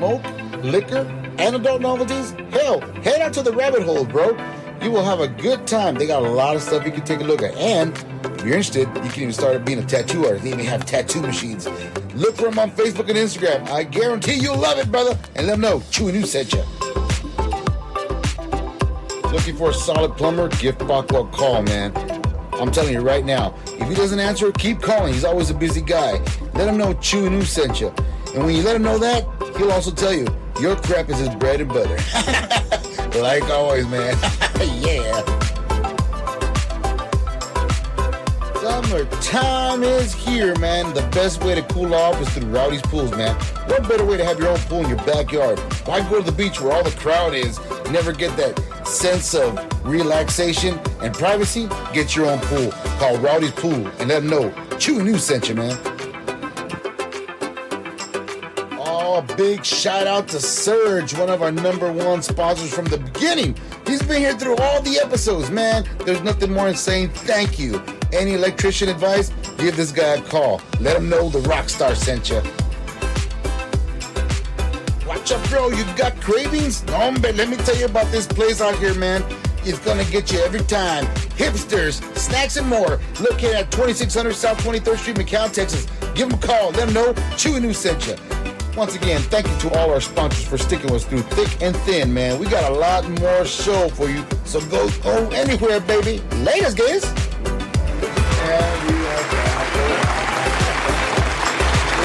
Smoke, 0.00 0.24
liquor, 0.62 1.06
and 1.36 1.56
adult 1.56 1.82
novelties? 1.82 2.30
Hell, 2.52 2.80
head 3.02 3.20
out 3.20 3.34
to 3.34 3.42
the 3.42 3.52
rabbit 3.52 3.82
hole, 3.82 4.06
bro. 4.06 4.30
You 4.80 4.90
will 4.90 5.04
have 5.04 5.20
a 5.20 5.28
good 5.28 5.66
time. 5.66 5.94
They 5.94 6.06
got 6.06 6.22
a 6.22 6.26
lot 6.26 6.56
of 6.56 6.62
stuff 6.62 6.86
you 6.86 6.90
can 6.90 7.04
take 7.04 7.20
a 7.20 7.24
look 7.24 7.42
at. 7.42 7.54
And 7.56 7.92
if 8.34 8.42
you're 8.42 8.56
interested, 8.56 8.88
you 9.04 9.10
can 9.10 9.24
even 9.24 9.32
start 9.34 9.62
being 9.66 9.78
a 9.78 9.84
tattoo 9.84 10.24
artist. 10.24 10.44
They 10.44 10.52
even 10.52 10.64
have 10.64 10.86
tattoo 10.86 11.20
machines. 11.20 11.68
Look 12.14 12.36
for 12.36 12.44
them 12.44 12.58
on 12.58 12.70
Facebook 12.70 13.10
and 13.10 13.18
Instagram. 13.18 13.68
I 13.68 13.82
guarantee 13.82 14.36
you'll 14.36 14.56
love 14.56 14.78
it, 14.78 14.90
brother. 14.90 15.18
And 15.36 15.46
let 15.46 15.52
them 15.52 15.60
know 15.60 15.80
Chewy 15.90 16.14
New 16.14 16.24
sent 16.24 16.54
you. 16.54 16.62
Looking 19.30 19.54
for 19.54 19.68
a 19.68 19.74
solid 19.74 20.16
plumber? 20.16 20.48
Give 20.48 20.80
Rockwell 20.80 21.28
a 21.28 21.30
call, 21.30 21.60
man. 21.60 21.92
I'm 22.54 22.70
telling 22.70 22.94
you 22.94 23.00
right 23.00 23.26
now, 23.26 23.54
if 23.66 23.86
he 23.86 23.94
doesn't 23.94 24.18
answer, 24.18 24.50
keep 24.52 24.80
calling. 24.80 25.12
He's 25.12 25.26
always 25.26 25.50
a 25.50 25.54
busy 25.54 25.82
guy. 25.82 26.12
Let 26.54 26.68
him 26.68 26.78
know 26.78 26.94
Chewy 26.94 27.30
New 27.30 27.42
sent 27.42 27.82
you. 27.82 27.92
And 28.34 28.46
when 28.46 28.56
you 28.56 28.62
let 28.62 28.76
him 28.76 28.82
know 28.82 28.96
that, 28.96 29.26
he'll 29.60 29.72
also 29.72 29.90
tell 29.90 30.12
you 30.12 30.26
your 30.58 30.74
crap 30.76 31.10
is 31.10 31.18
his 31.18 31.28
bread 31.36 31.60
and 31.60 31.68
butter. 31.68 31.96
like 33.20 33.44
always, 33.50 33.86
man. 33.88 34.16
yeah. 34.80 35.22
Summertime 38.60 39.82
is 39.82 40.14
here, 40.14 40.58
man. 40.58 40.94
The 40.94 41.06
best 41.12 41.44
way 41.44 41.54
to 41.54 41.62
cool 41.62 41.94
off 41.94 42.20
is 42.22 42.28
through 42.30 42.48
Rowdy's 42.48 42.82
Pools, 42.82 43.10
man. 43.12 43.34
What 43.66 43.86
better 43.86 44.04
way 44.04 44.16
to 44.16 44.24
have 44.24 44.38
your 44.38 44.48
own 44.48 44.58
pool 44.60 44.80
in 44.80 44.88
your 44.88 45.04
backyard? 45.04 45.58
Why 45.86 46.08
go 46.08 46.22
to 46.22 46.30
the 46.30 46.32
beach 46.32 46.60
where 46.60 46.72
all 46.72 46.82
the 46.82 46.90
crowd 46.92 47.34
is? 47.34 47.58
Never 47.90 48.12
get 48.12 48.36
that 48.38 48.86
sense 48.86 49.34
of 49.34 49.58
relaxation 49.84 50.78
and 51.02 51.12
privacy? 51.12 51.68
Get 51.92 52.16
your 52.16 52.26
own 52.26 52.38
pool. 52.40 52.70
Call 52.98 53.18
Rowdy's 53.18 53.52
Pool 53.52 53.86
and 53.98 54.08
let 54.08 54.20
them 54.22 54.28
know 54.28 54.50
Chewy 54.80 55.04
News 55.04 55.24
sent 55.24 55.48
you, 55.48 55.54
man. 55.54 55.78
Big 59.36 59.64
shout 59.64 60.06
out 60.06 60.28
to 60.28 60.40
Surge, 60.40 61.14
one 61.16 61.28
of 61.28 61.42
our 61.42 61.52
number 61.52 61.92
one 61.92 62.22
sponsors 62.22 62.72
from 62.72 62.86
the 62.86 62.98
beginning. 62.98 63.56
He's 63.86 64.02
been 64.02 64.20
here 64.20 64.36
through 64.36 64.56
all 64.56 64.80
the 64.82 64.98
episodes, 64.98 65.50
man. 65.50 65.84
There's 66.04 66.22
nothing 66.22 66.52
more 66.52 66.72
saying 66.74 67.10
thank 67.10 67.58
you. 67.58 67.82
Any 68.12 68.34
electrician 68.34 68.88
advice? 68.88 69.30
Give 69.58 69.76
this 69.76 69.92
guy 69.92 70.14
a 70.14 70.22
call. 70.22 70.60
Let 70.80 70.96
him 70.96 71.08
know 71.08 71.28
the 71.28 71.40
rock 71.40 71.68
star 71.68 71.94
sent 71.94 72.30
you. 72.30 72.42
Watch 75.06 75.32
out, 75.32 75.48
bro. 75.48 75.68
You 75.70 75.84
got 75.96 76.20
cravings? 76.20 76.82
But 76.82 77.34
let 77.34 77.48
me 77.48 77.56
tell 77.56 77.76
you 77.76 77.86
about 77.86 78.10
this 78.12 78.26
place 78.26 78.60
out 78.60 78.76
here, 78.76 78.94
man. 78.94 79.24
It's 79.62 79.78
gonna 79.80 80.04
get 80.04 80.32
you 80.32 80.40
every 80.40 80.60
time. 80.60 81.04
Hipsters, 81.36 82.00
snacks, 82.16 82.56
and 82.56 82.66
more. 82.66 82.98
Located 83.20 83.54
at 83.54 83.70
2600 83.70 84.34
South 84.34 84.58
23rd 84.64 84.98
Street, 84.98 85.16
McAllen, 85.16 85.52
Texas. 85.52 85.86
Give 86.14 86.28
them 86.28 86.38
a 86.38 86.46
call. 86.46 86.70
Let 86.70 86.86
them 86.86 86.94
know 86.94 87.12
Chewy 87.36 87.60
News 87.60 87.78
sent 87.78 88.06
you. 88.06 88.14
Once 88.80 88.96
again, 88.96 89.20
thank 89.20 89.46
you 89.46 89.58
to 89.58 89.78
all 89.78 89.92
our 89.92 90.00
sponsors 90.00 90.46
for 90.46 90.56
sticking 90.56 90.86
with 90.90 91.02
us 91.02 91.04
through 91.04 91.20
thick 91.20 91.60
and 91.60 91.76
thin, 91.84 92.14
man. 92.14 92.38
We 92.38 92.46
got 92.46 92.72
a 92.72 92.74
lot 92.74 93.06
more 93.20 93.44
show 93.44 93.90
for 93.90 94.08
you, 94.08 94.24
so 94.46 94.58
go 94.68 94.88
go 95.02 95.28
anywhere, 95.32 95.80
baby. 95.80 96.20
Laters, 96.46 96.74
guys. 96.74 97.04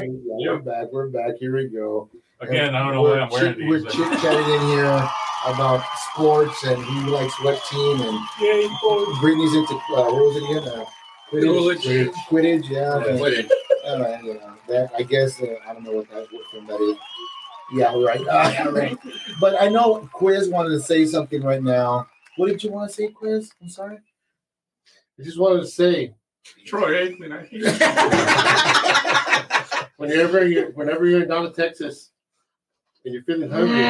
And 0.02 0.22
we 0.38 0.48
are 0.50 0.60
back. 0.60 0.92
We're 0.92 0.92
back. 0.92 0.92
We're 0.92 1.08
back. 1.08 1.36
Here 1.40 1.56
we 1.56 1.70
go. 1.70 2.10
Again, 2.42 2.76
I 2.76 2.80
don't 2.84 2.94
know 2.94 3.04
why 3.04 3.20
I'm 3.22 3.30
wearing 3.30 3.56
chit- 3.56 3.68
We're 3.70 3.80
these. 3.80 3.94
chit 3.94 4.12
chatting 4.20 4.54
in 4.54 4.62
here. 4.68 5.10
about 5.48 5.82
sports, 6.12 6.62
and 6.66 6.84
he 6.84 7.00
likes 7.10 7.42
what 7.42 7.58
team, 7.72 8.02
and 8.02 8.20
Brittany's 9.22 9.56
into 9.56 9.76
uh, 9.76 9.80
what 10.12 10.14
was 10.14 10.36
it 10.36 10.44
again? 10.44 10.68
Uh, 10.82 10.86
Quidditch. 11.32 11.82
Quidditch. 11.82 12.14
Quidditch, 12.30 12.70
yeah. 12.70 13.06
Yeah, 13.06 13.20
what 13.20 13.34
it- 13.34 13.52
All 13.86 14.00
right, 14.02 14.24
you 14.24 14.34
know, 14.36 14.54
that 14.68 14.92
I 14.98 15.04
guess 15.04 15.40
uh, 15.42 15.46
I 15.68 15.74
don't 15.74 15.84
know 15.84 15.92
what 15.92 16.10
that 16.10 16.28
what 16.32 16.45
film 16.56 16.68
that 16.68 16.82
is. 16.82 16.98
Yeah, 17.74 17.96
right. 17.96 18.22
Uh, 18.28 18.72
right. 18.72 18.98
But 19.40 19.62
I 19.62 19.70
know 19.70 20.10
Quez 20.14 20.52
wanted 20.52 20.70
to 20.70 20.80
say 20.80 21.06
something 21.06 21.42
right 21.44 21.64
now. 21.64 22.08
What 22.38 22.48
did 22.48 22.64
you 22.64 22.72
want 22.72 22.90
to 22.90 22.96
say, 22.96 23.10
Quez? 23.10 23.50
I'm 23.62 23.70
sorry. 23.70 23.98
I 25.20 25.24
just 25.24 25.40
wanted 25.40 25.62
to 25.62 25.68
say, 25.68 26.14
Troy 26.66 27.08
Aikman, 27.08 27.32
I 27.32 27.48
whenever 29.98 30.46
you're 30.46 30.72
whenever 30.72 31.08
you're 31.08 31.26
down 31.26 31.46
in 31.46 31.54
Texas 31.54 32.12
and 33.04 33.14
you're 33.14 33.24
feeling 33.24 33.50
hungry, 33.50 33.82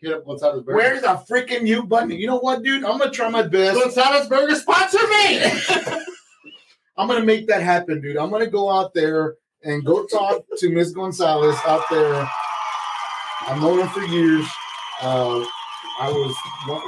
hit 0.00 0.14
up 0.14 0.24
Gonzalez 0.24 0.62
Burger. 0.62 0.76
Where's 0.76 1.02
the 1.02 1.08
freaking 1.28 1.64
mute 1.64 1.88
button? 1.88 2.12
You 2.12 2.28
know 2.28 2.38
what, 2.38 2.62
dude? 2.62 2.84
I'm 2.84 2.98
gonna 2.98 3.10
try 3.10 3.28
my 3.28 3.42
best. 3.42 3.78
Gonzalez 3.78 4.28
Burger 4.28 4.54
sponsor 4.54 4.98
me? 5.08 5.42
I'm 6.96 7.08
gonna 7.08 7.24
make 7.24 7.48
that 7.48 7.60
happen, 7.62 8.00
dude. 8.00 8.16
I'm 8.16 8.30
gonna 8.30 8.46
go 8.46 8.70
out 8.70 8.94
there 8.94 9.34
and 9.62 9.84
go 9.84 10.06
talk 10.06 10.44
to 10.58 10.70
Miss 10.70 10.92
Gonzalez 10.92 11.56
out 11.66 11.84
there. 11.90 12.28
I've 13.46 13.60
known 13.60 13.80
her 13.80 13.88
for 13.88 14.04
years. 14.04 14.46
Uh, 15.00 15.44
I 16.00 16.10
was 16.10 16.36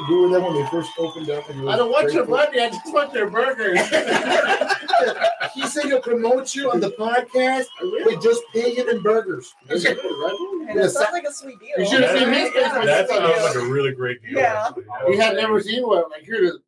we 0.08 0.16
were 0.16 0.28
there 0.28 0.40
when 0.40 0.54
they 0.54 0.68
first 0.70 0.92
opened 0.98 1.30
up. 1.30 1.48
And 1.48 1.68
I 1.68 1.76
don't 1.76 1.90
want 1.90 2.12
your 2.12 2.24
food. 2.24 2.30
money. 2.30 2.60
I 2.60 2.68
just 2.68 2.92
want 2.92 3.12
your 3.12 3.28
burgers. 3.28 3.80
he 5.54 5.66
said 5.66 5.86
he'll 5.86 6.00
promote 6.00 6.54
you 6.54 6.70
on 6.70 6.78
the 6.78 6.90
podcast. 6.90 7.66
We 8.06 8.16
just 8.18 8.42
pay 8.52 8.72
him 8.74 8.88
in 8.88 9.02
burgers. 9.02 9.52
That's 9.66 9.82
good, 9.82 9.96
right? 9.96 10.66
And 10.70 10.78
it 10.78 10.90
sounds 10.90 11.12
like 11.12 11.24
a 11.24 11.32
sweet 11.32 11.58
deal. 11.58 11.70
You 11.78 11.86
should 11.86 12.02
have 12.04 12.18
seen 12.18 12.28
his 12.28 12.50
face. 12.50 12.54
Yeah. 12.54 12.78
when 12.78 12.86
That 12.86 13.08
sounds 13.08 13.54
like 13.56 13.64
a 13.64 13.66
really 13.66 13.92
great 13.92 14.22
deal. 14.22 14.38
Yeah. 14.38 14.68
actually. 14.68 14.84
We 15.08 15.16
had 15.16 15.34
never 15.34 15.60
seen 15.60 15.84
one. 15.84 16.04
Like 16.10 16.22
here 16.22 16.36
it 16.36 16.44
is. 16.44 16.58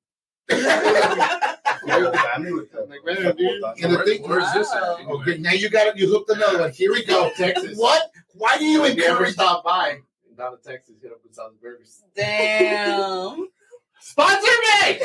Family 0.51 2.53
with 2.53 2.71
them. 2.73 2.89
Like, 2.89 3.05
man, 3.05 3.35
dude. 3.37 3.63
And 3.83 3.93
the 3.93 4.03
thing, 4.05 4.23
Where's 4.29 4.51
this 4.55 4.73
at? 4.73 4.83
Okay, 5.07 5.39
now 5.39 5.53
you 5.53 5.69
got 5.71 5.87
it. 5.89 5.97
You 5.97 6.09
hooked 6.09 6.31
another 6.31 6.61
one. 6.61 6.73
Here 6.73 6.93
we 6.93 7.05
go. 7.05 7.31
Texas. 7.37 7.77
What? 7.77 8.11
Why 8.35 8.57
do 8.59 8.65
you 8.65 8.85
If 8.85 8.97
you 8.97 9.05
ever 9.05 9.13
encourage? 9.19 9.35
stop 9.35 9.65
by 9.65 9.99
down 10.39 10.57
to 10.57 10.63
Texas, 10.63 10.95
hit 11.03 11.13
up 11.13 11.23
Gonzalez 11.23 11.55
Burgers. 11.61 12.03
Damn. 12.17 13.49
Sponsor 14.01 14.51
me! 14.83 15.01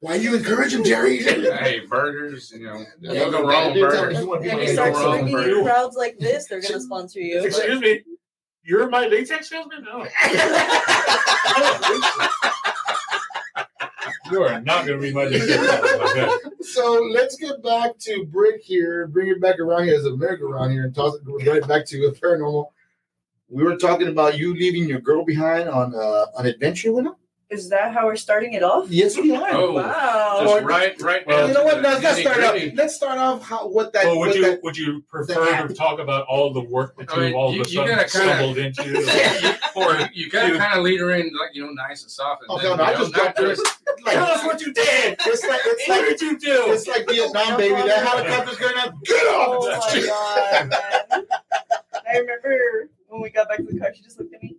Why 0.00 0.16
do 0.18 0.24
you 0.24 0.34
encourage 0.34 0.74
him, 0.74 0.82
Jerry? 0.82 1.22
Hey, 1.22 1.80
burgers, 1.88 2.50
you 2.50 2.64
know, 2.64 2.82
Yeah, 3.00 3.20
don't 3.20 3.30
go 3.30 3.46
wrong 3.46 3.66
with 3.66 3.74
dude, 3.74 3.90
burgers. 3.90 4.14
tell 4.14 4.22
me 4.22 4.26
what 4.28 4.36
And 4.40 4.44
people 4.44 4.60
you 4.60 4.66
hate 4.66 4.72
start 4.72 4.94
go 4.94 5.00
wrong 5.04 5.18
swinging 5.18 5.34
with 5.36 5.46
in 5.58 5.64
crowds 5.64 5.96
like 5.96 6.18
this, 6.18 6.48
they're 6.48 6.60
gonna 6.60 6.80
sponsor 6.80 7.20
you. 7.20 7.44
Excuse 7.44 7.80
me. 7.80 8.00
You're 8.64 8.88
my 8.88 9.06
latex 9.06 9.48
salesman? 9.50 9.84
No. 9.84 10.06
Oh, 11.52 12.28
you 14.30 14.42
are 14.42 14.60
not 14.60 14.86
going 14.86 15.00
to 15.00 15.06
be 15.06 15.12
my 15.12 15.24
like. 15.24 16.40
So 16.62 17.08
let's 17.12 17.36
get 17.36 17.62
back 17.62 17.98
to 18.00 18.24
Brick 18.26 18.62
here, 18.62 19.06
bring 19.06 19.28
it 19.28 19.40
back 19.40 19.58
around 19.58 19.84
here 19.84 19.96
as 19.96 20.04
a 20.04 20.16
merry-go-round 20.16 20.72
here, 20.72 20.84
and 20.84 20.94
toss 20.94 21.14
it 21.14 21.48
right 21.48 21.66
back 21.66 21.86
to 21.86 22.06
a 22.06 22.12
paranormal. 22.12 22.66
We 23.48 23.64
were 23.64 23.76
talking 23.76 24.08
about 24.08 24.38
you 24.38 24.54
leaving 24.54 24.88
your 24.88 25.00
girl 25.00 25.24
behind 25.24 25.68
on 25.68 25.94
uh, 25.94 26.26
an 26.38 26.46
adventure 26.46 26.92
with 26.92 27.06
him. 27.06 27.14
Is 27.50 27.68
that 27.70 27.92
how 27.92 28.06
we're 28.06 28.14
starting 28.14 28.52
it 28.52 28.62
off? 28.62 28.88
Yes, 28.90 29.16
we 29.16 29.34
are. 29.34 29.50
Oh, 29.50 29.72
Wow. 29.72 30.38
Just 30.44 30.64
right, 30.64 31.02
right. 31.02 31.26
Well, 31.26 31.38
down 31.38 31.48
you 31.48 31.54
know 31.54 31.64
what? 31.64 31.76
the 31.76 31.82
Let's, 31.82 32.02
let's 32.04 32.20
start 32.20 32.40
off. 32.44 32.62
Let's 32.74 32.94
start 32.94 33.18
off 33.18 33.42
how 33.42 33.66
what 33.68 33.92
that. 33.92 34.04
Well, 34.04 34.18
would 34.20 34.28
what 34.28 34.36
you 34.36 34.42
that 34.42 34.62
would 34.62 34.76
you 34.76 35.02
prefer 35.10 35.66
to 35.66 35.74
talk 35.74 35.98
about 35.98 36.26
all 36.26 36.52
the 36.52 36.60
work 36.60 36.96
that 36.98 37.10
I 37.12 37.16
you 37.16 37.20
mean, 37.22 37.34
all 37.34 37.52
you- 37.52 37.62
of 37.62 37.66
a 37.66 37.70
you 37.70 37.76
sudden 37.76 37.96
gotta 37.96 38.08
kinda- 38.08 38.34
stumbled 38.36 38.58
into? 38.58 38.82
You- 39.74 39.82
or 39.82 39.98
you 40.12 40.30
gotta 40.30 40.58
kind 40.58 40.78
of 40.78 40.84
lead 40.84 41.00
her 41.00 41.10
in, 41.10 41.32
like 41.40 41.50
you 41.54 41.64
know, 41.64 41.72
nice 41.72 42.02
and 42.02 42.10
soft. 42.10 42.42
And 42.42 42.50
Oh, 42.52 42.58
then, 42.62 42.76
no, 42.76 42.84
I 42.84 42.90
you 42.92 42.98
know, 42.98 43.02
just 43.04 43.16
not 43.16 43.24
got 43.24 43.36
there. 43.36 43.48
like, 43.48 44.14
Tell 44.14 44.24
us 44.26 44.44
what 44.44 44.60
you 44.60 44.72
did. 44.72 45.16
it's 45.26 45.44
like 45.46 45.60
it's 45.64 45.88
What 45.88 45.98
like 46.00 46.08
did 46.08 46.20
you 46.22 46.38
do? 46.38 46.64
it's 46.72 46.86
like 46.86 47.08
Vietnam, 47.08 47.56
baby. 47.56 47.74
That 47.74 48.06
helicopter's 48.06 48.56
going 48.58 48.76
up. 48.78 48.94
Get 49.04 49.16
Oh 49.26 49.68
my 49.68 50.06
god. 50.06 51.24
I 52.12 52.16
remember 52.18 52.90
when 53.08 53.22
we 53.22 53.30
got 53.30 53.48
back 53.48 53.58
to 53.58 53.64
the 53.64 53.78
car, 53.78 53.92
she 53.94 54.02
just 54.02 54.18
looked 54.20 54.34
at 54.34 54.40
me. 54.42 54.54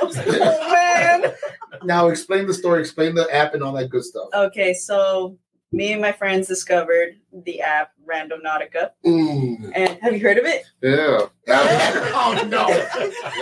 I 0.00 0.04
was 0.04 0.16
like, 0.16 0.26
oh 0.28 0.72
man. 0.72 1.32
Now 1.84 2.08
explain 2.08 2.46
the 2.46 2.54
story. 2.54 2.80
Explain 2.80 3.14
the 3.14 3.32
app 3.32 3.54
and 3.54 3.62
all 3.62 3.72
that 3.74 3.88
good 3.88 4.02
stuff. 4.02 4.28
Okay, 4.34 4.74
so 4.74 5.38
me 5.70 5.92
and 5.92 6.00
my 6.02 6.10
friends 6.12 6.48
discovered 6.48 7.10
the 7.44 7.60
app 7.60 7.92
Randonautica. 8.08 8.90
Mm, 9.04 9.70
And 9.74 9.98
have 10.00 10.14
you 10.14 10.20
heard 10.20 10.38
of 10.38 10.44
it? 10.46 10.64
yeah. 10.82 11.26
oh 11.50 12.46
no! 12.48 12.66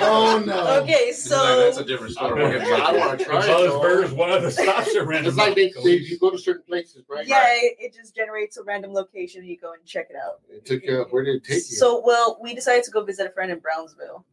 Oh 0.02 0.42
no! 0.44 0.82
Okay, 0.82 1.12
so 1.12 1.36
like, 1.36 1.56
that's 1.58 1.78
a 1.78 1.84
different 1.84 2.12
story. 2.12 2.42
We'll 2.42 2.58
get 2.58 2.62
I 2.80 2.92
want 2.92 3.18
to 3.18 3.24
try 3.24 3.38
it. 3.38 3.46
Gonzalez 3.46 3.72
though. 3.72 3.80
Burger's 3.80 4.12
one 4.12 4.32
of 4.32 4.42
the 4.42 4.50
stops 4.50 4.94
at 4.94 5.06
random. 5.06 5.28
It's 5.28 5.38
like 5.38 5.54
they, 5.54 5.72
they 5.82 5.90
you 5.96 6.18
go 6.18 6.30
to 6.30 6.38
certain 6.38 6.64
places, 6.64 7.04
right? 7.08 7.26
yeah, 7.26 7.44
it, 7.48 7.76
it 7.78 7.94
just 7.94 8.14
generates 8.14 8.56
a 8.58 8.64
random 8.64 8.92
location 8.92 9.40
and 9.40 9.48
you 9.48 9.56
go 9.56 9.72
and 9.72 9.84
check 9.86 10.08
it 10.10 10.16
out. 10.16 10.40
It 10.50 10.66
took 10.66 10.82
you. 10.82 11.06
Where 11.10 11.24
did 11.24 11.36
it 11.36 11.44
take 11.44 11.54
you? 11.56 11.60
So, 11.76 12.02
well, 12.04 12.38
we 12.42 12.54
decided 12.54 12.84
to 12.84 12.90
go 12.90 13.02
visit 13.04 13.26
a 13.26 13.30
friend 13.30 13.50
in 13.50 13.60
Brownsville. 13.60 14.24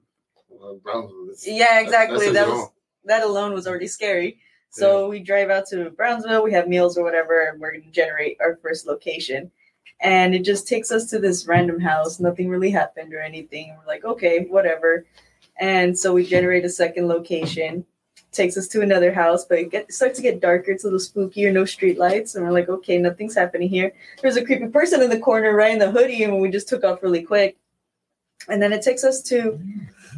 Brownsville. 0.84 1.30
Yeah, 1.46 1.80
exactly. 1.80 2.26
says 2.26 2.34
That 2.34 2.48
was 2.48 2.70
that 3.06 3.24
alone 3.24 3.54
was 3.54 3.68
already 3.68 3.88
scary. 3.88 4.40
So 4.70 5.08
we 5.08 5.20
drive 5.20 5.52
out 5.52 5.68
to 5.68 5.92
Brownsville, 5.92 6.44
we 6.44 6.52
have 6.54 6.68
meals 6.68 6.98
or 6.98 7.04
whatever, 7.04 7.48
and 7.48 7.62
we're 7.62 7.74
gonna 7.74 7.92
generate 7.92 8.38
our 8.42 8.56
first 8.56 8.88
location. 8.88 9.52
And 10.00 10.34
it 10.34 10.44
just 10.44 10.68
takes 10.68 10.92
us 10.92 11.10
to 11.12 11.20
this 11.20 11.46
random 11.46 11.80
house. 11.80 12.20
Nothing 12.20 12.50
really 12.50 12.72
happened 12.72 13.14
or 13.14 13.22
anything. 13.22 13.76
We're 13.78 13.86
like, 13.86 14.04
okay, 14.04 14.48
whatever. 14.50 15.06
And 15.60 15.98
so 15.98 16.14
we 16.14 16.26
generate 16.26 16.66
a 16.66 16.70
second 16.70 17.08
location. 17.08 17.86
Takes 18.32 18.58
us 18.58 18.68
to 18.70 18.82
another 18.82 19.14
house, 19.14 19.46
but 19.46 19.60
it, 19.60 19.70
get, 19.70 19.84
it 19.84 19.94
starts 19.94 20.18
to 20.18 20.24
get 20.24 20.42
darker. 20.42 20.72
It's 20.72 20.84
a 20.84 20.88
little 20.88 21.00
spookier, 21.00 21.54
no 21.54 21.66
street 21.66 22.00
lights. 22.00 22.34
And 22.34 22.44
we're 22.44 22.52
like, 22.52 22.68
okay, 22.68 22.98
nothing's 22.98 23.36
happening 23.36 23.70
here. 23.70 23.94
There's 24.24 24.38
a 24.38 24.44
creepy 24.44 24.70
person 24.70 25.04
in 25.04 25.12
the 25.12 25.20
corner 25.20 25.56
right 25.56 25.72
in 25.72 25.78
the 25.78 25.92
hoodie, 25.92 26.24
and 26.24 26.40
we 26.40 26.50
just 26.50 26.68
took 26.68 26.84
off 26.84 27.04
really 27.04 27.22
quick. 27.22 27.58
And 28.50 28.62
then 28.62 28.74
it 28.74 28.82
takes 28.82 29.04
us 29.04 29.22
to 29.24 29.60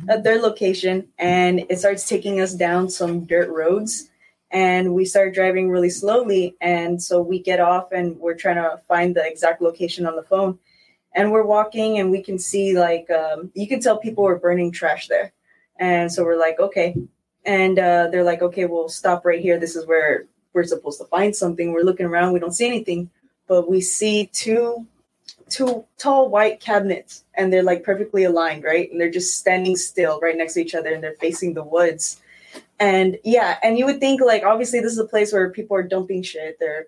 a 0.10 0.22
third 0.22 0.42
location, 0.42 1.08
and 1.18 1.66
it 1.70 1.80
starts 1.80 2.08
taking 2.08 2.42
us 2.42 2.54
down 2.54 2.90
some 2.90 3.26
dirt 3.26 3.50
roads. 3.50 4.10
And 4.52 4.94
we 4.94 5.06
start 5.06 5.34
driving 5.34 5.70
really 5.70 5.90
slowly 5.90 6.56
and 6.62 7.02
so 7.02 7.20
we 7.22 7.40
get 7.40 7.60
off 7.60 7.92
and 7.92 8.18
we're 8.20 8.36
trying 8.36 8.56
to 8.56 8.80
find 8.88 9.14
the 9.14 9.26
exact 9.26 9.62
location 9.62 10.06
on 10.06 10.16
the 10.16 10.24
phone. 10.24 10.60
And 11.14 11.32
we're 11.32 11.44
walking 11.44 12.00
and 12.00 12.10
we 12.10 12.22
can 12.22 12.40
see 12.40 12.78
like 12.78 13.10
um, 13.10 13.52
you 13.54 13.68
can 13.68 13.82
tell 13.82 13.98
people 13.98 14.24
were 14.24 14.40
burning 14.40 14.72
trash 14.72 15.08
there. 15.08 15.34
And 15.78 16.10
so 16.12 16.24
we're 16.24 16.40
like 16.40 16.60
okay. 16.60 16.96
And 17.44 17.78
uh, 17.78 18.08
they're 18.12 18.24
like 18.24 18.44
okay 18.44 18.66
we'll 18.66 18.88
stop 18.88 19.26
right 19.26 19.42
here. 19.42 19.60
This 19.60 19.76
is 19.76 19.88
where 19.88 20.26
we're 20.54 20.64
supposed 20.64 21.00
to 21.02 21.06
find 21.08 21.36
something. 21.36 21.74
We're 21.74 21.84
looking 21.84 22.06
around. 22.06 22.32
We 22.32 22.40
don't 22.40 22.56
see 22.56 22.68
anything. 22.68 23.10
But 23.48 23.70
we 23.70 23.82
see 23.82 24.28
two 24.28 24.88
two 25.50 25.86
tall 25.98 26.30
white 26.30 26.60
cabinets 26.60 27.24
and 27.36 27.52
they're 27.54 27.64
like 27.64 27.84
perfectly 27.84 28.24
aligned 28.24 28.64
right 28.64 28.92
and 28.92 29.00
they're 29.00 29.12
just 29.12 29.38
standing 29.38 29.76
still 29.76 30.20
right 30.22 30.38
next 30.38 30.54
to 30.56 30.62
each 30.62 30.74
other 30.76 30.94
and 30.94 31.04
they're 31.04 31.14
facing 31.20 31.54
the 31.54 31.64
woods 31.64 32.20
and 32.80 33.18
yeah, 33.24 33.58
and 33.64 33.78
you 33.78 33.86
would 33.86 34.00
think 34.00 34.22
like 34.22 34.44
obviously 34.44 34.80
this 34.80 34.92
is 34.92 34.98
a 35.00 35.06
place 35.06 35.32
where 35.32 35.50
people 35.50 35.78
are 35.78 35.84
dumping 35.84 36.24
shit. 36.24 36.58
They're 36.60 36.88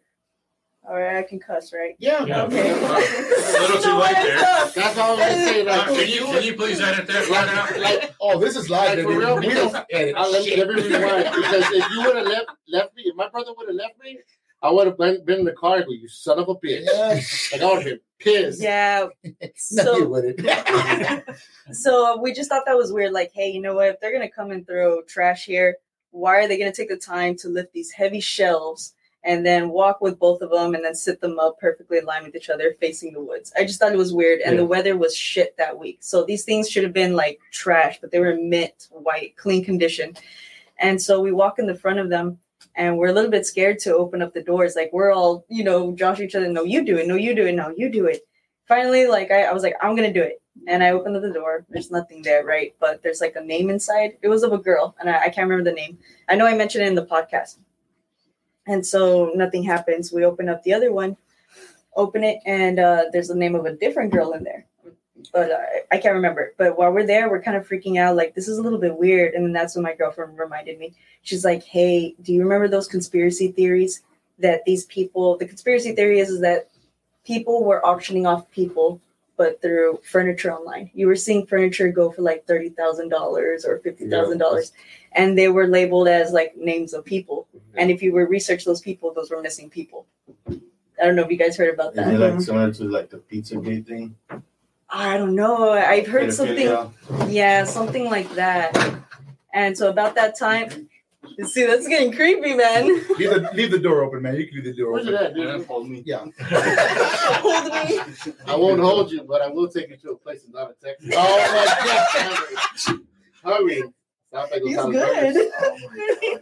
all 0.87 0.95
right, 0.95 1.17
I 1.17 1.23
can 1.23 1.39
cuss, 1.39 1.73
right? 1.73 1.95
Yeah. 1.99 2.23
Yeah. 2.25 2.43
Okay. 2.43 2.71
A 2.71 3.59
little 3.61 3.81
too 3.81 3.89
No, 3.89 3.99
late 3.99 4.13
there. 4.13 4.37
That's 4.75 4.97
all 4.97 5.13
I'm 5.13 5.19
gonna 5.19 5.33
say. 5.33 5.67
Uh, 5.67 5.85
can 5.85 6.07
you 6.09 6.25
can 6.25 6.43
you 6.43 6.53
please 6.55 6.79
edit 6.79 7.07
that 7.07 7.29
right 7.29 7.49
out? 7.49 7.79
like, 7.81 8.13
Oh, 8.21 8.39
this 8.39 8.55
is 8.55 8.69
live. 8.69 8.97
Like, 8.97 9.05
for 9.07 9.17
real, 9.19 9.37
we 9.39 9.49
don't 9.53 9.75
edit. 9.91 10.15
I 10.15 10.27
let, 10.29 10.43
shit. 10.45 10.57
let 10.59 10.67
me 10.69 10.75
rewind 10.83 11.23
because 11.35 11.65
if 11.71 11.89
you 11.91 12.03
would 12.03 12.15
have 12.15 12.27
left 12.27 12.49
left 12.69 12.95
me, 12.95 13.03
if 13.05 13.15
my 13.15 13.27
brother 13.29 13.51
would 13.57 13.67
have 13.67 13.75
left 13.75 13.95
me, 14.01 14.19
I 14.61 14.71
would 14.71 14.87
have 14.87 14.97
been, 14.97 15.23
been 15.25 15.39
in 15.39 15.45
the 15.45 15.51
car. 15.53 15.77
and 15.77 15.85
go, 15.85 15.91
You 15.91 16.07
son 16.07 16.39
of 16.39 16.47
a 16.47 16.55
bitch! 16.55 16.85
Yeah. 16.93 17.19
Like 17.51 17.61
I 17.61 17.65
would 17.65 17.75
have 17.75 17.85
been 17.85 17.99
pissed. 18.19 18.61
Yeah. 18.61 19.07
No, 19.71 19.83
So- 19.83 19.97
you 19.97 20.09
wouldn't. 20.09 20.41
so 21.71 22.19
we 22.21 22.33
just 22.33 22.49
thought 22.49 22.63
that 22.65 22.77
was 22.77 22.91
weird. 22.93 23.11
Like, 23.13 23.31
hey, 23.33 23.49
you 23.49 23.61
know 23.61 23.75
what? 23.75 23.87
If 23.89 23.99
they're 23.99 24.13
gonna 24.13 24.29
come 24.29 24.51
and 24.51 24.65
throw 24.65 25.01
trash 25.03 25.45
here, 25.45 25.77
why 26.11 26.37
are 26.37 26.47
they 26.47 26.57
gonna 26.57 26.71
take 26.73 26.89
the 26.89 26.97
time 26.97 27.35
to 27.37 27.49
lift 27.49 27.73
these 27.73 27.91
heavy 27.91 28.19
shelves 28.19 28.93
and 29.23 29.45
then 29.45 29.69
walk 29.69 29.99
with 29.99 30.17
both 30.19 30.41
of 30.41 30.51
them 30.51 30.73
and 30.73 30.83
then 30.85 30.95
sit 30.95 31.19
them 31.19 31.37
up 31.39 31.59
perfectly 31.59 31.97
in 31.97 32.05
line 32.05 32.23
with 32.23 32.35
each 32.35 32.49
other 32.49 32.75
facing 32.79 33.13
the 33.13 33.21
woods? 33.21 33.51
I 33.57 33.63
just 33.65 33.79
thought 33.79 33.91
it 33.91 33.97
was 33.97 34.13
weird. 34.13 34.39
And 34.41 34.53
Yeah. 34.55 34.61
the 34.61 34.65
weather 34.67 34.97
was 34.97 35.15
shit 35.15 35.55
that 35.57 35.77
week. 35.77 35.97
So 36.01 36.23
these 36.23 36.45
things 36.45 36.69
should 36.69 36.83
have 36.83 36.93
been 36.93 37.13
like 37.13 37.39
trash, 37.51 37.99
but 37.99 38.11
they 38.11 38.19
were 38.19 38.35
mint 38.35 38.87
white, 38.91 39.35
clean 39.37 39.63
condition. 39.65 40.15
And 40.79 41.01
so 41.01 41.19
we 41.21 41.31
walk 41.31 41.59
in 41.59 41.65
the 41.67 41.75
front 41.75 41.99
of 41.99 42.09
them 42.09 42.39
and 42.75 42.97
we're 42.97 43.07
a 43.07 43.13
little 43.13 43.31
bit 43.31 43.45
scared 43.45 43.79
to 43.79 43.95
open 43.95 44.21
up 44.21 44.33
the 44.33 44.43
doors. 44.43 44.75
Like 44.75 44.91
we're 44.93 45.11
all, 45.11 45.45
you 45.49 45.63
know, 45.63 45.93
josh 45.93 46.19
each 46.19 46.35
other, 46.35 46.47
no, 46.47 46.63
you 46.63 46.85
do 46.85 46.97
it, 46.97 47.07
no, 47.07 47.15
you 47.15 47.35
do 47.35 47.45
it, 47.47 47.53
no, 47.53 47.73
you 47.75 47.89
do 47.89 48.05
it. 48.05 48.21
Finally, 48.67 49.07
like 49.07 49.31
I, 49.31 49.43
I 49.43 49.53
was 49.53 49.63
like, 49.63 49.75
I'm 49.81 49.95
gonna 49.95 50.13
do 50.13 50.21
it. 50.21 50.41
And 50.67 50.83
I 50.83 50.91
opened 50.91 51.15
up 51.15 51.21
the 51.21 51.31
door. 51.31 51.65
There's 51.69 51.91
nothing 51.91 52.21
there, 52.21 52.43
right? 52.43 52.75
But 52.79 53.01
there's 53.03 53.21
like 53.21 53.35
a 53.35 53.43
name 53.43 53.69
inside. 53.69 54.17
It 54.21 54.27
was 54.27 54.43
of 54.43 54.53
a 54.53 54.57
girl, 54.57 54.95
and 54.99 55.09
I, 55.09 55.25
I 55.25 55.29
can't 55.29 55.49
remember 55.49 55.69
the 55.69 55.75
name. 55.75 55.97
I 56.27 56.35
know 56.35 56.45
I 56.45 56.55
mentioned 56.55 56.83
it 56.83 56.87
in 56.87 56.95
the 56.95 57.05
podcast. 57.05 57.57
And 58.67 58.85
so 58.85 59.31
nothing 59.33 59.63
happens. 59.63 60.11
We 60.11 60.25
open 60.25 60.49
up 60.49 60.63
the 60.63 60.73
other 60.73 60.91
one, 60.91 61.15
open 61.95 62.23
it, 62.23 62.39
and 62.45 62.79
uh, 62.79 63.05
there's 63.13 63.29
the 63.29 63.35
name 63.35 63.55
of 63.55 63.65
a 63.65 63.75
different 63.75 64.11
girl 64.11 64.33
in 64.33 64.43
there. 64.43 64.65
But 65.33 65.51
I, 65.51 65.95
I 65.95 65.97
can't 65.99 66.15
remember. 66.15 66.53
But 66.57 66.77
while 66.77 66.91
we're 66.91 67.05
there, 67.05 67.29
we're 67.29 67.41
kind 67.41 67.57
of 67.57 67.67
freaking 67.67 67.97
out, 67.99 68.15
like 68.15 68.35
this 68.35 68.47
is 68.47 68.57
a 68.57 68.61
little 68.61 68.79
bit 68.79 68.97
weird. 68.97 69.33
And 69.33 69.45
then 69.45 69.53
that's 69.53 69.75
when 69.75 69.83
my 69.83 69.95
girlfriend 69.95 70.37
reminded 70.37 70.79
me. 70.79 70.93
She's 71.23 71.45
like, 71.45 71.63
"Hey, 71.63 72.15
do 72.21 72.33
you 72.33 72.41
remember 72.41 72.67
those 72.67 72.87
conspiracy 72.87 73.51
theories 73.51 74.01
that 74.39 74.65
these 74.65 74.85
people? 74.85 75.37
The 75.37 75.47
conspiracy 75.47 75.93
theory 75.93 76.19
is, 76.19 76.29
is 76.29 76.41
that 76.41 76.69
people 77.25 77.63
were 77.63 77.85
auctioning 77.85 78.25
off 78.25 78.49
people." 78.51 79.01
But 79.37 79.61
through 79.61 79.99
furniture 80.03 80.51
online, 80.51 80.89
you 80.95 81.05
were 81.05 81.15
seeing 81.15 81.45
furniture 81.45 81.91
go 81.91 82.11
for 82.11 82.23
like 82.23 82.47
thirty 82.47 82.69
thousand 82.69 83.09
dollars 83.09 83.65
or 83.65 83.77
fifty 83.79 84.09
thousand 84.09 84.39
dollars, 84.39 84.71
and 85.11 85.37
they 85.37 85.47
were 85.47 85.67
labeled 85.67 86.07
as 86.07 86.31
like 86.31 86.57
names 86.57 86.93
of 86.93 87.05
people. 87.05 87.47
Mm-hmm. 87.55 87.77
And 87.77 87.91
if 87.91 88.01
you 88.01 88.13
were 88.13 88.25
research 88.27 88.65
those 88.65 88.81
people, 88.81 89.13
those 89.13 89.29
were 89.29 89.41
missing 89.41 89.69
people. 89.69 90.07
I 90.99 91.05
don't 91.05 91.15
know 91.15 91.23
if 91.23 91.29
you 91.29 91.37
guys 91.37 91.55
heard 91.55 91.73
about 91.73 91.91
Is 91.91 91.97
that. 91.97 92.13
it 92.13 92.17
like 92.17 92.31
mm-hmm. 92.31 92.41
similar 92.41 92.73
to 92.73 92.83
like 92.85 93.09
the 93.09 93.17
pizza 93.17 93.57
gate 93.57 93.85
thing? 93.85 94.15
I 94.89 95.17
don't 95.17 95.35
know. 95.35 95.71
I've 95.71 96.07
heard 96.07 96.33
something. 96.33 96.67
Pedophilia? 96.67 97.31
Yeah, 97.31 97.63
something 97.65 98.05
like 98.05 98.29
that. 98.35 98.75
And 99.53 99.77
so 99.77 99.89
about 99.89 100.15
that 100.15 100.37
time, 100.37 100.69
see, 101.45 101.65
that's 101.65 101.87
getting 101.87 102.13
creepy, 102.13 102.53
man. 102.53 102.87
Leave 102.87 103.07
the, 103.17 103.49
leave 103.53 103.71
the 103.71 103.79
door 103.79 104.03
open, 104.03 104.21
man. 104.21 104.35
You 104.35 104.47
can 104.47 104.55
leave 104.55 104.65
the 104.65 104.73
door 104.73 104.93
Where's 104.93 105.07
open. 105.07 105.15
at, 105.19 105.33
dude? 105.33 105.59
Yeah. 105.59 105.65
Hold 105.65 105.89
me. 105.89 106.03
Yeah. 106.05 106.25
Hold 106.39 107.65
me. 107.73 107.99
I 108.45 108.55
won't 108.55 108.79
hold 108.79 109.11
you, 109.11 109.23
but 109.23 109.41
I 109.41 109.47
will 109.49 109.67
take 109.67 109.89
you 109.89 109.97
to 109.97 110.11
a 110.11 110.17
place 110.17 110.43
that's 110.43 110.53
not 110.53 110.71
a 110.71 110.85
Texas. 110.85 111.13
Oh 111.15 112.85
my 112.85 112.93
god. 112.93 112.99
Hurry. 113.43 113.83
Stop 114.27 114.49
at 114.53 114.61
He's 114.61 114.75
good. 114.75 114.95
Oh 114.95 115.81
burgers. 115.91 116.41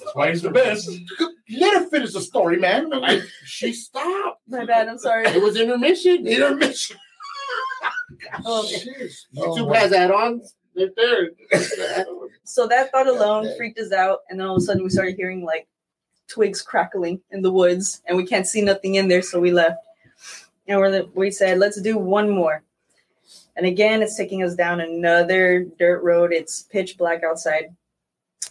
That's 0.00 0.16
why 0.16 0.30
he's 0.30 0.42
the 0.42 0.50
best. 0.50 0.90
Let 1.48 1.82
her 1.82 1.88
finish 1.88 2.12
the 2.12 2.20
story, 2.20 2.56
man. 2.58 2.92
I, 2.92 3.22
she 3.44 3.72
stopped. 3.72 4.40
My 4.48 4.64
bad. 4.64 4.88
I'm 4.88 4.98
sorry. 4.98 5.26
It 5.28 5.40
was 5.40 5.56
intermission. 5.56 6.26
Intermission. 6.26 6.96
Oh, 8.44 8.68
YouTube 9.34 9.74
has 9.74 9.92
add-ons. 9.92 10.54
They're 10.74 10.90
there. 10.96 11.30
So 12.44 12.66
that 12.66 12.90
thought 12.90 13.06
alone 13.06 13.48
freaked 13.56 13.78
us 13.78 13.92
out, 13.92 14.20
and 14.28 14.38
then 14.38 14.46
all 14.46 14.56
of 14.56 14.62
a 14.62 14.64
sudden 14.64 14.82
we 14.82 14.90
started 14.90 15.16
hearing 15.16 15.44
like 15.44 15.66
twigs 16.28 16.62
crackling 16.62 17.20
in 17.30 17.42
the 17.42 17.52
woods, 17.52 18.02
and 18.06 18.16
we 18.16 18.26
can't 18.26 18.46
see 18.46 18.60
nothing 18.60 18.96
in 18.96 19.08
there, 19.08 19.22
so 19.22 19.40
we 19.40 19.50
left. 19.50 19.86
And 20.66 20.78
we're, 20.78 21.04
we 21.14 21.30
said, 21.30 21.58
let's 21.58 21.80
do 21.80 21.98
one 21.98 22.30
more. 22.30 22.62
And 23.56 23.66
again, 23.66 24.02
it's 24.02 24.16
taking 24.16 24.42
us 24.42 24.54
down 24.54 24.80
another 24.80 25.64
dirt 25.78 26.02
road. 26.02 26.32
It's 26.32 26.62
pitch 26.62 26.98
black 26.98 27.22
outside, 27.22 27.74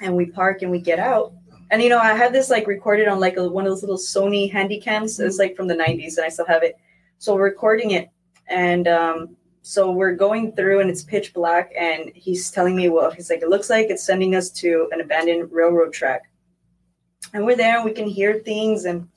and 0.02 0.16
we 0.16 0.28
park 0.28 0.62
and 0.62 0.72
we 0.72 0.80
get 0.80 1.00
out. 1.00 1.34
And 1.72 1.82
you 1.82 1.90
know, 1.90 2.00
I 2.00 2.14
had 2.14 2.34
this 2.34 2.50
like 2.50 2.68
recorded 2.68 3.08
on 3.08 3.20
like 3.20 3.38
a, 3.38 3.48
one 3.48 3.66
of 3.66 3.72
those 3.72 3.84
little 3.84 3.98
Sony 3.98 4.52
handy 4.52 4.80
cams. 4.80 5.20
It's 5.20 5.40
like 5.40 5.56
from 5.56 5.68
the 5.68 5.76
'90s, 5.76 6.18
and 6.18 6.26
I 6.26 6.30
still 6.30 6.46
have 6.46 6.64
it. 6.64 6.78
So 7.18 7.36
we're 7.36 7.44
recording 7.44 7.92
it, 7.92 8.10
and 8.48 8.88
um, 8.88 9.36
so 9.66 9.90
we're 9.90 10.14
going 10.14 10.52
through 10.52 10.82
and 10.82 10.90
it's 10.90 11.04
pitch 11.04 11.34
black 11.34 11.72
and 11.80 12.12
he's 12.14 12.52
telling 12.52 12.76
me 12.76 12.90
well 12.90 13.10
he's 13.10 13.30
like 13.30 13.42
it 13.42 13.48
looks 13.48 13.70
like 13.70 13.88
it's 13.90 14.04
sending 14.04 14.36
us 14.36 14.50
to 14.50 14.90
an 14.92 15.00
abandoned 15.00 15.50
railroad 15.52 15.94
track. 15.94 16.24
And 17.34 17.46
we're 17.46 17.56
there 17.56 17.78
and 17.78 17.86
we 17.86 17.94
can 17.94 18.06
hear 18.06 18.40
things. 18.40 18.84
And 18.84 19.08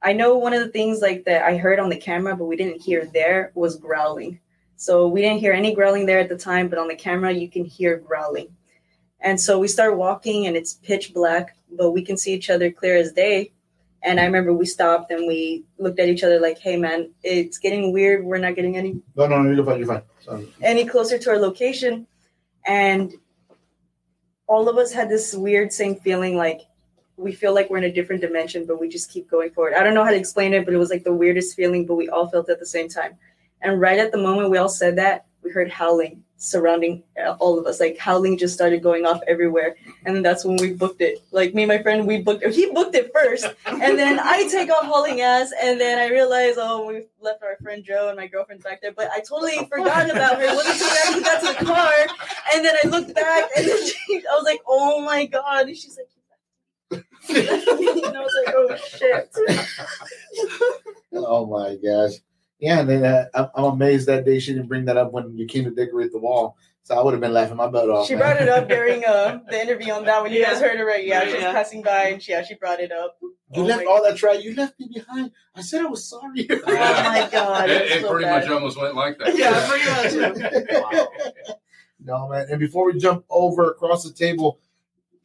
i 0.00 0.14
know 0.14 0.38
one 0.38 0.54
of 0.54 0.60
the 0.60 0.72
things 0.72 1.00
like 1.02 1.24
that 1.26 1.44
i 1.44 1.56
heard 1.58 1.78
on 1.78 1.90
the 1.90 1.96
camera 1.96 2.34
but 2.34 2.46
we 2.46 2.56
didn't 2.56 2.80
hear 2.80 3.04
there 3.04 3.52
was 3.54 3.76
growling. 3.76 4.40
So 4.76 5.08
we 5.08 5.20
didn't 5.20 5.40
hear 5.40 5.52
any 5.52 5.74
growling 5.74 6.06
there 6.06 6.20
at 6.20 6.30
the 6.30 6.38
time 6.38 6.68
but 6.68 6.78
on 6.78 6.88
the 6.88 6.96
camera 6.96 7.30
you 7.30 7.50
can 7.50 7.66
hear 7.66 7.98
growling. 7.98 8.48
And 9.20 9.38
so 9.38 9.58
we 9.58 9.68
start 9.68 9.98
walking 9.98 10.46
and 10.46 10.56
it's 10.56 10.72
pitch 10.72 11.12
black 11.12 11.54
but 11.70 11.90
we 11.90 12.02
can 12.02 12.16
see 12.16 12.32
each 12.32 12.48
other 12.48 12.70
clear 12.70 12.96
as 12.96 13.12
day 13.12 13.52
and 14.06 14.18
i 14.20 14.24
remember 14.24 14.52
we 14.52 14.64
stopped 14.64 15.10
and 15.10 15.26
we 15.26 15.64
looked 15.78 15.98
at 15.98 16.08
each 16.08 16.22
other 16.24 16.38
like 16.40 16.58
hey 16.58 16.76
man 16.76 17.10
it's 17.22 17.58
getting 17.58 17.92
weird 17.92 18.24
we're 18.24 18.38
not 18.38 18.54
getting 18.54 18.76
any 18.76 18.92
No, 19.16 19.26
no, 19.26 19.42
no, 19.42 19.50
you're 19.54 19.64
fine. 19.64 19.78
You're 19.78 19.88
fine. 19.88 20.02
Sorry. 20.24 20.48
any 20.62 20.86
closer 20.86 21.18
to 21.18 21.30
our 21.30 21.38
location. 21.38 22.06
And 22.66 23.12
all 24.48 24.68
of 24.68 24.76
us 24.76 24.92
had 24.92 25.08
this 25.08 25.34
weird 25.34 25.72
same 25.72 25.96
feeling 25.96 26.36
like 26.36 26.62
we 27.16 27.32
feel 27.32 27.54
like 27.54 27.70
we're 27.70 27.78
in 27.78 27.84
a 27.84 27.92
different 27.92 28.20
dimension, 28.22 28.66
but 28.66 28.80
we 28.80 28.88
just 28.88 29.10
keep 29.10 29.30
going 29.30 29.50
forward. 29.50 29.74
I 29.74 29.82
don't 29.82 29.94
know 29.94 30.04
how 30.04 30.10
to 30.10 30.16
explain 30.16 30.52
it, 30.52 30.64
but 30.64 30.74
it 30.74 30.78
was 30.78 30.90
like 30.90 31.04
the 31.04 31.14
weirdest 31.14 31.56
feeling, 31.56 31.86
but 31.86 31.94
we 31.94 32.08
all 32.08 32.28
felt 32.28 32.48
it 32.48 32.52
at 32.52 32.58
the 32.60 32.66
same 32.66 32.88
time. 32.88 33.16
And 33.62 33.80
right 33.80 33.98
at 33.98 34.12
the 34.12 34.18
moment 34.18 34.50
we 34.50 34.58
all 34.58 34.68
said 34.68 34.96
that, 34.96 35.26
we 35.42 35.50
heard 35.50 35.70
howling 35.70 36.22
surrounding 36.36 37.02
uh, 37.22 37.36
all 37.38 37.58
of 37.58 37.66
us. 37.66 37.80
Like 37.80 37.98
howling 37.98 38.38
just 38.38 38.54
started 38.54 38.82
going 38.82 39.06
off 39.06 39.20
everywhere. 39.26 39.76
And 40.04 40.14
then 40.14 40.22
that's 40.22 40.44
when 40.44 40.56
we 40.56 40.72
booked 40.72 41.00
it. 41.00 41.22
Like 41.32 41.54
me 41.54 41.62
and 41.62 41.68
my 41.68 41.82
friend, 41.82 42.06
we 42.06 42.22
booked 42.22 42.42
it. 42.42 42.54
He 42.54 42.70
booked 42.72 42.94
it 42.94 43.10
first. 43.12 43.46
And 43.66 43.98
then 43.98 44.18
I 44.20 44.48
take 44.50 44.70
off 44.70 44.84
hauling 44.84 45.20
ass. 45.20 45.52
And 45.62 45.80
then 45.80 45.98
I 45.98 46.08
realized, 46.08 46.58
oh, 46.60 46.86
we 46.86 47.06
left 47.20 47.42
our 47.42 47.56
friend 47.62 47.84
Joe 47.84 48.08
and 48.08 48.16
my 48.16 48.26
girlfriend's 48.26 48.64
back 48.64 48.80
there. 48.82 48.92
But 48.92 49.10
I 49.10 49.20
totally 49.20 49.66
forgot 49.66 50.10
about 50.10 50.38
her. 50.38 50.46
Wasn't 50.46 50.74
until 50.74 50.88
we 50.88 50.96
actually 51.04 51.22
got 51.22 51.40
to 51.40 51.58
the 51.58 51.64
car. 51.64 51.92
And 52.54 52.64
then 52.64 52.74
I 52.82 52.88
looked 52.88 53.14
back 53.14 53.50
and 53.56 53.66
then 53.66 53.86
she, 53.86 54.18
I 54.18 54.34
was 54.34 54.44
like, 54.44 54.60
oh 54.66 55.04
my 55.04 55.26
God. 55.26 55.68
And 55.68 55.76
she's 55.76 55.96
like, 55.98 56.06
and 57.28 58.16
I 58.16 58.20
was 58.20 58.36
like, 58.44 58.54
oh 58.56 58.76
shit. 58.76 59.34
Oh 61.18 61.46
my 61.46 61.76
gosh. 61.76 62.18
Yeah, 62.58 62.80
and 62.80 62.88
then 62.88 63.04
uh, 63.04 63.26
I'm, 63.34 63.48
I'm 63.54 63.64
amazed 63.74 64.06
that 64.08 64.24
day 64.24 64.38
she 64.38 64.52
didn't 64.54 64.68
bring 64.68 64.86
that 64.86 64.96
up 64.96 65.12
when 65.12 65.36
you 65.36 65.46
came 65.46 65.64
to 65.64 65.70
decorate 65.70 66.10
the 66.12 66.18
wall. 66.18 66.56
So 66.84 66.94
I 66.96 67.02
would 67.02 67.12
have 67.14 67.20
been 67.20 67.32
laughing 67.32 67.56
my 67.56 67.66
butt 67.66 67.90
off. 67.90 68.06
She 68.06 68.14
man. 68.14 68.20
brought 68.22 68.40
it 68.42 68.48
up 68.48 68.68
during 68.68 69.04
uh, 69.04 69.40
the 69.50 69.60
interview 69.60 69.92
on 69.92 70.04
that 70.04 70.22
when 70.22 70.32
you 70.32 70.44
guys 70.44 70.60
heard 70.60 70.78
it 70.78 70.84
right. 70.84 71.04
Yeah, 71.04 71.24
she 71.26 71.32
was 71.34 71.42
Yeah. 71.42 71.52
passing 71.52 71.82
by 71.82 72.04
and 72.10 72.22
she, 72.22 72.30
yeah, 72.32 72.44
she 72.44 72.54
brought 72.54 72.78
it 72.80 72.92
up. 72.92 73.16
You 73.20 73.34
Oh 73.56 73.62
left 73.62 73.84
my- 73.84 73.90
all 73.90 74.02
that 74.04 74.16
trash. 74.16 74.42
You 74.44 74.54
left 74.54 74.78
me 74.78 74.88
behind. 74.94 75.32
I 75.56 75.62
said 75.62 75.82
I 75.82 75.86
was 75.86 76.08
sorry. 76.08 76.46
Oh 76.50 76.62
my 76.64 77.28
God. 77.30 77.68
It, 77.70 77.82
it's 77.82 77.94
it 77.96 78.02
so 78.02 78.10
pretty 78.10 78.24
bad. 78.24 78.42
much 78.44 78.50
almost 78.52 78.80
went 78.80 78.94
like 78.94 79.18
that. 79.18 79.36
Yeah, 79.36 79.68
pretty 79.68 80.22
much. 80.94 81.08
no, 82.04 82.28
man. 82.28 82.46
And 82.50 82.60
before 82.60 82.86
we 82.86 82.98
jump 82.98 83.24
over 83.30 83.70
across 83.70 84.04
the 84.04 84.12
table, 84.12 84.60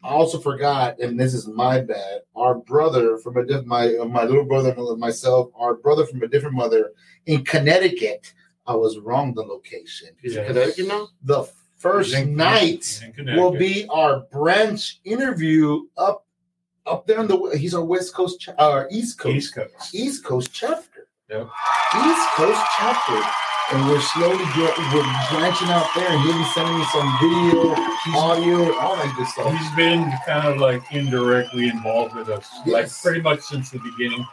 I 0.04 0.10
also 0.10 0.40
forgot, 0.40 1.00
and 1.00 1.20
this 1.20 1.34
is 1.34 1.48
my 1.48 1.80
bad. 1.82 2.22
Our 2.36 2.56
brother 2.56 3.18
from 3.20 3.38
a 3.38 3.46
diff- 3.46 3.66
my 3.66 3.96
uh, 3.96 4.06
my 4.06 4.24
little 4.24 4.46
brother 4.46 4.72
and 4.76 5.00
myself, 5.00 5.50
our 5.56 5.76
brother 5.76 6.06
from 6.08 6.24
a 6.24 6.28
different 6.28 6.56
mother 6.56 6.92
in 7.28 7.44
Connecticut. 7.46 8.34
I 8.66 8.76
was 8.76 8.98
wrong 9.00 9.34
the 9.34 9.42
location. 9.44 10.10
He's 10.22 10.36
Yeah. 10.36 10.42
in 10.42 10.48
Connecticut 10.48 10.88
now? 10.88 11.08
The 11.24 11.44
first 11.78 12.14
in- 12.16 12.36
night 12.36 12.78
he's 12.78 13.02
in 13.04 13.14
Connecticut. 13.14 13.44
will 13.44 13.58
be 13.58 13.86
our 13.90 14.22
branch 14.32 15.00
interview 15.04 15.82
up 15.98 16.26
up 16.88 17.06
there 17.06 17.20
in 17.20 17.28
the. 17.28 17.38
He's 17.58 17.76
our 17.76 17.84
West 17.86 18.14
Coast, 18.16 18.40
cha- 18.40 18.54
uh, 18.58 18.86
East 18.90 19.20
Coast, 19.20 19.36
East 19.36 19.56
Coast. 19.56 19.96
East 19.96 20.24
Coast 20.26 20.50
chapter. 20.54 21.08
Yep. 21.30 21.48
East 22.06 22.28
Coast 22.36 22.62
chapter. 22.78 23.22
And 23.74 23.88
we're 23.88 24.02
slowly 24.02 24.44
we're 24.58 25.28
branching 25.32 25.70
out 25.70 25.88
there, 25.96 26.10
and 26.10 26.22
he'll 26.24 26.38
be 26.38 26.44
sending 26.54 26.78
me 26.78 26.84
some 26.92 27.18
video, 27.22 27.74
audio, 28.18 28.76
all 28.80 28.98
that 28.98 29.14
good 29.16 29.28
stuff. 29.28 29.52
He's 29.58 29.76
been 29.76 30.12
kind 30.26 30.46
of 30.48 30.58
like 30.58 30.82
indirectly 30.92 31.70
involved 31.70 32.16
with 32.16 32.28
us, 32.28 32.50
like 32.66 32.90
pretty 33.02 33.22
much 33.22 33.40
since 33.42 33.70
the 33.70 33.80
beginning. 33.80 34.26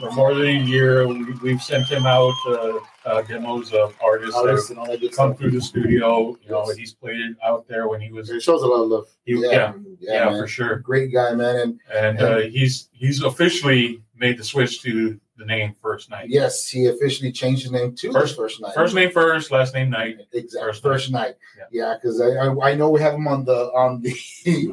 For 0.00 0.10
more 0.12 0.32
than 0.34 0.46
a 0.46 0.52
year, 0.64 1.06
we, 1.06 1.32
we've 1.42 1.60
sent 1.60 1.86
him 1.88 2.06
out 2.06 2.32
uh, 2.46 2.78
uh, 3.04 3.22
demos 3.22 3.72
of 3.74 3.94
artists 4.02 4.34
Artists 4.36 4.68
that 4.68 4.74
and 4.74 4.78
all 4.80 4.86
that 4.86 5.02
have 5.02 5.12
come 5.12 5.34
through 5.34 5.50
the 5.50 5.60
studio. 5.60 6.38
You 6.42 6.50
know, 6.50 6.64
Yes. 6.68 6.76
he's 6.76 6.94
played 6.94 7.20
it 7.20 7.36
out 7.44 7.66
there 7.68 7.88
when 7.88 8.00
he 8.00 8.10
was. 8.12 8.30
It 8.30 8.42
shows 8.42 8.62
a 8.62 8.66
lot 8.66 8.84
of 8.84 8.88
love. 8.88 9.04
He, 9.26 9.34
yeah, 9.34 9.50
Yeah, 9.50 9.72
yeah, 10.00 10.24
man. 10.30 10.40
for 10.40 10.46
sure. 10.46 10.76
Great 10.78 11.12
guy, 11.12 11.34
man. 11.34 11.56
And 11.56 11.80
And 11.94 12.20
uh, 12.22 12.38
he's 12.42 12.88
he's 12.92 13.22
officially 13.22 14.02
made 14.16 14.38
the 14.38 14.44
switch 14.44 14.80
to 14.82 15.20
the 15.42 15.46
name 15.46 15.74
First 15.82 16.10
Night. 16.10 16.28
yes, 16.28 16.68
he 16.68 16.86
officially 16.86 17.32
changed 17.32 17.62
his 17.62 17.72
name 17.72 17.94
to 17.96 18.12
First- 18.12 18.36
first 18.36 18.60
night. 18.60 18.74
First 18.74 18.94
name 18.94 19.10
first, 19.10 19.50
last 19.50 19.74
name 19.74 19.90
Night. 19.90 20.18
exactly 20.32 20.68
First 20.70 20.82
first, 20.82 21.10
Night. 21.10 21.20
night. 21.20 21.36
Yeah. 21.58 21.64
Yeah, 21.88 21.94
because 21.94 22.20
I, 22.20 22.28
I 22.28 22.70
I 22.70 22.74
know 22.74 22.90
we 22.90 23.00
have 23.00 23.14
him 23.14 23.26
on 23.28 23.44
the 23.44 23.66
on 23.72 24.00
the 24.02 24.14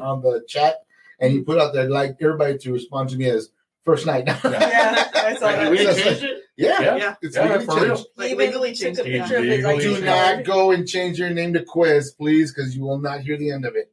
on 0.02 0.22
the 0.22 0.44
chat, 0.48 0.76
and 1.20 1.32
he 1.32 1.40
put 1.40 1.58
out 1.58 1.72
there 1.74 1.88
like 1.90 2.16
everybody 2.20 2.56
to 2.58 2.72
respond 2.72 3.08
to 3.10 3.16
me 3.16 3.28
as 3.28 3.50
first 3.84 4.06
night. 4.06 4.24
Yeah, 4.26 4.38
I 5.14 5.36
saw 5.36 5.46
Like, 5.46 5.56
that. 5.56 5.70
We 5.70 5.82
Yeah. 5.84 5.94
changed 5.94 6.22
it? 6.24 6.42
yeah, 6.56 6.80
Yeah. 6.82 6.96
Yeah. 6.96 7.14
it's 7.22 7.36
Yeah, 7.36 7.42
legally 7.44 7.64
for 7.66 7.74
real. 7.76 7.96
changed. 7.96 8.08
Like 8.16 8.28
He 8.28 8.34
legally 8.36 8.72
changed 8.74 8.98
took 8.98 9.06
a 9.06 9.10
it. 9.16 9.20
picture 9.20 9.36
of 9.38 9.44
his 9.44 9.56
Legally 9.64 9.74
ID 9.74 9.82
Do 9.82 9.90
changed 9.94 10.04
not 10.04 10.44
go 10.44 10.70
and 10.72 10.86
change 10.88 11.18
your 11.18 11.30
name 11.30 11.52
to 11.54 11.64
Quiz, 11.64 12.12
please, 12.12 12.52
because 12.52 12.76
you 12.76 12.82
will 12.84 12.98
not 12.98 13.20
hear 13.20 13.36
the 13.38 13.50
end 13.50 13.64
of 13.64 13.74
it. 13.76 13.90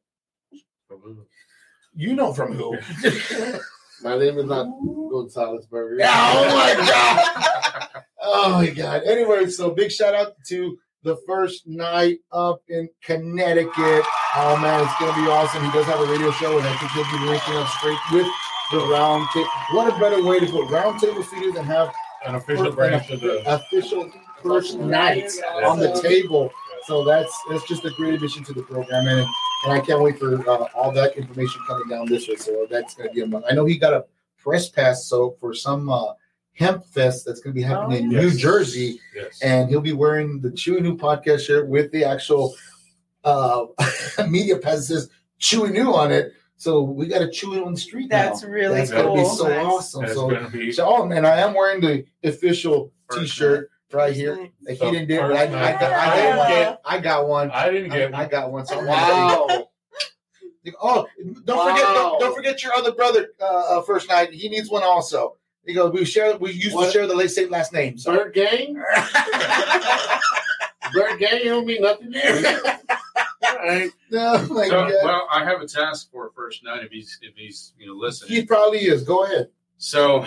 You 1.96 2.14
know 2.16 2.32
from 2.34 2.54
who? 2.54 2.78
My 4.04 4.18
name 4.18 4.38
is 4.38 4.46
not 4.46 4.68
Gonzalez 5.12 5.66
Burger. 5.68 5.98
Yeah, 6.00 6.32
oh 6.36 6.56
my 6.56 6.86
god. 7.92 8.04
Oh 8.22 8.52
my 8.54 8.70
god. 8.70 9.04
Anyway, 9.06 9.48
so 9.50 9.72
big 9.72 9.92
shout 9.92 10.14
out 10.14 10.34
to 10.50 10.78
the 11.04 11.18
first 11.28 11.66
night 11.68 12.20
up 12.32 12.62
in 12.68 12.90
Connecticut. 13.04 14.04
Oh 14.36 14.58
man, 14.62 14.84
it's 14.84 15.00
gonna 15.00 15.14
be 15.22 15.30
awesome. 15.30 15.64
He 15.64 15.72
does 15.72 15.86
have 15.86 16.00
a 16.00 16.06
radio 16.12 16.32
show, 16.32 16.58
and 16.58 16.68
I 16.68 16.76
think 16.78 16.92
he'll 16.92 17.20
be 17.20 17.26
linking 17.26 17.56
up 17.56 17.68
straight 17.70 17.98
with 18.12 18.28
the 18.72 18.80
round 18.88 19.28
table. 19.34 19.50
What 19.72 19.96
a 19.96 20.00
better 20.00 20.24
way 20.24 20.40
to 20.40 20.46
put 20.46 20.70
round 20.70 21.00
table 21.00 21.24
studios 21.24 21.56
and 21.56 21.66
have 21.66 21.92
An 22.26 22.36
official 22.36 22.72
branch 22.72 23.10
of 23.10 23.22
the. 23.22 23.42
official 23.52 24.12
first 24.44 24.78
night 24.78 25.32
on 25.66 25.80
the 25.80 26.00
table. 26.02 26.52
So 26.88 27.04
that's 27.04 27.38
that's 27.50 27.68
just 27.68 27.84
a 27.86 27.92
great 27.92 28.14
addition 28.14 28.44
to 28.46 28.54
the 28.54 28.64
program, 28.64 29.08
and, 29.08 29.20
and 29.66 29.74
I 29.74 29.80
can't 29.82 30.02
wait 30.02 30.18
for 30.18 30.36
uh, 30.50 30.68
all 30.74 30.92
that 30.94 31.18
information 31.18 31.62
coming 31.68 31.90
down 31.90 32.06
this 32.08 32.28
way. 32.28 32.36
So 32.38 32.66
that's 32.70 32.96
gonna 32.96 33.12
be 33.12 33.22
a 33.22 33.28
month. 33.28 33.46
I 33.50 33.54
know 33.54 33.66
he 33.66 33.78
got 33.78 33.94
a 33.94 34.06
press 34.38 34.70
pass, 34.70 35.06
so 35.06 35.36
for 35.40 35.54
some 35.54 35.90
uh, 35.90 36.14
Hemp 36.54 36.86
Fest 36.86 37.26
that's 37.26 37.40
going 37.42 37.54
to 37.54 37.60
be 37.60 37.62
happening 37.62 38.06
in 38.06 38.16
Oh, 38.18 38.22
New. 38.22 38.32
Jersey, 38.32 39.00
Yes. 39.16 39.40
and 39.44 39.70
he'll 39.70 39.82
be 39.82 39.94
wearing 39.94 40.40
the 40.42 40.50
Chew 40.52 40.78
and 40.78 40.86
Ew 40.86 40.96
podcast 40.98 41.42
shirt 41.46 41.68
with 41.68 41.92
the 41.92 42.04
actual 42.06 42.56
uh, 43.24 43.66
media 44.30 44.58
pass 44.58 44.78
that 44.78 44.84
says 44.86 45.10
Chew 45.40 45.66
and 45.66 45.76
Ew 45.76 45.94
on 45.94 46.12
it. 46.12 46.34
So 46.56 46.82
we 46.82 47.06
got 47.06 47.22
a 47.22 47.26
Chewy 47.28 47.64
on 47.64 47.74
the 47.74 47.80
street 47.80 48.10
That's 48.10 48.42
now. 48.42 48.50
really 48.50 48.76
That's 48.76 48.92
gonna 48.92 49.14
be 49.14 49.26
so 49.26 49.48
Nice. 49.48 49.66
awesome. 49.66 50.02
That's 50.02 50.14
So, 50.16 50.50
be 50.50 50.72
so, 50.72 50.86
oh 50.88 51.06
man, 51.06 51.26
I 51.26 51.38
am 51.42 51.54
wearing 51.54 51.82
the 51.82 52.06
official 52.24 52.92
T-shirt 53.14 53.70
right 53.92 54.14
here. 54.14 54.50
That 54.64 54.74
he 54.74 54.92
didn't 54.92 55.08
get. 55.08 55.24
I, 55.24 55.44
I, 55.44 55.48
first 55.48 55.80
got, 55.80 55.94
I, 55.94 56.22
got 56.22 56.38
one. 56.38 56.50
Yeah. 56.50 56.76
I 56.86 57.00
got 57.00 57.28
one. 57.28 57.52
I 57.52 57.70
didn't 57.70 57.92
get 57.92 58.14
I, 58.14 58.24
I 58.24 58.28
got 58.28 58.52
one. 58.52 58.66
So 58.66 58.84
Wow. 58.84 59.68
Oh, 60.82 61.08
don't 61.46 61.70
forget! 61.70 61.86
Don't, 61.86 62.20
don't 62.20 62.36
forget 62.36 62.62
your 62.62 62.74
other 62.74 62.92
brother. 62.92 63.30
Uh, 63.40 63.78
uh, 63.78 63.82
first 63.84 64.10
night, 64.10 64.34
he 64.34 64.50
needs 64.50 64.70
one 64.70 64.84
also. 64.84 65.38
He 65.66 65.74
goes. 65.74 65.94
We 65.94 66.04
share. 66.04 66.36
We 66.38 66.52
used 66.52 66.78
to 66.78 66.92
share 66.92 67.08
the 67.08 67.16
late 67.16 67.32
same 67.32 67.50
last 67.50 67.72
name. 67.72 67.98
So. 67.98 68.14
Bird 68.14 68.34
gang? 68.34 68.74
Bird 70.94 71.20
gang, 71.20 71.40
you 71.40 71.46
don't 71.50 71.66
mean 71.66 71.82
nothing 71.82 72.12
to 72.12 72.12
me. 72.12 72.22
All 73.50 73.58
right. 73.60 73.90
no, 74.12 74.48
my 74.50 74.68
So, 74.68 74.90
well, 75.04 75.28
I 75.32 75.44
have 75.44 75.62
a 75.62 75.68
task 75.68 76.12
for 76.12 76.32
first 76.36 76.64
night 76.64 76.84
if 76.84 76.92
he's 76.92 77.18
if 77.22 77.36
he's 77.36 77.74
you 77.78 77.88
know 77.88 77.94
listening. 77.94 78.32
he 78.32 78.46
probably 78.46 78.80
is. 78.80 79.04
Go 79.04 79.26
ahead. 79.26 79.50
So 79.78 80.26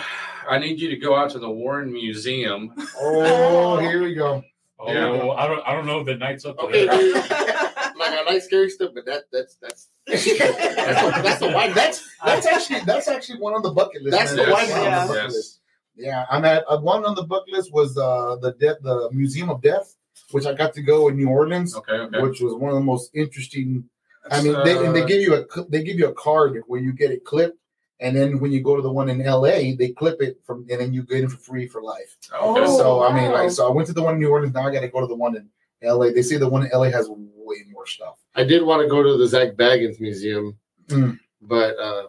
I 0.49 0.57
need 0.59 0.79
you 0.79 0.89
to 0.89 0.97
go 0.97 1.15
out 1.15 1.29
to 1.31 1.39
the 1.39 1.49
Warren 1.49 1.91
Museum. 1.91 2.73
Oh, 2.97 3.77
here 3.79 4.01
we 4.03 4.13
go. 4.13 4.43
Oh, 4.79 4.91
Yeah. 4.91 5.31
I 5.33 5.47
don't. 5.47 5.67
I 5.67 5.73
don't 5.73 5.85
know 5.85 5.99
if 5.99 6.05
the 6.05 6.15
night's 6.15 6.45
up 6.45 6.57
Okay, 6.59 6.87
that. 6.87 6.97
dude. 6.99 7.15
like 7.99 8.11
I 8.13 8.23
like 8.25 8.41
scary 8.41 8.69
stuff, 8.69 8.91
but 8.95 9.05
that 9.05 9.23
that's 9.31 9.55
that's 9.61 9.89
that's 10.07 10.23
the, 10.25 11.21
that's 11.21 11.39
the 11.39 11.51
white 11.51 11.75
That's 11.75 12.03
that's 12.25 12.47
actually 12.47 12.79
that's 12.85 13.07
actually 13.07 13.39
one 13.39 13.53
on 13.53 13.61
the 13.61 13.71
bucket 13.71 14.01
list. 14.01 14.17
That's 14.17 14.35
man. 14.35 14.45
the 14.47 14.51
That's 14.55 14.69
one 14.69 14.79
one 14.79 14.79
on 14.79 14.91
Yeah. 14.91 15.01
the 15.01 15.07
bucket 15.07 15.23
Yes. 15.25 15.33
list. 15.33 15.59
Yeah, 15.97 16.25
I'm 16.31 16.45
at 16.45 16.63
uh, 16.67 16.79
one 16.79 17.05
on 17.05 17.13
the 17.15 17.23
bucket 17.23 17.53
list 17.53 17.71
was 17.73 17.97
uh, 17.97 18.37
the 18.41 18.53
death, 18.53 18.77
the 18.81 19.09
Museum 19.11 19.49
of 19.51 19.61
Death, 19.61 19.95
which 20.31 20.45
I 20.47 20.53
got 20.53 20.73
to 20.73 20.81
go 20.81 21.09
in 21.09 21.17
New 21.17 21.29
Orleans, 21.29 21.75
Okay, 21.75 21.93
okay. 21.93 22.21
which 22.21 22.39
was 22.41 22.53
one 22.55 22.69
of 22.71 22.75
the 22.75 22.81
most 22.83 23.11
interesting 23.13 23.83
I 24.31 24.41
mean, 24.41 24.53
they, 24.63 24.77
and 24.83 24.95
they 24.95 25.03
Uh, 25.03 25.05
give 25.05 25.21
you 25.21 25.35
a 25.35 25.45
they 25.69 25.83
give 25.83 25.99
you 25.99 26.07
a 26.07 26.13
card 26.13 26.59
where 26.67 26.79
you 26.79 26.93
get 26.93 27.11
it 27.11 27.23
clipped, 27.25 27.57
and 28.01 28.15
then 28.15 28.39
when 28.39 28.51
you 28.51 28.61
go 28.61 28.75
to 28.75 28.81
the 28.81 28.91
one 28.91 29.09
in 29.09 29.21
L.A., 29.21 29.75
they 29.75 29.89
clip 29.89 30.21
it 30.21 30.39
from, 30.45 30.65
and 30.69 30.81
then 30.81 30.93
you 30.93 31.03
get 31.03 31.23
it 31.23 31.31
for 31.31 31.37
free 31.37 31.67
for 31.67 31.81
life. 31.81 32.17
okay. 32.33 32.61
Oh, 32.65 32.77
so 32.77 33.03
I 33.03 33.13
mean, 33.13 33.31
like, 33.31 33.51
so 33.51 33.67
I 33.67 33.71
went 33.71 33.87
to 33.87 33.93
the 33.93 34.01
one 34.03 34.15
in 34.15 34.19
New 34.19 34.29
Orleans. 34.29 34.53
Now 34.53 34.67
I 34.67 34.71
got 34.73 34.81
to 34.81 34.89
go 34.89 34.99
to 35.01 35.07
the 35.07 35.15
one 35.15 35.35
in 35.37 35.47
L.A. 35.81 36.11
They 36.11 36.21
say 36.21 36.37
the 36.37 36.49
one 36.49 36.63
in 36.65 36.71
L.A. 36.73 36.91
has 36.91 37.07
way 37.09 37.57
more 37.71 37.85
stuff. 37.87 38.17
I 38.35 38.43
did 38.43 38.63
want 38.63 38.81
to 38.81 38.87
go 38.89 39.01
to 39.03 39.17
the 39.17 39.27
Zak 39.27 39.53
Bagans 39.55 39.99
Museum, 40.01 40.57
Mm. 40.87 41.19
but 41.41 41.77
uh, 41.79 42.07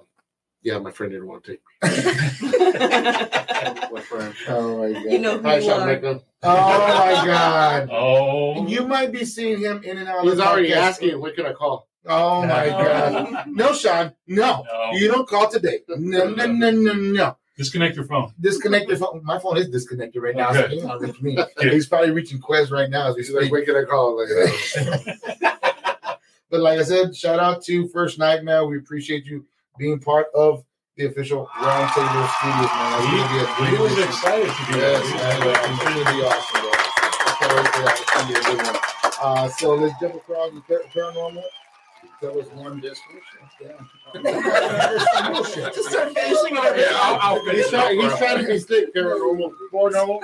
yeah, 0.62 0.78
my 0.78 0.90
friend 0.90 1.12
didn't 1.12 1.28
want 1.28 1.44
to. 1.44 1.58
My 3.92 4.00
friend. 4.00 4.34
Oh 4.48 4.78
my 4.78 4.92
god! 4.92 5.02
You 5.04 5.18
know 5.18 5.38
who 5.38 5.42
Hi, 5.42 5.56
you 5.56 5.62
Sean 5.62 5.80
are. 5.82 5.86
Michael. 5.86 6.24
Oh 6.42 6.56
my 6.88 7.26
god! 7.26 7.88
Oh, 7.92 8.66
You 8.66 8.86
might 8.86 9.12
be 9.12 9.24
seeing 9.24 9.60
him 9.60 9.82
in 9.84 9.98
and 9.98 10.08
out. 10.08 10.22
He's 10.22 10.32
of 10.32 10.38
the 10.38 10.46
already 10.46 10.70
podcast. 10.70 10.76
asking, 10.76 11.20
"What 11.20 11.34
can 11.34 11.46
I 11.46 11.52
call? 11.52 11.88
Oh 12.06 12.42
my 12.42 12.66
No. 12.66 12.70
god! 12.78 13.46
No, 13.48 13.72
Sean. 13.72 14.12
No, 14.26 14.64
no. 14.66 14.90
you 14.98 15.08
don't 15.08 15.28
call 15.28 15.48
today. 15.48 15.80
No, 15.88 16.28
no, 16.28 16.46
no, 16.46 16.70
no, 16.70 16.92
no. 16.94 17.36
Disconnect 17.56 17.94
your 17.96 18.06
phone. 18.06 18.32
Disconnect 18.40 18.88
your 18.88 18.96
phone. 18.96 19.20
My 19.22 19.38
phone 19.38 19.56
is 19.58 19.68
disconnected 19.68 20.20
right 20.22 20.34
now. 20.34 20.50
Okay. 20.50 20.62
So 20.62 20.68
he's 20.68 20.84
not 20.84 21.00
reaching 21.00 21.22
me. 21.24 21.38
He's 21.60 21.86
probably 21.86 22.10
reaching 22.10 22.40
Quez 22.40 22.70
right 22.72 22.88
now 22.90 23.08
as 23.10 23.14
we 23.16 23.22
He's 23.22 23.30
like, 23.32 23.42
speak. 23.44 23.52
when 23.52 23.64
can 23.66 23.76
I 23.76 23.84
call? 23.84 24.16
Like, 24.18 24.28
But 26.50 26.60
like 26.60 26.78
I 26.78 26.82
said, 26.82 27.14
shout 27.16 27.38
out 27.38 27.62
to 27.64 27.88
First 27.88 28.18
Night, 28.18 28.42
man. 28.44 28.68
We 28.68 28.78
appreciate 28.78 29.24
you 29.24 29.46
being 29.78 29.98
part 30.00 30.26
of 30.34 30.64
the 30.96 31.06
official 31.06 31.46
Roundtable 31.56 32.28
Studios, 32.36 32.70
man. 32.72 32.92
That's 32.92 33.06
He, 33.06 33.16
gonna 33.16 33.32
be 33.32 33.38
a 33.40 33.76
he 33.76 33.82
was 33.82 33.92
addition. 33.92 34.08
excited 34.08 34.48
to 34.48 34.72
be 34.72 34.78
Yes, 34.78 35.02
there. 35.08 35.40
man. 35.40 35.72
It's 35.72 35.82
gonna 35.82 36.04
be 36.12 36.22
awesome, 36.24 36.60
bro. 36.60 36.70
I 36.72 37.36
can't 37.38 37.52
wait 37.56 37.68
for 37.68 37.80
that. 37.82 37.96
It's 38.00 38.10
gonna 38.12 38.26
be 38.28 38.34
a 38.34 38.42
good 38.42 38.66
one. 38.66 38.76
Uh, 39.22 39.48
so 39.48 39.74
let's 39.76 39.94
jump 40.00 40.14
across 40.16 40.50
the 40.52 40.60
par- 40.62 40.82
paranormal. 40.94 41.42
That 42.22 42.32
was 42.32 42.46
one 42.52 42.80
bullshit. 45.32 45.74
Just 45.74 45.90
start 45.90 46.14
finishing 46.14 46.56
it. 46.56 46.78
Yeah, 46.78 46.88
I'll, 46.92 47.18
I'll 47.20 47.44
finish 47.44 47.62
he's, 47.62 47.70
trying, 47.70 48.00
he's 48.00 48.16
trying 48.16 48.38
to 48.38 48.46
be 48.46 48.58
slick, 48.60 48.94
paranormal. 48.94 49.50
Paranormal. 49.72 50.20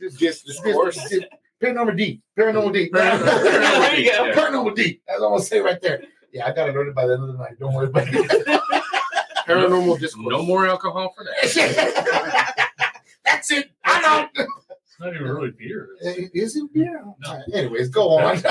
Just, 0.00 0.18
just, 0.18 0.46
just, 0.46 0.64
just, 0.64 1.26
paranormal 1.62 1.94
D. 1.94 2.22
Paranormal 2.38 2.72
D. 2.72 2.88
There 2.90 4.00
you 4.00 4.12
go. 4.12 4.32
Paranormal 4.32 4.74
D. 4.74 5.02
That's 5.06 5.20
all 5.20 5.26
I'm 5.26 5.32
gonna 5.32 5.44
say 5.44 5.60
right 5.60 5.80
there. 5.82 6.02
Yeah, 6.32 6.46
I 6.46 6.52
gotta 6.52 6.72
learn 6.72 6.88
it 6.88 6.94
by 6.94 7.06
the 7.06 7.12
end 7.14 7.22
of 7.22 7.32
the 7.32 7.38
night. 7.38 7.58
Don't 7.60 7.74
worry 7.74 7.88
about 7.88 8.08
it. 8.08 8.62
Paranormal 9.46 10.00
discourse. 10.00 10.26
No 10.26 10.42
more 10.42 10.66
alcohol 10.66 11.12
for 11.14 11.24
that. 11.24 12.70
That's 13.26 13.50
it. 13.50 13.70
I 13.84 14.00
know. 14.00 14.28
It's 14.34 14.98
not 14.98 15.14
even 15.14 15.26
really 15.26 15.50
beer. 15.50 15.90
Is 16.00 16.56
it 16.56 16.62
uh, 16.62 16.66
beer? 16.72 17.04
Alright, 17.26 17.44
Anyways, 17.52 17.90
go 17.90 18.16
on, 18.16 18.42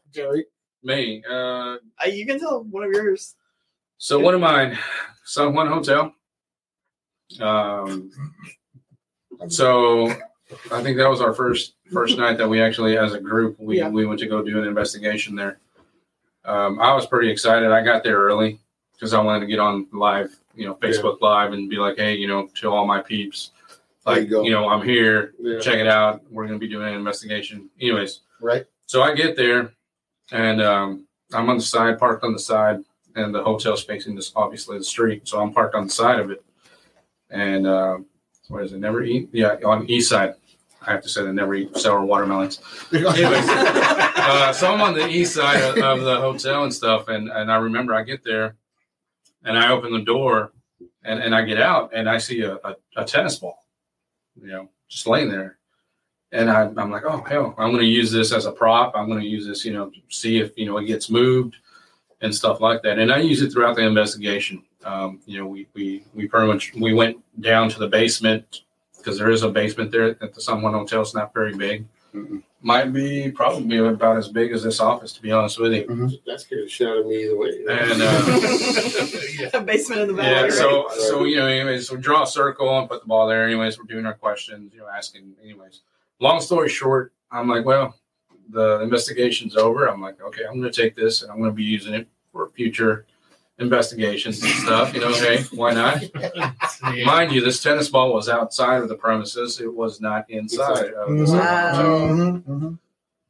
Jerry. 0.12 0.46
Me. 0.82 1.22
Uh, 1.28 1.32
Uh, 1.34 1.78
you 2.10 2.26
can 2.26 2.38
tell 2.38 2.62
one 2.64 2.84
of 2.84 2.90
yours. 2.92 3.34
so 3.98 4.18
one 4.18 4.34
of 4.34 4.40
mine, 4.40 4.76
San 5.24 5.54
Juan 5.54 5.68
Hotel. 5.68 6.12
Um, 7.40 8.10
so 9.48 10.08
I 10.70 10.82
think 10.82 10.96
that 10.98 11.08
was 11.08 11.20
our 11.20 11.32
first 11.32 11.74
first 11.92 12.18
night 12.18 12.38
that 12.38 12.48
we 12.48 12.60
actually, 12.60 12.96
as 12.98 13.14
a 13.14 13.20
group, 13.20 13.58
we 13.58 13.78
Yeah. 13.78 13.88
we 13.88 14.06
went 14.06 14.20
to 14.20 14.26
go 14.26 14.42
do 14.42 14.58
an 14.58 14.66
investigation 14.66 15.34
there. 15.36 15.58
Um, 16.44 16.80
I 16.80 16.92
was 16.94 17.06
pretty 17.06 17.30
excited. 17.30 17.70
I 17.70 17.82
got 17.84 18.02
there 18.02 18.18
early 18.18 18.58
because 18.94 19.14
I 19.14 19.20
wanted 19.22 19.40
to 19.40 19.46
get 19.46 19.58
on 19.60 19.86
live, 19.92 20.34
you 20.54 20.66
know, 20.66 20.74
Facebook 20.76 21.20
Live 21.20 21.52
and 21.52 21.70
be 21.70 21.76
like, 21.76 21.96
hey, 21.96 22.14
you 22.16 22.26
know, 22.26 22.48
to 22.56 22.68
all 22.72 22.84
my 22.86 23.00
peeps, 23.00 23.52
like, 24.04 24.28
you 24.28 24.44
you 24.44 24.50
know, 24.50 24.68
I'm 24.68 24.82
here. 24.82 25.34
Yeah. 25.38 25.60
Check 25.60 25.76
it 25.78 25.86
out. 25.86 26.22
We're 26.30 26.46
going 26.46 26.58
to 26.58 26.66
be 26.66 26.68
doing 26.72 26.88
an 26.88 26.94
investigation. 26.94 27.70
Anyways, 27.80 28.20
Right. 28.40 28.66
so 28.86 29.02
I 29.02 29.14
get 29.14 29.36
there, 29.36 29.72
and 30.32 30.60
um, 30.60 31.06
I'm 31.32 31.48
on 31.48 31.58
the 31.58 31.62
side, 31.62 31.98
parked 31.98 32.24
on 32.24 32.32
the 32.32 32.38
side, 32.38 32.80
and 33.14 33.34
the 33.34 33.42
hotel's 33.42 33.84
facing 33.84 34.16
this 34.16 34.32
obviously 34.34 34.78
the 34.78 34.84
street. 34.84 35.28
So 35.28 35.40
I'm 35.40 35.52
parked 35.52 35.74
on 35.74 35.84
the 35.84 35.92
side 35.92 36.18
of 36.18 36.30
it, 36.30 36.44
and 37.30 37.66
uh, 37.66 37.98
what 38.48 38.64
is 38.64 38.72
it? 38.72 38.78
Never 38.78 39.02
eat. 39.02 39.28
Yeah, 39.32 39.56
on 39.64 39.86
the 39.86 39.92
east 39.92 40.08
side. 40.08 40.34
I 40.84 40.90
have 40.90 41.02
to 41.02 41.08
say 41.08 41.22
they 41.22 41.30
never 41.30 41.54
eat 41.54 41.76
sour 41.76 42.04
watermelons. 42.04 42.60
Anyways, 42.92 43.14
uh, 43.16 44.52
so 44.52 44.74
I'm 44.74 44.80
on 44.80 44.94
the 44.94 45.06
east 45.06 45.34
side 45.34 45.62
of, 45.62 45.78
of 45.78 46.00
the 46.04 46.16
hotel 46.16 46.64
and 46.64 46.74
stuff, 46.74 47.06
and 47.06 47.28
and 47.28 47.52
I 47.52 47.56
remember 47.56 47.94
I 47.94 48.02
get 48.02 48.24
there, 48.24 48.56
and 49.44 49.56
I 49.56 49.70
open 49.70 49.92
the 49.92 50.00
door, 50.02 50.50
and 51.04 51.20
and 51.22 51.36
I 51.36 51.42
get 51.42 51.60
out, 51.60 51.90
and 51.94 52.08
I 52.08 52.18
see 52.18 52.40
a, 52.40 52.54
a, 52.64 52.76
a 52.96 53.04
tennis 53.04 53.36
ball, 53.36 53.64
you 54.40 54.48
know, 54.48 54.70
just 54.88 55.06
laying 55.06 55.30
there. 55.30 55.58
And 56.32 56.50
I, 56.50 56.62
I'm 56.62 56.90
like, 56.90 57.04
oh 57.04 57.22
hell, 57.28 57.54
I'm 57.58 57.70
going 57.70 57.82
to 57.82 57.86
use 57.86 58.10
this 58.10 58.32
as 58.32 58.46
a 58.46 58.52
prop. 58.52 58.92
I'm 58.96 59.06
going 59.06 59.20
to 59.20 59.26
use 59.26 59.46
this, 59.46 59.64
you 59.64 59.72
know, 59.72 59.90
to 59.90 60.00
see 60.08 60.38
if 60.38 60.56
you 60.56 60.66
know 60.66 60.78
it 60.78 60.86
gets 60.86 61.10
moved 61.10 61.56
and 62.22 62.34
stuff 62.34 62.60
like 62.60 62.82
that. 62.82 62.98
And 62.98 63.12
I 63.12 63.18
use 63.18 63.42
it 63.42 63.52
throughout 63.52 63.76
the 63.76 63.86
investigation. 63.86 64.62
Um, 64.84 65.20
you 65.26 65.38
know, 65.38 65.46
we 65.46 65.68
we 65.74 66.04
we 66.14 66.26
pretty 66.26 66.46
much 66.46 66.72
we 66.74 66.94
went 66.94 67.18
down 67.40 67.68
to 67.68 67.78
the 67.78 67.88
basement 67.88 68.62
because 68.96 69.18
there 69.18 69.30
is 69.30 69.42
a 69.42 69.50
basement 69.50 69.90
there 69.90 70.16
at 70.22 70.32
the 70.34 70.40
San 70.40 70.62
Juan 70.62 70.72
Hotel. 70.72 71.02
It's 71.02 71.14
not 71.14 71.34
very 71.34 71.54
big. 71.54 71.84
Mm-mm. 72.14 72.42
Might 72.60 72.92
be 72.92 73.30
probably 73.30 73.78
about 73.78 74.18
as 74.18 74.28
big 74.28 74.52
as 74.52 74.62
this 74.62 74.78
office, 74.78 75.12
to 75.14 75.22
be 75.22 75.32
honest 75.32 75.58
with 75.58 75.72
you. 75.72 76.10
That 76.26 76.40
scared 76.40 76.66
the 76.66 76.68
shit 76.68 76.86
out 76.86 76.98
of 76.98 77.06
me 77.06 77.24
either 77.24 77.36
way. 77.36 77.64
And 77.68 78.02
uh, 79.52 79.58
A 79.58 79.60
basement 79.60 80.02
in 80.02 80.08
the 80.08 80.14
back. 80.14 80.26
yeah, 80.26 80.42
right? 80.42 80.52
so 80.52 80.86
so 80.90 81.24
you 81.24 81.36
know, 81.36 81.46
anyways, 81.46 81.90
we 81.90 81.98
draw 81.98 82.22
a 82.22 82.26
circle 82.26 82.78
and 82.78 82.88
put 82.88 83.02
the 83.02 83.08
ball 83.08 83.26
there. 83.26 83.44
Anyways, 83.44 83.78
we're 83.78 83.84
doing 83.84 84.06
our 84.06 84.14
questions, 84.14 84.72
you 84.72 84.80
know, 84.80 84.86
asking. 84.88 85.32
Anyways, 85.42 85.80
long 86.22 86.40
story 86.40 86.68
short, 86.68 87.12
I'm 87.30 87.48
like, 87.48 87.64
well, 87.64 87.94
the 88.50 88.80
investigation's 88.80 89.56
over. 89.56 89.86
I'm 89.88 90.00
like, 90.00 90.20
okay, 90.22 90.44
I'm 90.48 90.60
going 90.60 90.70
to 90.72 90.82
take 90.82 90.94
this 90.94 91.22
and 91.22 91.30
I'm 91.30 91.38
going 91.38 91.50
to 91.50 91.54
be 91.54 91.64
using 91.64 91.94
it 91.94 92.06
for 92.32 92.48
future 92.50 93.06
investigations 93.58 94.42
and 94.42 94.50
stuff. 94.52 94.94
You 94.94 95.00
know, 95.00 95.12
hey, 95.12 95.42
why 95.54 95.72
not? 95.74 96.02
Mind 97.04 97.32
you, 97.32 97.40
this 97.40 97.62
tennis 97.62 97.88
ball 97.88 98.12
was 98.14 98.28
outside 98.28 98.82
of 98.82 98.88
the 98.88 98.94
premises. 98.94 99.60
It 99.60 99.72
was 99.72 100.00
not 100.00 100.28
inside 100.30 100.92
of 100.94 101.08
the 101.08 101.24
Mhm. 101.24 101.28
hotel. 101.28 101.98
Mhm, 102.08 102.42
mhm. 102.44 102.78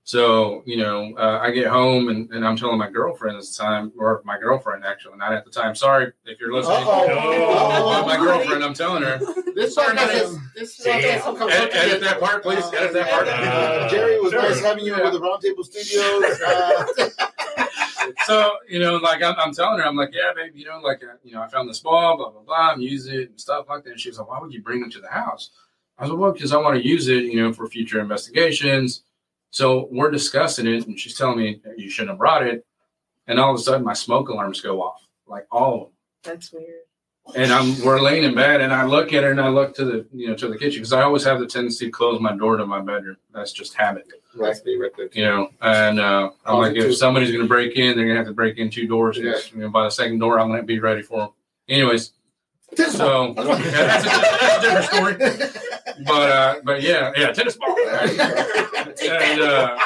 So, 0.05 0.63
you 0.67 0.79
know, 0.79 1.15
uh, 1.17 1.39
I 1.41 1.53
get 1.53 1.69
home 1.69 2.09
and, 2.09 2.29
and 2.33 2.45
I'm 2.45 2.57
telling 2.57 2.77
my 2.77 2.91
girlfriend 2.91 3.37
at 3.37 3.45
the 3.45 3.55
time, 3.57 3.93
or 3.97 4.21
my 4.25 4.37
girlfriend 4.37 4.85
actually, 4.85 5.17
not 5.17 5.33
at 5.33 5.45
the 5.45 5.51
time. 5.51 5.77
Sorry 5.77 6.13
if 6.25 6.41
you're 6.41 6.53
listening. 6.53 6.79
Uh-oh. 6.79 8.03
But 8.03 8.07
my 8.09 8.17
Uh-oh. 8.17 8.25
girlfriend, 8.25 8.65
I'm 8.65 8.75
telling 8.75 9.05
her. 9.05 9.21
This 9.55 9.75
Sorry, 9.77 9.97
podcast 9.97 10.07
buddy. 10.07 10.19
is 10.19 10.39
this 10.55 10.77
Damn. 10.79 11.21
podcast 11.21 11.51
Edit, 11.51 11.75
edit 11.77 12.01
that 12.01 12.19
part, 12.21 12.43
please. 12.43 12.65
Edit 12.75 12.93
that 12.95 13.11
part. 13.11 13.29
Uh, 13.29 13.89
Jerry, 13.91 14.15
it 14.15 14.23
was 14.23 14.33
Sure. 14.33 14.43
nice 14.43 14.61
having 14.61 14.85
you 14.85 14.95
over 14.95 15.11
the 15.11 15.21
Roundtable 15.21 15.65
Studios. 15.65 17.13
Uh, 18.05 18.07
so, 18.27 18.51
you 18.69 18.81
know, 18.81 18.97
like 18.97 19.23
I'm, 19.23 19.35
I'm 19.39 19.55
telling 19.55 19.79
her, 19.79 19.87
I'm 19.87 19.95
like, 19.95 20.13
yeah, 20.13 20.33
babe, 20.35 20.53
you 20.57 20.65
know, 20.65 20.81
like, 20.81 21.03
uh, 21.05 21.15
you 21.23 21.33
know, 21.35 21.41
I 21.43 21.47
found 21.49 21.69
this 21.69 21.79
ball, 21.79 22.17
blah, 22.17 22.31
blah, 22.31 22.41
blah, 22.43 22.71
I'm 22.73 22.81
using 22.81 23.15
it 23.15 23.31
and 23.31 23.41
stuff 23.41 23.67
like 23.69 23.85
that. 23.85 23.91
And 23.93 24.01
she 24.01 24.09
was 24.09 24.19
like, 24.19 24.29
why 24.29 24.41
would 24.41 24.53
you 24.53 24.61
bring 24.61 24.83
it 24.85 24.91
to 24.93 25.01
the 25.01 25.07
house? 25.09 25.51
I 25.99 26.03
was 26.03 26.11
like, 26.11 26.19
well, 26.19 26.33
because 26.33 26.53
I 26.53 26.57
want 26.57 26.77
to 26.83 26.87
use 26.87 27.07
it, 27.07 27.25
you 27.25 27.41
know, 27.41 27.53
for 27.53 27.69
future 27.69 28.01
investigations. 28.01 29.03
So 29.53 29.87
we're 29.93 30.11
discussing 30.11 30.67
it, 30.67 30.87
and 30.87 30.99
she's 30.99 31.15
telling 31.17 31.39
me 31.39 31.61
you 31.77 31.91
shouldn't 31.91 32.11
have 32.11 32.19
brought 32.19 32.43
it. 32.47 32.65
And 33.27 33.39
all 33.39 33.53
of 33.55 33.61
a 33.61 33.63
sudden, 33.63 33.85
my 33.85 33.93
smoke 33.93 34.29
alarms 34.31 34.61
go 34.63 34.83
off, 34.83 35.07
like 35.29 35.47
all 35.53 35.75
of 35.75 35.81
them. 35.83 35.91
That's 36.25 36.53
weird. 36.53 36.81
and 37.37 37.53
I'm 37.53 37.81
we're 37.85 38.01
laying 38.01 38.25
in 38.25 38.35
bed, 38.35 38.63
and 38.63 38.73
I 38.73 38.85
look 38.87 39.13
at 39.13 39.23
her, 39.25 39.31
and 39.31 39.41
I 39.41 39.49
look 39.49 39.75
to 39.77 39.85
the 39.85 40.07
you 40.13 40.27
know 40.29 40.35
to 40.35 40.49
the 40.49 40.57
kitchen 40.59 40.81
because 40.81 40.93
I 40.95 41.03
always 41.03 41.23
have 41.25 41.39
the 41.39 41.47
tendency 41.47 41.85
to 41.87 41.91
close 41.93 42.19
my 42.21 42.35
door 42.37 42.57
to 42.57 42.67
my 42.67 42.81
bedroom. 42.81 43.17
That's 43.33 43.53
just 43.53 43.75
habit, 43.75 44.09
That's 44.35 44.65
me 44.65 44.77
right 44.77 44.91
there. 44.97 45.09
you 45.13 45.25
know. 45.25 45.51
And 45.61 46.01
uh, 46.01 46.31
I'm 46.47 46.59
like, 46.59 46.75
if 46.75 46.97
somebody's 46.97 47.31
gonna 47.31 47.47
break 47.47 47.77
in, 47.77 47.97
they're 47.97 48.07
gonna 48.07 48.19
have 48.19 48.27
to 48.27 48.33
break 48.35 48.57
in 48.59 48.71
two 48.71 48.87
doors. 48.89 49.19
'cause, 49.19 49.53
You 49.55 49.61
know, 49.61 49.69
by 49.69 49.85
the 49.85 49.91
second 49.91 50.19
door, 50.19 50.41
I'm 50.41 50.49
gonna 50.49 50.63
be 50.65 50.81
ready 50.81 51.03
for 51.03 51.19
them. 51.19 51.29
Anyways, 51.69 52.13
so 52.77 53.35
yeah, 53.37 53.45
that's, 53.45 54.05
a, 54.05 54.09
that's 54.09 54.59
a 54.59 54.61
different 54.61 54.87
story. 54.87 55.15
But 56.07 56.31
uh, 56.31 56.55
but 56.65 56.83
yeah, 56.83 57.13
yeah, 57.17 57.33
tennis 57.33 57.57
ball. 57.57 57.77
and 57.79 59.41
uh, 59.41 59.79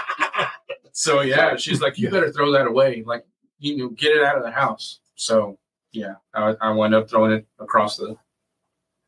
so 0.92 1.20
yeah, 1.22 1.56
she's 1.56 1.80
like, 1.80 1.98
you 1.98 2.10
better 2.10 2.30
throw 2.32 2.52
that 2.52 2.66
away. 2.66 3.02
Like, 3.04 3.26
you 3.58 3.76
know, 3.76 3.88
get 3.90 4.16
it 4.16 4.22
out 4.22 4.36
of 4.36 4.42
the 4.44 4.50
house. 4.50 5.00
So 5.16 5.58
yeah, 5.92 6.14
I, 6.34 6.54
I 6.60 6.70
wound 6.70 6.94
up 6.94 7.08
throwing 7.10 7.32
it 7.32 7.46
across 7.58 7.96
the 7.96 8.16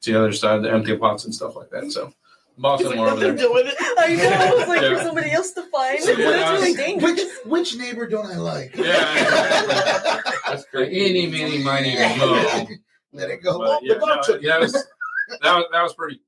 to 0.03 0.12
the 0.12 0.18
other 0.18 0.33
side, 0.33 0.62
the 0.62 0.70
empty 0.72 0.97
pots 0.97 1.24
and 1.24 1.35
stuff 1.35 1.57
like 1.57 1.70
that. 1.70 1.91
So 1.93 2.12
boss 2.57 2.81
He's 2.81 2.89
them 2.89 2.99
like, 2.99 3.12
over 3.12 3.20
there. 3.20 3.33
to 3.33 3.39
do 3.39 3.53
with 3.53 3.66
it. 3.68 3.74
I 3.99 4.14
know. 4.16 4.29
I 4.31 4.55
was 4.55 4.68
like, 4.68 4.81
Yeah. 4.83 4.97
for 4.97 5.03
somebody 5.05 5.31
else 5.31 5.53
to 5.53 5.62
find. 5.70 6.01
So, 6.03 6.11
yeah, 6.12 6.53
it's 6.53 6.61
really 6.62 6.74
dangerous. 6.74 7.12
Which 7.12 7.29
which 7.47 7.76
neighbor 7.76 8.07
don't 8.09 8.26
I 8.26 8.37
like? 8.37 8.74
Yeah. 8.76 8.95
That's 10.47 10.47
Like, 10.49 10.70
crazy. 10.70 11.01
Eeny, 11.01 11.26
meeny, 11.31 11.62
miny, 11.62 11.95
mo. 12.16 12.66
Let 13.13 13.31
it 13.31 13.43
go. 13.43 13.59
But, 13.59 13.83
yeah, 13.83 13.95
the 13.95 14.01
dog 14.01 14.09
no, 14.17 14.23
took 14.23 14.43
it. 14.43 14.47
that 14.47 14.61
was 14.61 14.73
that 14.73 15.55
was 15.57 15.65
that 15.73 15.83
was 15.83 15.95
pretty 15.95 16.21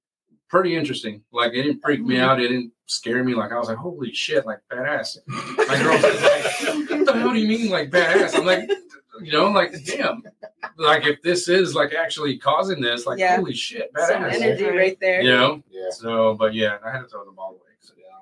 pretty 0.49 0.75
interesting. 0.77 1.23
Like 1.33 1.53
it 1.53 1.63
didn't 1.63 1.81
freak 1.81 2.03
me 2.03 2.19
out. 2.19 2.41
It 2.41 2.49
didn't 2.49 2.73
scare 2.87 3.23
me. 3.23 3.35
Like 3.35 3.53
I 3.53 3.59
was 3.59 3.69
like, 3.69 3.77
holy 3.79 4.13
shit, 4.13 4.47
like 4.47 4.59
badass. 4.73 5.19
My 5.27 5.81
girlfriend's 5.83 6.23
like, 6.23 6.91
what 6.91 7.07
the 7.07 7.13
hell 7.21 7.33
do 7.33 7.39
you 7.39 7.49
mean 7.49 7.71
like 7.71 7.91
badass? 7.91 8.35
I'm 8.37 8.47
like, 8.47 8.69
you 9.23 9.33
know, 9.33 9.51
like 9.51 9.73
damn. 9.85 10.23
Like 10.77 11.07
if 11.07 11.23
this 11.23 11.49
is 11.49 11.75
like 11.75 11.93
actually 11.95 12.39
causing 12.39 12.81
this, 12.81 13.07
like 13.07 13.19
Yeah. 13.19 13.37
holy 13.37 13.55
shit, 13.55 13.91
Some 13.97 14.23
badass. 14.23 14.41
energy 14.41 14.65
right 14.65 14.97
there. 15.01 15.23
You 15.23 15.31
know. 15.33 15.63
Yeah. 15.71 15.91
So, 15.91 16.35
but 16.35 16.55
yeah, 16.55 16.79
I 16.85 16.91
had 16.91 17.01
to 17.03 17.09
throw 17.09 17.25
the 17.25 17.33
ball 17.33 17.51
away. 17.51 17.61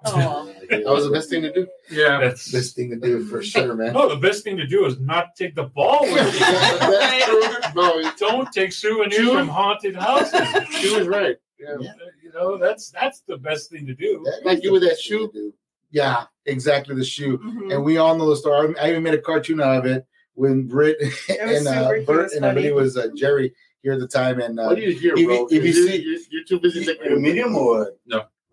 So, 0.07 0.13
Oh. 0.17 0.55
That 0.71 0.85
was 0.85 1.05
the 1.07 1.11
best 1.11 1.31
thing 1.31 1.43
to 1.43 1.53
do. 1.53 1.67
yeah. 1.91 2.21
That's 2.21 2.51
the 2.51 2.59
Best 2.59 2.77
thing 2.77 2.91
to 2.91 2.97
do 2.97 3.25
for 3.25 3.43
sure, 3.43 3.75
man. 3.75 3.95
no. 3.95 4.09
The 4.09 4.17
best 4.17 4.45
thing 4.45 4.57
to 4.59 4.67
do 4.67 4.85
is 4.85 5.01
not 5.01 5.35
take 5.35 5.55
the 5.55 5.65
ball 5.65 6.03
with 6.03 6.35
you. 6.35 6.41
That's 6.41 7.25
true. 7.73 7.73
No, 7.75 8.11
Don't 8.19 8.53
take 8.53 8.73
souvenirs 8.73 9.17
True. 9.17 9.33
from 9.39 9.49
haunted 9.49 9.97
houses. 9.97 10.41
she 10.75 10.95
was 10.97 11.09
right. 11.09 11.37
Yeah. 11.59 11.77
You 12.23 12.33
know 12.35 12.59
that's 12.59 12.91
that's 12.91 13.23
the 13.27 13.39
best 13.39 13.71
thing 13.71 13.87
to 13.87 13.95
do. 13.95 14.23
That 14.25 14.43
Like 14.45 14.63
you 14.63 14.71
with 14.73 14.83
that 14.83 14.99
shoe? 14.99 15.53
Yeah, 15.91 16.25
exactly 16.45 16.95
the 16.95 17.05
shoe. 17.05 17.39
Mhm. 17.39 17.75
And 17.75 17.83
we 17.85 17.97
all 17.97 18.15
know 18.17 18.29
the 18.29 18.37
story. 18.37 18.75
I 18.79 18.91
even 18.91 19.03
made 19.03 19.15
a 19.15 19.21
cartoon 19.21 19.61
out 19.61 19.79
of 19.79 19.87
it 19.87 20.05
when 20.35 20.67
Britt 20.69 20.99
and 21.41 21.67
uh. 21.67 21.91
Bert 22.07 22.33
and 22.33 22.45
I 22.45 22.53
believe 22.53 22.73
it 22.73 22.75
was 22.75 22.97
uh, 22.99 23.09
Jerry 23.17 23.55
here 23.83 23.95
at 23.95 24.01
the 24.01 24.07
time. 24.07 24.39
And 24.41 24.61
uh, 24.61 24.65
What 24.67 24.77
do 24.77 24.83
you 24.83 24.93
hear, 24.93 25.15
if 25.15 25.19
you- 25.21 25.27
bro? 25.27 25.47
if 25.51 25.65
you 25.65 25.73
'Cause 25.73 25.87
see- 25.87 26.03
you're, 26.03 26.21
you're 26.31 26.45
too 26.45 26.61
busy 26.61 26.85
thinking 26.85 27.13
A 27.13 27.17
medium 27.17 27.57
or 27.57 27.93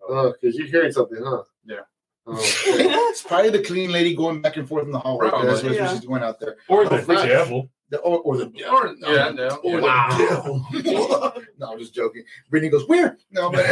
Oh, 0.08 0.32
because 0.40 0.56
you're 0.56 0.66
hearing 0.68 0.92
something, 0.92 1.18
huh? 1.22 1.42
Yeah. 1.64 1.80
Oh. 2.26 2.36
it's 2.40 3.22
probably 3.22 3.50
the 3.50 3.62
clean 3.62 3.90
lady 3.92 4.14
going 4.14 4.40
back 4.42 4.56
and 4.56 4.68
forth 4.68 4.84
in 4.84 4.90
the 4.92 4.98
hallway. 4.98 5.28
Probably. 5.28 5.48
That's 5.48 5.62
what 5.62 5.74
Yeah. 5.74 5.90
she's 5.92 6.00
doing 6.00 6.22
out 6.22 6.40
there. 6.40 6.56
Or 6.68 6.84
the 6.88 7.04
Oh, 7.08 7.26
devil. 7.26 7.70
The, 7.88 7.98
or, 7.98 8.18
or 8.20 8.36
the 8.36 8.46
Or, 8.68 8.94
yeah, 9.04 9.30
no, 9.30 9.48
Or 9.62 9.80
yeah. 9.80 10.08
the 10.10 10.82
devil. 10.82 11.42
no, 11.58 11.72
I'm 11.72 11.78
just 11.78 11.94
joking. 11.94 12.24
Brittany 12.50 12.70
goes, 12.70 12.86
Where? 12.88 13.16
No, 13.30 13.50
but 13.50 13.64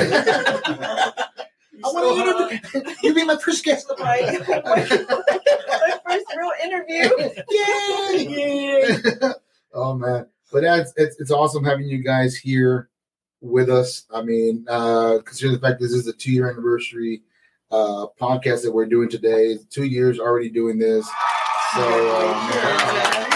I 1.85 1.89
want 1.89 2.61
to 2.73 2.79
interview. 2.79 2.95
You 3.03 3.15
be 3.15 3.25
my 3.25 3.37
first 3.37 3.65
guest. 3.65 3.91
Right. 3.99 4.39
my 4.49 5.99
first 6.07 6.27
real 6.37 6.53
interview. 6.63 7.11
Yay! 7.51 9.33
oh 9.75 9.95
man, 9.95 10.27
but 10.53 10.63
that's 10.63 10.93
it's, 10.97 11.19
it's 11.21 11.31
awesome 11.33 11.65
having 11.65 11.87
you 11.89 11.99
guys 12.03 12.37
here 12.37 12.89
with 13.45 13.69
us. 13.69 14.07
I 14.13 14.23
mean, 14.23 14.65
uh, 14.69 15.19
consider 15.25 15.53
the 15.53 15.61
fact 15.61 15.81
this 15.81 15.93
is 15.93 16.07
the 16.07 16.13
two 16.13 16.33
year 16.33 16.51
anniversary 16.51 17.23
uh, 17.71 18.07
podcast 18.21 18.63
that 18.63 18.73
we're 18.73 18.87
doing 18.87 19.09
today. 19.09 19.59
Two 19.71 19.85
years 19.85 20.19
already 20.19 20.49
doing 20.49 20.79
this, 20.79 21.07
so 21.75 21.81
man, 21.81 23.27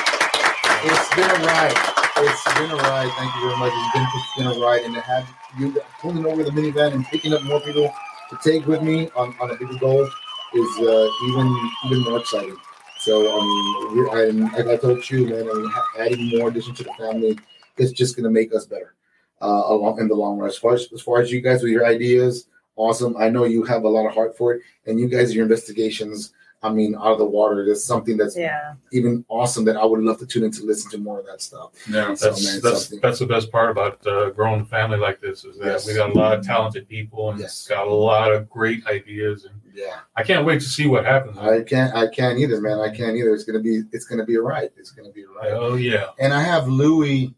it's 0.85 1.15
been 1.15 1.31
a 1.31 1.45
ride. 1.45 1.75
It's 2.21 2.55
been 2.55 2.71
a 2.71 2.77
ride. 2.77 3.13
Thank 3.19 3.35
you 3.35 3.41
very 3.43 3.59
much. 3.59 3.73
It's 3.75 3.93
been, 3.93 4.07
it's 4.15 4.37
been 4.37 4.47
a 4.47 4.65
ride, 4.65 4.83
and 4.83 4.95
to 4.95 5.01
have 5.03 5.29
you 5.59 5.81
pulling 6.01 6.27
over 6.27 6.43
the 6.43 6.51
minivan 6.51 6.95
and 6.95 7.05
picking 7.05 7.35
up 7.35 7.43
more 7.45 7.61
people 7.61 7.93
to 8.31 8.39
take 8.43 8.67
with 8.67 8.83
me 8.83 9.11
on, 9.15 9.35
on 9.41 9.51
a 9.51 9.57
bigger 9.57 9.79
goal 9.79 10.03
is 10.05 10.79
uh, 10.81 11.09
even 11.29 11.71
even 11.87 12.05
more 12.05 12.21
exciting. 12.21 12.57
So 13.01 13.29
I 13.29 13.93
we're, 13.95 14.29
and 14.29 14.41
like 14.41 14.67
I 14.67 14.77
told 14.77 15.09
you, 15.11 15.27
man, 15.27 15.49
I 15.49 16.07
adding 16.07 16.39
more 16.39 16.49
addition 16.49 16.75
to 16.77 16.85
the 16.85 16.93
family 16.95 17.39
is 17.77 17.93
just 17.93 18.17
going 18.17 18.25
to 18.25 18.31
make 18.31 18.53
us 18.55 18.67
better 18.67 18.95
uh, 19.41 19.65
along 19.67 20.01
in 20.01 20.09
the 20.09 20.15
long 20.15 20.39
run. 20.39 20.49
As 20.49 20.57
far 20.59 20.75
as 20.75 20.89
as 20.93 21.01
far 21.01 21.21
as 21.21 21.31
you 21.31 21.41
guys 21.41 21.63
with 21.63 21.73
your 21.73 21.87
ideas, 21.87 22.47
awesome. 22.77 23.17
I 23.17 23.29
know 23.29 23.45
you 23.45 23.63
have 23.65 23.85
a 23.85 23.89
lot 23.89 24.07
of 24.07 24.15
heart 24.15 24.37
for 24.37 24.55
it, 24.55 24.63
and 24.87 24.99
you 24.99 25.09
guys 25.09 25.35
your 25.35 25.45
investigations. 25.45 26.33
I 26.61 26.71
mean, 26.71 26.97
out 26.97 27.13
of 27.13 27.19
the 27.19 27.25
water. 27.25 27.65
That's 27.65 27.85
something 27.85 28.17
that's 28.17 28.37
Yeah. 28.37 28.75
even 28.93 29.25
awesome 29.29 29.65
that 29.67 29.77
I 29.77 29.85
would 29.85 30.01
love 30.01 30.19
to 30.19 30.27
tune 30.27 30.43
in 30.45 30.51
to 30.53 30.65
listen 30.65 30.91
to 30.91 30.99
more 30.99 31.21
of 31.21 31.27
that 31.27 31.41
stuff. 31.41 31.71
Yeah. 31.89 32.15
So, 32.15 32.31
That's 32.31 32.45
man, 32.45 32.61
that's 32.63 32.83
something. 32.87 33.01
that's 33.01 33.19
the 33.21 33.27
best 33.27 33.53
part 33.53 33.71
about 33.71 34.05
uh, 34.07 34.31
growing 34.31 34.63
a 34.63 34.65
family 34.65 34.99
like 34.99 35.21
this 35.21 35.45
is 35.45 35.57
that 35.59 35.67
Yes. 35.67 35.87
we 35.87 35.95
got 35.95 36.11
a 36.11 36.13
lot 36.19 36.37
of 36.37 36.45
talented 36.45 36.89
people 36.89 37.31
and 37.31 37.39
Yes. 37.39 37.67
got 37.69 37.87
a 37.87 37.95
lot 37.95 38.33
of 38.33 38.51
great 38.51 38.85
ideas 38.89 39.45
and 39.45 39.55
Yeah, 39.73 39.99
I 40.17 40.25
can't 40.25 40.45
wait 40.45 40.61
to 40.61 40.67
see 40.69 40.89
what 40.89 41.05
happens. 41.05 41.39
I 41.39 41.63
can't. 41.63 41.95
I 41.95 42.09
can't 42.09 42.37
either, 42.41 42.61
man. 42.61 42.81
I 42.81 42.89
can't 42.89 43.17
either. 43.17 43.33
It's 43.33 43.45
gonna 43.45 43.61
be. 43.61 43.83
It's 43.93 44.07
gonna 44.07 44.25
be 44.25 44.35
a 44.35 44.43
ride. 44.43 44.71
It's 44.77 44.91
gonna 44.91 45.11
be 45.13 45.23
a 45.23 45.29
ride. 45.29 45.53
Oh 45.53 45.77
yeah. 45.77 46.07
And 46.19 46.35
I 46.35 46.43
have 46.43 46.67
Louis. 46.67 47.33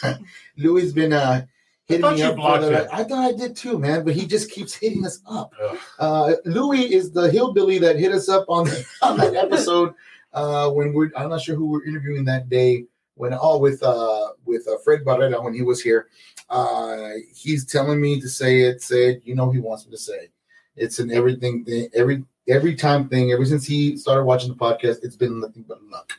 Louis's 0.56 0.92
been 0.92 1.12
uh, 1.12 1.46
hitting 1.90 2.02
thought 2.02 2.14
me 2.14 2.20
you 2.20 2.26
up. 2.26 2.60
The. 2.60 2.94
I 2.94 3.04
thought 3.04 3.24
I 3.24 3.32
did 3.32 3.56
too, 3.56 3.78
man. 3.78 4.04
But 4.04 4.14
he 4.14 4.26
just 4.26 4.50
keeps 4.50 4.74
hitting 4.74 5.04
us 5.04 5.20
up. 5.26 5.52
Uh, 5.98 6.34
Louis 6.44 6.92
is 6.92 7.12
the 7.12 7.30
hillbilly 7.30 7.78
that 7.78 7.96
hit 7.96 8.12
us 8.12 8.28
up 8.28 8.44
on 8.48 8.68
on 9.02 9.16
that 9.18 9.34
episode 9.34 9.94
uh, 10.32 10.70
when 10.70 10.92
we're. 10.92 11.10
I'm 11.16 11.30
not 11.30 11.42
sure 11.42 11.56
who 11.56 11.66
we're 11.66 11.84
interviewing 11.84 12.24
that 12.26 12.48
day. 12.48 12.84
When 13.14 13.36
oh 13.38 13.58
with 13.58 13.82
uh 13.82 14.28
with 14.44 14.66
uh, 14.66 14.78
Fred 14.84 15.04
Barrera 15.04 15.42
when 15.44 15.52
he 15.52 15.62
was 15.62 15.82
here, 15.82 16.08
uh, 16.48 17.10
he's 17.34 17.66
telling 17.66 18.00
me 18.00 18.20
to 18.20 18.28
say 18.28 18.62
it. 18.62 18.82
Said. 18.82 19.20
You 19.24 19.34
know 19.34 19.50
he 19.50 19.58
wants 19.58 19.84
me 19.84 19.92
to 19.92 19.98
say. 19.98 20.14
it. 20.14 20.32
It's 20.76 20.98
an 20.98 21.10
everything 21.10 21.64
thing. 21.64 21.88
Every 21.94 22.24
every 22.48 22.74
time 22.74 23.08
thing. 23.08 23.32
Ever 23.32 23.44
since 23.44 23.66
he 23.66 23.96
started 23.96 24.24
watching 24.24 24.48
the 24.50 24.56
podcast, 24.56 24.98
it's 25.02 25.16
been 25.16 25.40
nothing 25.40 25.64
but 25.66 25.82
luck 25.84 26.12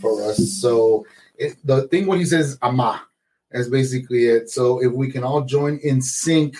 for 0.00 0.22
us. 0.22 0.60
So 0.60 1.06
it, 1.36 1.56
the 1.64 1.88
thing 1.88 2.06
what 2.06 2.18
he 2.18 2.24
says, 2.24 2.58
"ama," 2.62 3.02
is 3.54 3.68
basically 3.68 4.26
it. 4.26 4.50
So 4.50 4.82
if 4.82 4.92
we 4.92 5.10
can 5.10 5.24
all 5.24 5.42
join 5.42 5.78
in 5.82 6.00
sync 6.02 6.56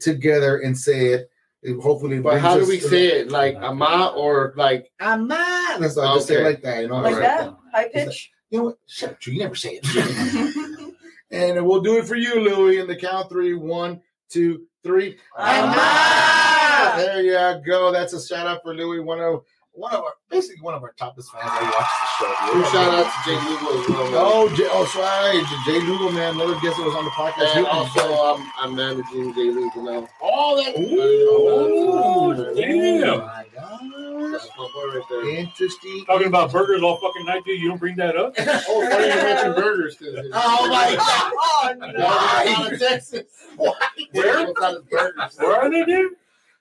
together 0.00 0.58
and 0.58 0.76
say 0.76 1.06
it, 1.08 1.30
it 1.62 1.80
hopefully. 1.80 2.20
But 2.20 2.40
how 2.40 2.58
do 2.58 2.66
we 2.66 2.78
to 2.78 2.88
say 2.88 3.06
it? 3.20 3.30
Like 3.30 3.56
ama 3.56 4.12
or 4.16 4.52
like 4.56 4.90
Ama. 5.00 5.76
That's 5.80 5.96
why 5.96 6.04
I 6.04 6.14
just 6.14 6.28
say 6.28 6.42
like 6.44 6.62
that. 6.62 6.82
You 6.82 6.88
know, 6.88 6.96
Like 6.96 7.14
Right. 7.14 7.22
that? 7.22 7.56
High 7.72 7.88
pitch? 7.88 8.32
You 8.50 8.58
know 8.58 8.64
what? 8.66 8.78
Shut 8.86 9.10
up, 9.10 9.20
Drew. 9.20 9.34
You 9.34 9.40
never 9.40 9.54
say 9.54 9.80
it. 9.82 10.94
and 11.30 11.66
we'll 11.66 11.80
do 11.80 11.98
it 11.98 12.06
for 12.06 12.14
you, 12.16 12.40
Louie. 12.40 12.78
In 12.78 12.86
the 12.86 12.96
count 12.96 13.28
three, 13.28 13.54
one, 13.54 14.00
two, 14.28 14.66
three. 14.84 15.18
Ama! 15.38 16.94
There 16.96 17.22
you 17.22 17.62
go. 17.66 17.90
That's 17.92 18.12
a 18.12 18.24
shout 18.24 18.46
out 18.46 18.62
for 18.62 18.74
Louie. 18.74 19.00
One 19.00 19.20
of 19.20 19.42
one 19.76 19.92
of 19.94 20.00
our 20.02 20.14
basically 20.30 20.60
one 20.62 20.74
of 20.74 20.82
our 20.82 20.92
topless 20.98 21.28
fans 21.30 21.44
that 21.44 21.62
watches 21.62 22.48
the 22.48 22.52
two 22.52 22.64
show. 22.64 22.70
shout 22.72 22.94
out 22.94 23.06
to 23.06 23.18
Jay 23.30 23.36
Lugo 23.36 23.80
as 23.80 23.88
well. 23.88 24.04
man. 24.04 24.12
Oh, 24.16 24.48
Jay, 24.56 24.68
oh, 24.70 24.84
sorry, 24.86 25.42
Jay 25.66 25.86
Lugo, 25.86 26.10
man, 26.12 26.34
another 26.34 26.54
guest 26.60 26.76
that 26.78 26.84
was 26.86 26.94
on 26.94 27.04
the 27.04 27.10
podcast. 27.10 27.56
And 27.56 27.66
also, 27.66 28.00
I'm, 28.00 28.52
I'm 28.58 28.74
managing 28.74 29.34
Jay 29.34 29.50
Lugo 29.50 29.80
now. 29.82 30.08
all 30.22 30.56
that. 30.56 30.78
Ooh, 30.78 31.26
Oh, 31.38 32.54
damn. 32.54 33.18
my 33.18 33.44
gosh. 33.54 34.32
That's 34.32 34.48
my 34.58 34.68
boy 34.74 34.86
right 34.94 35.02
there. 35.10 35.28
Interesting. 35.28 36.04
Talking 36.06 36.26
about 36.28 36.50
burgers 36.52 36.82
all 36.82 36.96
fucking 36.98 37.26
night, 37.26 37.44
dude. 37.44 37.60
You 37.60 37.68
don't 37.68 37.78
bring 37.78 37.96
that 37.96 38.16
up? 38.16 38.34
Oh, 38.68 38.88
funny 38.90 39.06
you 39.08 39.14
mentioned 39.14 39.54
burgers. 39.56 39.96
'cause- 39.96 40.26
Oh 40.32 40.68
my 40.68 40.96
god. 40.96 41.32
Oh, 41.36 41.74
no. 41.92 42.06
Out 42.06 42.72
of 42.72 42.78
Texas. 42.78 43.24
Why? 43.56 43.74
Where? 44.12 44.48
It's 44.50 44.60
out 44.62 44.76
of 44.76 44.90
burgers. 44.90 45.36
Where 45.38 45.56
are 45.56 45.70
they, 45.70 45.84
dude? 45.84 46.12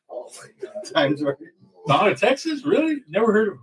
Oh 0.10 0.30
my 0.38 0.48
god. 0.68 0.74
Times 0.94 1.24
right. 1.24 1.36
Down 1.88 2.10
in 2.10 2.16
Texas? 2.16 2.66
Really? 2.66 3.02
Never 3.08 3.32
heard 3.32 3.48
of 3.50 3.54
them. 3.56 3.62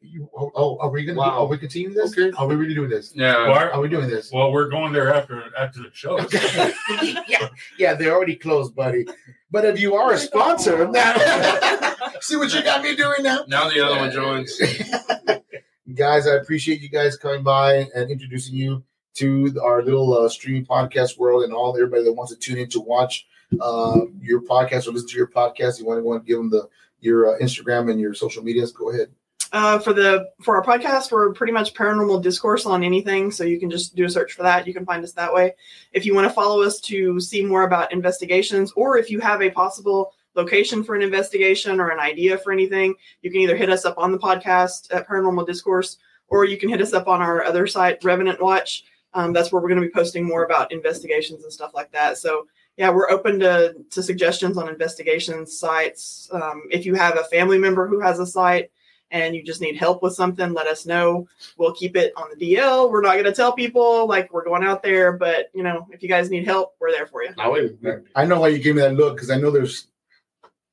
You, 0.00 0.30
oh, 0.36 0.52
oh, 0.54 0.78
are 0.78 0.90
we 0.90 1.04
gonna? 1.04 1.18
Wow. 1.18 1.42
Are 1.42 1.46
we 1.46 1.58
continuing 1.58 1.94
this? 1.94 2.16
Okay. 2.16 2.30
Are 2.38 2.46
we 2.46 2.54
really 2.54 2.74
doing 2.74 2.88
this? 2.88 3.12
Yeah. 3.14 3.48
Why- 3.48 3.68
Are 3.70 3.80
we 3.80 3.88
doing 3.88 4.08
this? 4.08 4.30
Well, 4.32 4.52
we're 4.52 4.68
going 4.68 4.92
there 4.92 5.12
after 5.12 5.42
after 5.58 5.80
the 5.82 5.90
show. 5.92 6.18
yeah, 7.28 7.48
yeah, 7.78 7.94
they're 7.94 8.14
already 8.14 8.36
closed, 8.36 8.74
buddy. 8.76 9.04
But 9.50 9.64
if 9.64 9.80
you 9.80 9.94
are 9.96 10.12
a 10.12 10.18
sponsor, 10.18 10.76
see 12.20 12.36
what 12.36 12.54
you 12.54 12.62
got 12.62 12.82
me 12.82 12.94
doing 12.94 13.22
now. 13.22 13.44
Now 13.48 13.68
the 13.68 13.84
other 13.84 13.96
one 13.96 14.12
joins. 14.12 14.60
guys, 15.94 16.26
I 16.26 16.36
appreciate 16.36 16.80
you 16.80 16.88
guys 16.88 17.16
coming 17.16 17.42
by 17.42 17.88
and 17.94 18.10
introducing 18.10 18.54
you 18.54 18.84
to 19.14 19.52
our 19.62 19.82
little 19.82 20.12
uh, 20.16 20.28
streaming 20.28 20.66
podcast 20.66 21.18
world 21.18 21.42
and 21.42 21.52
all 21.52 21.74
everybody 21.76 22.04
that 22.04 22.12
wants 22.12 22.32
to 22.32 22.38
tune 22.38 22.58
in 22.58 22.68
to 22.70 22.80
watch 22.80 23.26
uh, 23.60 24.00
your 24.20 24.42
podcast 24.42 24.86
or 24.86 24.92
listen 24.92 25.08
to 25.08 25.16
your 25.16 25.28
podcast. 25.28 25.78
You 25.78 25.86
want 25.86 25.98
to 25.98 26.02
go 26.02 26.12
and 26.12 26.24
give 26.24 26.38
them 26.38 26.50
the 26.50 26.68
your 27.06 27.34
uh, 27.34 27.38
Instagram 27.38 27.90
and 27.90 27.98
your 27.98 28.12
social 28.12 28.42
medias? 28.42 28.72
Go 28.72 28.90
ahead. 28.90 29.10
Uh, 29.52 29.78
for 29.78 29.92
the 29.92 30.28
for 30.42 30.56
our 30.56 30.62
podcast, 30.62 31.12
we're 31.12 31.32
pretty 31.32 31.52
much 31.52 31.72
paranormal 31.72 32.22
discourse 32.22 32.66
on 32.66 32.82
anything, 32.82 33.30
so 33.30 33.44
you 33.44 33.58
can 33.58 33.70
just 33.70 33.94
do 33.94 34.04
a 34.04 34.10
search 34.10 34.32
for 34.32 34.42
that. 34.42 34.66
You 34.66 34.74
can 34.74 34.84
find 34.84 35.02
us 35.04 35.12
that 35.12 35.32
way. 35.32 35.54
If 35.92 36.04
you 36.04 36.14
want 36.14 36.26
to 36.26 36.34
follow 36.34 36.62
us 36.62 36.80
to 36.80 37.20
see 37.20 37.44
more 37.44 37.62
about 37.62 37.92
investigations, 37.92 38.72
or 38.72 38.98
if 38.98 39.08
you 39.08 39.20
have 39.20 39.40
a 39.40 39.50
possible 39.50 40.12
location 40.34 40.84
for 40.84 40.94
an 40.94 41.02
investigation 41.02 41.80
or 41.80 41.88
an 41.90 42.00
idea 42.00 42.36
for 42.36 42.52
anything, 42.52 42.94
you 43.22 43.30
can 43.30 43.40
either 43.40 43.56
hit 43.56 43.70
us 43.70 43.84
up 43.84 43.96
on 43.98 44.12
the 44.12 44.18
podcast 44.18 44.92
at 44.94 45.08
Paranormal 45.08 45.46
Discourse, 45.46 45.98
or 46.28 46.44
you 46.44 46.58
can 46.58 46.68
hit 46.68 46.82
us 46.82 46.92
up 46.92 47.08
on 47.08 47.22
our 47.22 47.44
other 47.44 47.66
site, 47.66 48.04
Revenant 48.04 48.42
Watch. 48.42 48.84
Um, 49.14 49.32
that's 49.32 49.50
where 49.50 49.62
we're 49.62 49.68
going 49.68 49.80
to 49.80 49.86
be 49.86 49.92
posting 49.92 50.24
more 50.24 50.44
about 50.44 50.72
investigations 50.72 51.42
and 51.44 51.52
stuff 51.52 51.72
like 51.72 51.90
that. 51.92 52.18
So 52.18 52.46
yeah, 52.76 52.90
we're 52.90 53.10
open 53.10 53.40
to 53.40 53.74
to 53.90 54.02
suggestions 54.02 54.58
on 54.58 54.68
investigation 54.68 55.46
sites. 55.46 56.28
Um, 56.32 56.64
if 56.70 56.84
you 56.84 56.94
have 56.94 57.18
a 57.18 57.24
family 57.24 57.58
member 57.58 57.86
who 57.86 58.00
has 58.00 58.18
a 58.18 58.26
site 58.26 58.70
and 59.10 59.34
you 59.34 59.42
just 59.42 59.60
need 59.60 59.76
help 59.76 60.02
with 60.02 60.14
something, 60.14 60.52
let 60.52 60.66
us 60.66 60.84
know. 60.84 61.28
We'll 61.56 61.74
keep 61.74 61.96
it 61.96 62.12
on 62.16 62.28
the 62.36 62.54
DL. 62.54 62.90
We're 62.90 63.02
not 63.02 63.12
going 63.12 63.24
to 63.24 63.32
tell 63.32 63.52
people 63.52 64.06
like 64.06 64.32
we're 64.32 64.44
going 64.44 64.64
out 64.64 64.82
there, 64.82 65.12
but 65.12 65.50
you 65.54 65.62
know, 65.62 65.86
if 65.90 66.02
you 66.02 66.08
guys 66.08 66.28
need 66.28 66.44
help, 66.44 66.74
we're 66.80 66.92
there 66.92 67.06
for 67.06 67.22
you. 67.22 67.32
I 67.38 67.48
would. 67.48 68.04
I 68.14 68.24
know 68.26 68.40
why 68.40 68.48
you 68.48 68.58
gave 68.58 68.74
me 68.74 68.82
that 68.82 68.94
look 68.94 69.16
because 69.16 69.30
I 69.30 69.38
know 69.38 69.50
there's 69.50 69.86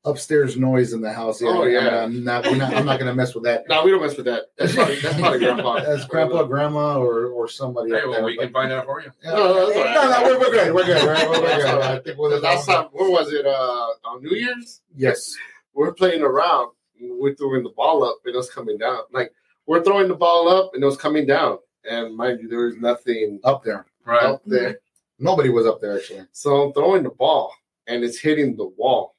upstairs 0.06 0.58
noise 0.58 0.92
in 0.94 1.02
the 1.02 1.12
house. 1.14 1.42
Oh, 1.42 1.64
yeah. 1.66 2.04
I'm 2.04 2.24
not, 2.24 2.44
not, 2.44 2.74
I'm 2.74 2.86
not 2.86 3.00
going 3.00 3.10
to 3.10 3.16
mess 3.16 3.34
with 3.34 3.46
that. 3.46 3.64
No, 3.70 3.84
we 3.84 3.92
don't 3.92 4.02
mess 4.02 4.18
with 4.18 4.26
that. 4.26 4.44
That's 4.58 4.76
probably 4.76 5.00
that's 5.00 5.18
probably 5.20 5.40
grandpa. 5.40 5.80
That's 5.84 6.06
grandpa, 6.06 6.44
grandma, 6.44 6.98
or 7.00 7.28
or 7.28 7.48
somebody. 7.48 7.92
Hey, 7.92 8.02
well, 8.04 8.14
there, 8.14 8.24
we 8.26 8.36
but- 8.36 8.44
can 8.44 8.54
find 8.54 8.72
out 8.72 8.86
for 8.86 9.02
you. 9.02 9.12
Yeah. 9.24 9.32
No, 9.32 9.38
no, 9.54 9.66
that's 9.66 9.78
all 9.78 9.84
right. 9.84 9.94
No, 9.94 10.10
no, 10.12 10.24
we're, 10.24 10.40
we're 10.40 10.52
good. 10.52 10.74
We're 10.76 10.86
good. 10.86 11.08
Right? 11.08 11.30
We're, 11.30 11.42
we're 11.42 11.58
good. 11.58 11.82
I 11.82 12.00
think 12.00 12.18
we're 12.18 12.30
The 12.30 12.40
last 12.40 12.66
time, 12.68 12.86
what 12.92 13.12
was 13.12 13.32
it? 13.32 13.46
Uh, 13.46 13.88
on 14.10 14.22
New 14.24 14.36
Year's, 14.36 14.82
Yes. 14.96 15.34
we're 15.74 15.94
playing 15.94 16.22
around. 16.22 16.72
We're 17.02 17.36
throwing 17.36 17.64
the 17.64 17.70
ball 17.70 18.04
up, 18.04 18.20
and 18.26 18.34
it 18.34 18.38
was 18.38 18.50
coming 18.50 18.78
down. 18.78 19.00
Like 19.12 19.34
we're 19.66 19.84
throwing 19.84 20.08
the 20.08 20.16
ball 20.16 20.48
up, 20.50 20.72
and 20.74 20.84
it 20.84 20.86
was 20.86 20.98
coming 20.98 21.26
down. 21.26 21.60
And 21.90 22.16
mind 22.16 22.40
you, 22.42 22.48
there 22.48 22.66
was 22.66 22.76
nothing 22.78 23.40
Up 23.44 23.64
there. 23.64 23.86
Right. 24.06 24.24
up 24.24 24.42
there. 24.46 24.80
Nobody 25.20 25.50
was 25.50 25.66
up 25.66 25.80
there 25.82 25.98
actually. 25.98 26.24
So 26.34 26.64
I'm 26.64 26.74
throwing 26.74 27.04
the 27.04 27.10
ball, 27.10 27.54
and 27.88 28.04
it's 28.04 28.20
hitting 28.20 28.56
the 28.58 28.66
wall. 28.66 29.13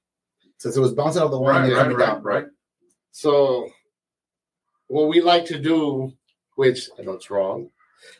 Since 0.64 0.78
it 0.78 0.80
was 0.80 0.94
bouncing 0.94 1.20
off 1.20 1.30
the 1.30 1.38
wall 1.38 1.50
and 1.50 1.64
Right, 1.70 1.74
then 1.76 1.88
right, 1.88 1.94
right, 1.98 2.06
down. 2.06 2.22
right. 2.22 2.46
So 3.10 3.68
what 4.86 5.08
we 5.08 5.20
like 5.20 5.44
to 5.46 5.58
do, 5.58 6.10
which 6.56 6.88
I 6.98 7.02
know 7.02 7.12
it's 7.12 7.28
wrong, 7.28 7.68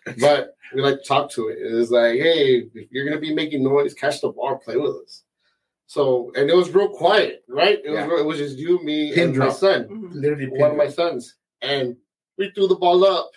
but 0.21 0.55
we 0.75 0.83
like 0.83 0.99
to 0.99 1.09
talk 1.09 1.31
to 1.31 1.49
it. 1.49 1.57
Is 1.59 1.91
like, 1.91 2.21
hey, 2.21 2.69
if 2.75 2.89
you're 2.91 3.07
gonna 3.07 3.19
be 3.19 3.35
making 3.35 3.65
noise, 3.65 3.95
catch 3.95 4.21
the 4.21 4.29
ball, 4.29 4.59
play 4.59 4.77
with 4.77 4.95
us. 5.07 5.23
So 5.87 6.33
and 6.37 6.51
it 6.51 6.55
was 6.55 6.69
real 6.75 6.91
quiet, 6.91 7.45
right? 7.49 7.79
It 7.83 7.89
was 7.89 7.95
Yeah. 8.01 8.07
real- 8.09 8.19
it 8.19 8.27
was 8.27 8.37
just 8.37 8.59
you, 8.59 8.79
me, 8.85 9.15
Pin 9.15 9.31
and 9.31 9.39
my 9.39 9.49
son, 9.49 9.89
Mhm. 9.89 10.11
Literally, 10.13 10.49
one 10.49 10.73
of 10.73 10.77
my 10.77 10.89
sons, 10.89 11.37
and 11.63 11.97
we 12.37 12.51
threw 12.51 12.67
the 12.69 12.75
ball 12.77 13.07
up. 13.07 13.31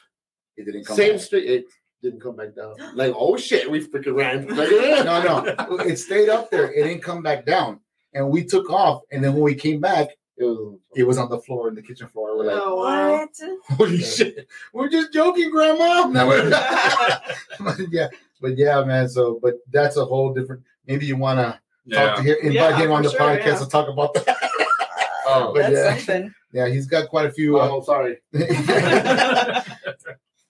it. 0.58 0.64
It 0.64 0.66
didn't 0.66 0.84
come 0.86 0.98
Same 0.98 1.14
back. 1.14 1.22
street. 1.22 1.50
It 1.50 1.66
didn't 2.02 2.20
come 2.20 2.36
back 2.36 2.54
down. 2.56 2.76
Like, 2.94 3.14
oh 3.16 3.38
shit, 3.38 3.72
we 3.72 3.80
freaking 3.80 4.18
ran. 4.18 4.48
No, 5.06 5.24
no, 5.24 5.78
it 5.92 5.96
stayed 5.96 6.28
up 6.28 6.52
there. 6.52 6.70
It 6.74 6.84
didn't 6.84 7.04
come 7.04 7.22
back 7.24 7.46
down, 7.46 7.80
and 8.18 8.30
we 8.30 8.44
took 8.44 8.70
off. 8.70 9.04
And 9.12 9.24
then 9.24 9.34
when 9.34 9.44
we 9.44 9.56
came 9.56 9.80
back, 9.80 10.08
It 10.38 10.44
was, 10.46 10.80
it 10.96 11.04
was 11.10 11.18
on 11.18 11.30
the 11.30 11.40
floor 11.46 11.68
in 11.70 11.76
the 11.76 11.82
kitchen 11.82 12.08
floor. 12.10 12.38
We're 12.38 12.46
like, 12.52 12.62
Oh. 12.62 12.76
What? 12.84 13.30
holy 13.78 13.98
shit, 14.04 14.48
we're 14.74 14.90
just 14.90 15.14
joking, 15.14 15.50
Grandma. 15.52 16.08
No, 16.18 16.24
yeah, 17.92 18.08
but 18.42 18.58
yeah, 18.58 18.84
man. 18.84 19.10
So, 19.10 19.40
but 19.42 19.56
that's 19.72 19.98
a 19.98 20.06
whole 20.06 20.34
different. 20.34 20.62
Maybe 20.86 21.06
you 21.06 21.18
want 21.18 21.40
to 21.40 21.60
talk 21.96 22.18
to 22.18 22.24
him, 22.24 22.36
invite 22.44 22.54
Yeah, 22.54 22.78
him 22.78 22.92
on 22.92 23.02
the 23.04 23.10
sure, 23.10 23.20
podcast 23.20 23.46
yeah. 23.46 23.60
to 23.60 23.70
talk 23.70 23.88
about 23.90 24.14
that. 24.14 24.38
oh, 25.28 25.52
But 25.54 25.62
That's 25.72 25.74
yeah. 25.76 25.96
something. 25.98 26.34
yeah, 26.54 26.68
he's 26.70 26.86
got 26.88 27.10
quite 27.10 27.26
a 27.26 27.32
few. 27.32 27.58
Uh, 27.60 27.70
oh, 27.72 27.82
sorry. 27.82 28.18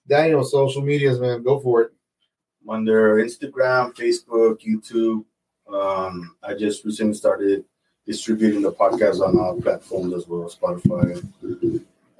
Daniel, 0.06 0.44
social 0.44 0.82
medias, 0.82 1.18
man, 1.20 1.42
go 1.42 1.60
for 1.60 1.82
it. 1.82 1.90
I'm 2.62 2.70
under 2.76 3.16
Instagram, 3.16 3.94
Facebook, 3.94 4.60
YouTube. 4.66 5.24
Um, 5.72 6.36
I 6.42 6.54
just 6.54 6.84
recently 6.84 7.14
started 7.14 7.64
distributing 8.06 8.62
the 8.62 8.72
podcast 8.72 9.20
on 9.20 9.38
all 9.38 9.60
platforms 9.60 10.14
as 10.14 10.26
well 10.26 10.46
as 10.46 10.54
Spotify. 10.54 11.22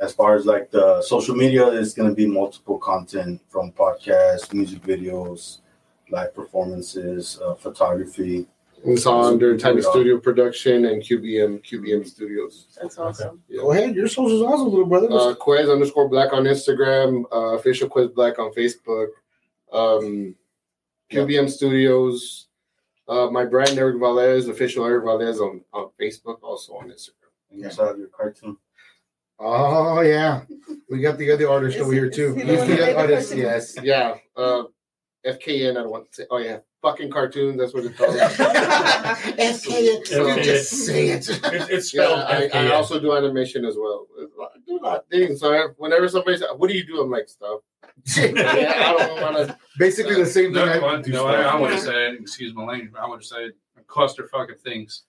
As 0.00 0.12
far 0.12 0.36
as 0.36 0.46
like 0.46 0.70
the 0.70 1.02
social 1.02 1.34
media, 1.34 1.66
it's 1.68 1.94
going 1.94 2.08
to 2.08 2.14
be 2.14 2.26
multiple 2.26 2.78
content 2.78 3.40
from 3.48 3.72
podcasts, 3.72 4.52
music 4.52 4.82
videos, 4.82 5.58
live 6.10 6.34
performances, 6.34 7.40
uh, 7.44 7.54
photography. 7.54 8.46
It's 8.84 9.06
under 9.06 9.56
Tiny 9.56 9.82
Studio 9.82 10.18
Production 10.18 10.84
and 10.84 11.02
QBM 11.02 11.64
QBM 11.64 12.06
Studios. 12.06 12.68
That's 12.80 12.96
awesome. 12.98 13.42
Go 13.52 13.72
ahead, 13.72 13.94
your 13.94 14.06
social's 14.06 14.42
awesome, 14.42 14.68
little 14.68 14.86
brother. 14.86 15.08
Uh, 15.10 15.34
Quez 15.34 15.72
underscore 15.72 16.08
Black 16.08 16.32
on 16.32 16.44
Instagram. 16.44 17.24
Uh, 17.32 17.56
official 17.56 17.88
Quez 17.88 18.14
Black 18.14 18.38
on 18.38 18.52
Facebook. 18.52 19.08
Um, 19.72 20.36
QBM 21.10 21.50
Studios. 21.50 22.47
Uh, 23.08 23.30
my 23.30 23.44
brand 23.44 23.78
Eric 23.78 23.98
Valez, 23.98 24.48
official 24.48 24.84
Eric 24.84 25.04
Valez 25.04 25.40
on, 25.40 25.62
on 25.72 25.90
Facebook, 26.00 26.38
also 26.42 26.74
on 26.74 26.90
Instagram. 26.90 27.32
And 27.50 27.60
you 27.62 27.70
saw 27.70 27.94
your 27.94 28.08
cartoon. 28.08 28.56
oh 29.40 30.00
yeah, 30.02 30.42
we 30.90 31.00
got 31.00 31.16
the 31.16 31.30
other 31.30 31.48
artist 31.48 31.76
Is 31.76 31.82
over 31.82 31.92
he- 31.92 31.98
here 31.98 32.08
is 32.08 32.16
too. 32.16 32.34
he 32.34 32.42
He's 32.42 32.50
the 32.52 32.58
one 32.58 32.68
the 32.76 32.96
artist, 32.98 33.28
cartoon? 33.30 33.44
yes. 33.46 33.76
Yeah. 33.82 34.14
Uh, 34.36 34.64
FKN. 35.26 35.70
I 35.70 35.74
don't 35.82 35.90
want 35.90 36.08
to 36.10 36.14
say. 36.14 36.24
Oh 36.30 36.38
yeah, 36.38 36.58
fucking 36.82 37.10
cartoon. 37.10 37.56
That's 37.56 37.72
what 37.74 37.84
it's 37.84 37.96
called. 37.96 38.16
FKN, 38.16 40.44
just 40.44 40.70
say 40.86 41.08
it. 41.10 41.28
It, 41.28 41.40
it's 41.70 41.94
Yeah, 41.98 42.06
spelled 42.06 42.52
I, 42.54 42.68
I 42.68 42.72
also 42.74 43.00
do 43.00 43.16
animation 43.16 43.64
as 43.64 43.76
well. 43.78 44.06
I 44.20 44.46
do 44.66 44.78
a 44.78 44.82
lot 44.84 44.98
of 44.98 45.06
things. 45.08 45.40
So 45.40 45.54
I- 45.54 45.68
whenever 45.76 46.08
somebody 46.08 46.36
says, 46.38 46.48
"What 46.56 46.68
do 46.68 46.76
you 46.76 46.86
do?" 46.86 47.00
I'm 47.00 47.10
like, 47.10 47.28
"Stuff." 47.28 47.60
Yeah, 48.16 48.94
I 48.96 49.06
don't 49.06 49.20
want 49.20 49.48
to. 49.48 49.58
Basically 49.78 50.14
the 50.14 50.26
same 50.26 50.52
No, 50.52 50.66
thing. 50.66 50.82
I 50.82 50.86
I, 50.86 51.02
no, 51.02 51.26
I, 51.26 51.40
stuff. 51.40 51.60
would 51.60 51.70
have 51.70 51.80
said, 51.80 52.14
excuse 52.14 52.54
my 52.54 52.64
language, 52.64 52.90
but 52.92 53.02
I 53.02 53.08
would 53.08 53.16
have 53.16 53.24
said 53.24 53.52
a 53.76 53.82
clusterfuck 53.82 54.52
of 54.52 54.60
things. 54.60 55.04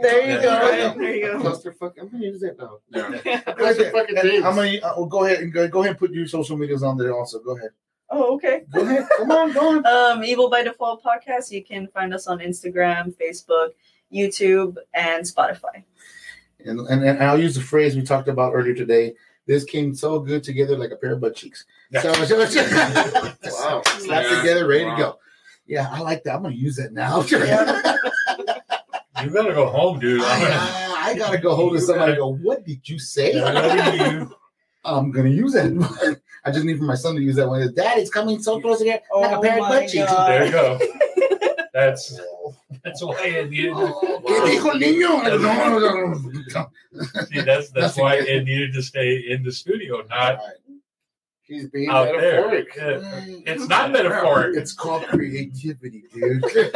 There 0.00 0.20
you 0.30 0.42
go. 0.42 0.70
Yeah. 0.70 0.94
There 0.94 1.14
you 1.14 1.32
go. 1.32 1.40
Clusterfuck. 1.40 1.92
I'm 2.00 2.08
gonna 2.08 2.24
use 2.24 2.40
that 2.40 2.58
now. 2.58 2.78
Yeah. 2.90 3.10
Clusterfuck 3.54 4.10
of 4.10 4.22
things. 4.22 4.44
I'm 4.44 4.54
gonna 4.56 4.78
uh, 4.78 4.94
well, 4.96 5.06
go 5.06 5.24
ahead 5.24 5.40
and 5.40 5.52
go, 5.52 5.66
go 5.68 5.80
ahead 5.80 5.90
and 5.90 5.98
put 5.98 6.12
your 6.12 6.26
social 6.26 6.56
medias 6.56 6.82
on 6.82 6.98
there 6.98 7.14
also. 7.14 7.38
Go 7.40 7.56
ahead. 7.56 7.70
Oh, 8.10 8.34
okay. 8.34 8.64
Go 8.72 8.82
ahead. 8.82 9.08
Come 9.16 9.30
on, 9.30 9.52
go 9.52 9.76
on. 9.76 9.86
Um, 9.86 10.24
Evil 10.24 10.50
by 10.50 10.62
Default 10.62 11.02
podcast. 11.02 11.50
You 11.50 11.64
can 11.64 11.88
find 11.88 12.12
us 12.12 12.26
on 12.26 12.40
Instagram, 12.40 13.14
Facebook, 13.16 13.70
YouTube, 14.12 14.76
and 14.92 15.24
Spotify. 15.24 15.84
And, 16.64 16.80
and 16.80 17.02
and 17.04 17.22
I'll 17.22 17.40
use 17.40 17.54
the 17.54 17.60
phrase 17.60 17.96
we 17.96 18.02
talked 18.02 18.28
about 18.28 18.52
earlier 18.54 18.74
today. 18.74 19.14
This 19.46 19.64
came 19.64 19.94
so 19.94 20.18
good 20.20 20.42
together 20.42 20.76
like 20.76 20.90
a 20.90 20.96
pair 20.96 21.12
of 21.12 21.20
butt 21.20 21.36
cheeks. 21.36 21.64
So, 22.00 22.08
Wow. 22.12 23.82
slap 23.84 24.24
Yeah. 24.24 24.36
together, 24.40 24.66
ready 24.66 24.84
Wow. 24.84 24.96
to 24.96 25.02
go. 25.02 25.18
Yeah, 25.66 25.88
I 25.90 26.00
like 26.00 26.22
that. 26.24 26.34
I'm 26.36 26.42
gonna 26.42 26.54
use 26.54 26.76
that 26.76 26.92
now. 26.92 27.22
You 29.22 29.30
gotta 29.30 29.54
go 29.54 29.66
home, 29.68 30.00
dude. 30.00 30.20
I, 30.22 30.24
uh, 30.50 30.94
I 30.98 31.14
gotta 31.16 31.38
go 31.38 31.54
home 31.54 31.72
to 31.74 31.80
somebody. 31.80 32.12
and 32.12 32.18
Go. 32.20 32.34
What 32.34 32.64
did 32.66 32.86
you 32.86 32.98
say? 32.98 33.32
I'm 34.84 35.10
gonna 35.12 35.30
use 35.30 35.54
it. 35.54 35.72
I 36.44 36.50
just 36.50 36.64
need 36.66 36.76
for 36.78 36.84
my 36.84 36.96
son 36.96 37.14
to 37.14 37.22
use 37.22 37.36
that 37.36 37.48
one. 37.48 37.72
Dad, 37.74 37.96
it's 37.98 38.10
coming 38.10 38.42
so 38.42 38.60
close 38.60 38.82
again, 38.82 38.98
oh 39.12 39.20
like 39.20 39.32
a 39.32 39.36
Oh 39.38 39.40
pair 39.40 39.52
of 39.62 39.68
butt 39.68 39.88
cheeks. 39.88 40.12
There 40.12 40.44
you 40.44 40.50
go. 40.52 40.78
That's 41.72 42.20
that's 42.84 43.02
why 43.02 43.24
it 43.26 43.50
needed. 43.50 43.72
Oh, 43.74 44.22
¿Qué 44.26 44.40
dijo 44.50 44.70
el 44.72 44.80
niño? 44.80 45.22
No, 45.40 45.78
no, 45.78 45.78
no, 45.78 46.14
no. 46.54 47.24
See, 47.26 47.40
that's 47.40 47.70
that's 47.70 47.96
why 47.96 48.18
good. 48.18 48.28
it 48.28 48.44
needed 48.44 48.72
to 48.74 48.82
stay 48.82 49.24
in 49.28 49.42
the 49.42 49.52
studio, 49.52 50.02
not 50.08 50.38
He's 51.42 51.68
being 51.68 51.90
out 51.90 52.06
metaphoric. 52.14 52.74
Yeah. 52.74 53.00
It's 53.46 53.68
not 53.68 53.90
metaphoric. 53.92 54.56
It's 54.56 54.72
called 54.72 55.06
creativity, 55.08 56.04
dude. 56.12 56.42
They're 56.54 56.70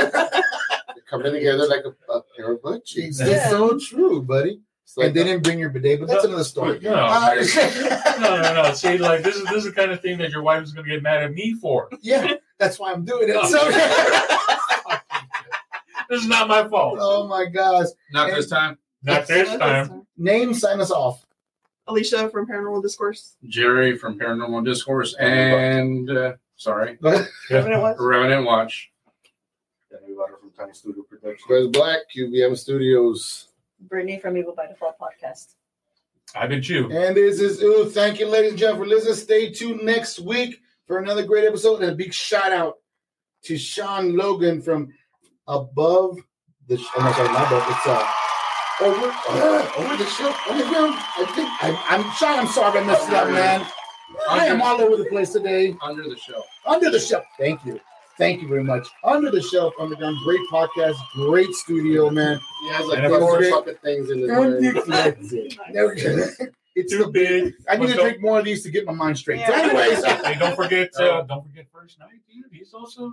coming 1.09 1.33
together 1.33 1.67
like 1.67 1.85
a, 1.87 2.13
a 2.13 2.23
pair 2.37 2.53
of 2.53 2.63
butt 2.63 2.85
cheeks. 2.85 3.19
It's 3.21 3.31
Yeah. 3.31 3.49
so 3.49 3.79
true, 3.79 4.21
buddy. 4.23 4.61
Like 4.97 5.09
and 5.09 5.17
they 5.17 5.23
didn't 5.25 5.43
bring 5.45 5.59
your 5.59 5.69
bidet, 5.71 6.01
but 6.01 6.09
that's 6.09 6.25
another 6.25 6.45
story. 6.45 6.81
No. 6.81 6.95
Uh, 6.95 7.35
No, 8.21 8.43
no, 8.43 8.63
no. 8.63 8.73
See, 8.75 8.99
like 8.99 9.23
this 9.23 9.37
is 9.37 9.45
this 9.45 9.59
is 9.59 9.65
the 9.67 9.73
kind 9.73 9.91
of 9.93 10.01
thing 10.03 10.19
that 10.19 10.31
your 10.31 10.43
wife 10.43 10.63
is 10.65 10.73
gonna 10.73 10.89
get 10.89 11.03
mad 11.03 11.23
at 11.23 11.33
me 11.33 11.55
for. 11.55 11.89
yeah, 12.03 12.35
that's 12.59 12.79
why 12.79 12.93
I'm 12.93 13.05
doing 13.05 13.29
it. 13.29 13.37
Oh. 13.39 13.47
So, 13.47 13.59
This 16.11 16.23
is 16.23 16.29
not 16.29 16.49
my 16.49 16.67
fault. 16.69 16.99
oh 17.01 17.27
my 17.29 17.45
gosh. 17.47 17.87
Not 18.13 18.31
this 18.31 18.49
time. 18.49 18.79
Not 19.03 19.27
this 19.27 19.57
time. 19.59 20.07
Name, 20.17 20.55
sign 20.55 20.81
us 20.81 20.91
off. 20.91 21.25
Alicia 21.87 22.29
from 22.31 22.47
Paranormal 22.47 22.83
Discourse. 22.83 23.37
Jerry 23.47 23.97
from 23.97 24.19
Paranormal 24.19 24.65
Discourse 24.65 25.15
and 25.19 26.11
uh, 26.11 26.33
sorry, 26.57 26.95
Go 27.03 27.09
ahead. 27.11 27.29
Revenant 27.51 27.83
Watch. 27.83 27.97
Revenant 27.99 28.45
Watch. 28.47 28.91
Everybody 29.93 30.33
from 30.41 30.51
Tiny 30.51 30.73
Studio 30.75 31.03
Production. 31.03 31.47
Quez 31.49 31.73
Black, 31.73 32.01
QBM 32.15 32.57
Studios. 32.57 33.49
Brittany 33.81 34.19
from 34.19 34.37
Evil 34.37 34.55
by 34.55 34.67
Default 34.67 34.97
podcast. 34.99 35.55
I've 36.35 36.51
been 36.51 36.63
you. 36.63 36.91
And 36.91 37.17
this 37.17 37.41
is 37.41 37.63
Ooh. 37.63 37.89
Thank 37.89 38.21
you, 38.21 38.27
ladies 38.29 38.51
and 38.51 38.59
gentlemen, 38.59 38.85
for 38.89 38.95
listening. 38.95 39.15
Stay 39.15 39.51
tuned 39.51 39.83
next 39.83 40.19
week 40.19 40.61
for 40.87 40.99
another 40.99 41.25
great 41.25 41.47
episode. 41.47 41.83
And 41.83 41.93
a 41.93 41.95
big 41.95 42.13
shout 42.13 42.53
out 42.53 42.79
to 43.45 43.57
Sean 43.57 44.15
Logan 44.17 44.61
from 44.61 44.93
Above 45.49 46.19
the. 46.69 46.77
Oh, 46.97 47.03
no, 47.03 47.13
sorry, 47.13 47.29
not 47.33 47.47
above. 47.47 47.65
It's 47.69 47.87
uh, 47.87 48.07
over 48.81 49.07
uh, 49.29 49.71
over 49.79 49.97
the 49.97 50.07
show 50.11 50.33
underground. 50.49 50.95
I 50.95 51.25
think 51.35 51.49
I, 51.63 51.85
I'm 51.89 52.13
sorry. 52.17 52.39
I'm 52.39 52.47
sorry 52.49 52.79
I 52.81 52.85
messed 52.85 53.09
it 53.09 53.15
up, 53.15 53.29
man. 53.31 53.67
I 54.29 54.47
am 54.47 54.63
all 54.63 54.81
over 54.81 54.97
the 54.97 55.09
place 55.09 55.31
today. 55.33 55.75
Under 55.83 56.03
the 56.03 56.17
shelf. 56.17 56.45
Under 56.67 56.91
the 56.91 57.01
shelf. 57.01 57.25
Thank 57.39 57.65
you. 57.65 57.81
Thank 58.19 58.43
you 58.43 58.49
very 58.49 58.65
much. 58.65 58.87
Under 59.05 59.31
the 59.31 59.41
shelf, 59.41 59.73
underground. 59.81 60.17
Great 60.25 60.41
podcast. 60.51 60.97
Great 61.15 61.53
studio, 61.55 62.11
man. 62.11 62.41
He 62.63 62.69
has 62.71 62.87
like 62.87 62.99
And 62.99 63.15
four 63.15 63.39
it's- 63.43 63.55
fucking 63.55 63.75
things 63.83 64.11
in 64.11 64.19
his 64.19 64.29
way. 64.29 64.59
it's 66.75 66.93
Too 66.93 67.11
big. 67.13 67.55
I 67.69 67.77
need 67.77 67.81
But 67.81 67.87
to 67.87 67.95
don't- 67.95 68.05
drink 68.05 68.21
more 68.21 68.39
of 68.41 68.45
these 68.45 68.63
to 68.65 68.71
get 68.71 68.87
my 68.87 68.93
mind 68.93 69.19
straight. 69.19 69.41
So 69.47 69.53
anyways, 69.53 70.05
Hey, 70.25 70.35
don't 70.39 70.57
forget, 70.57 70.91
uh, 70.99 71.23
don't 71.23 71.47
forget 71.47 71.67
first 71.73 71.99
night, 72.01 72.21
dude. 72.29 72.45
He's 72.53 72.75
also 72.75 73.13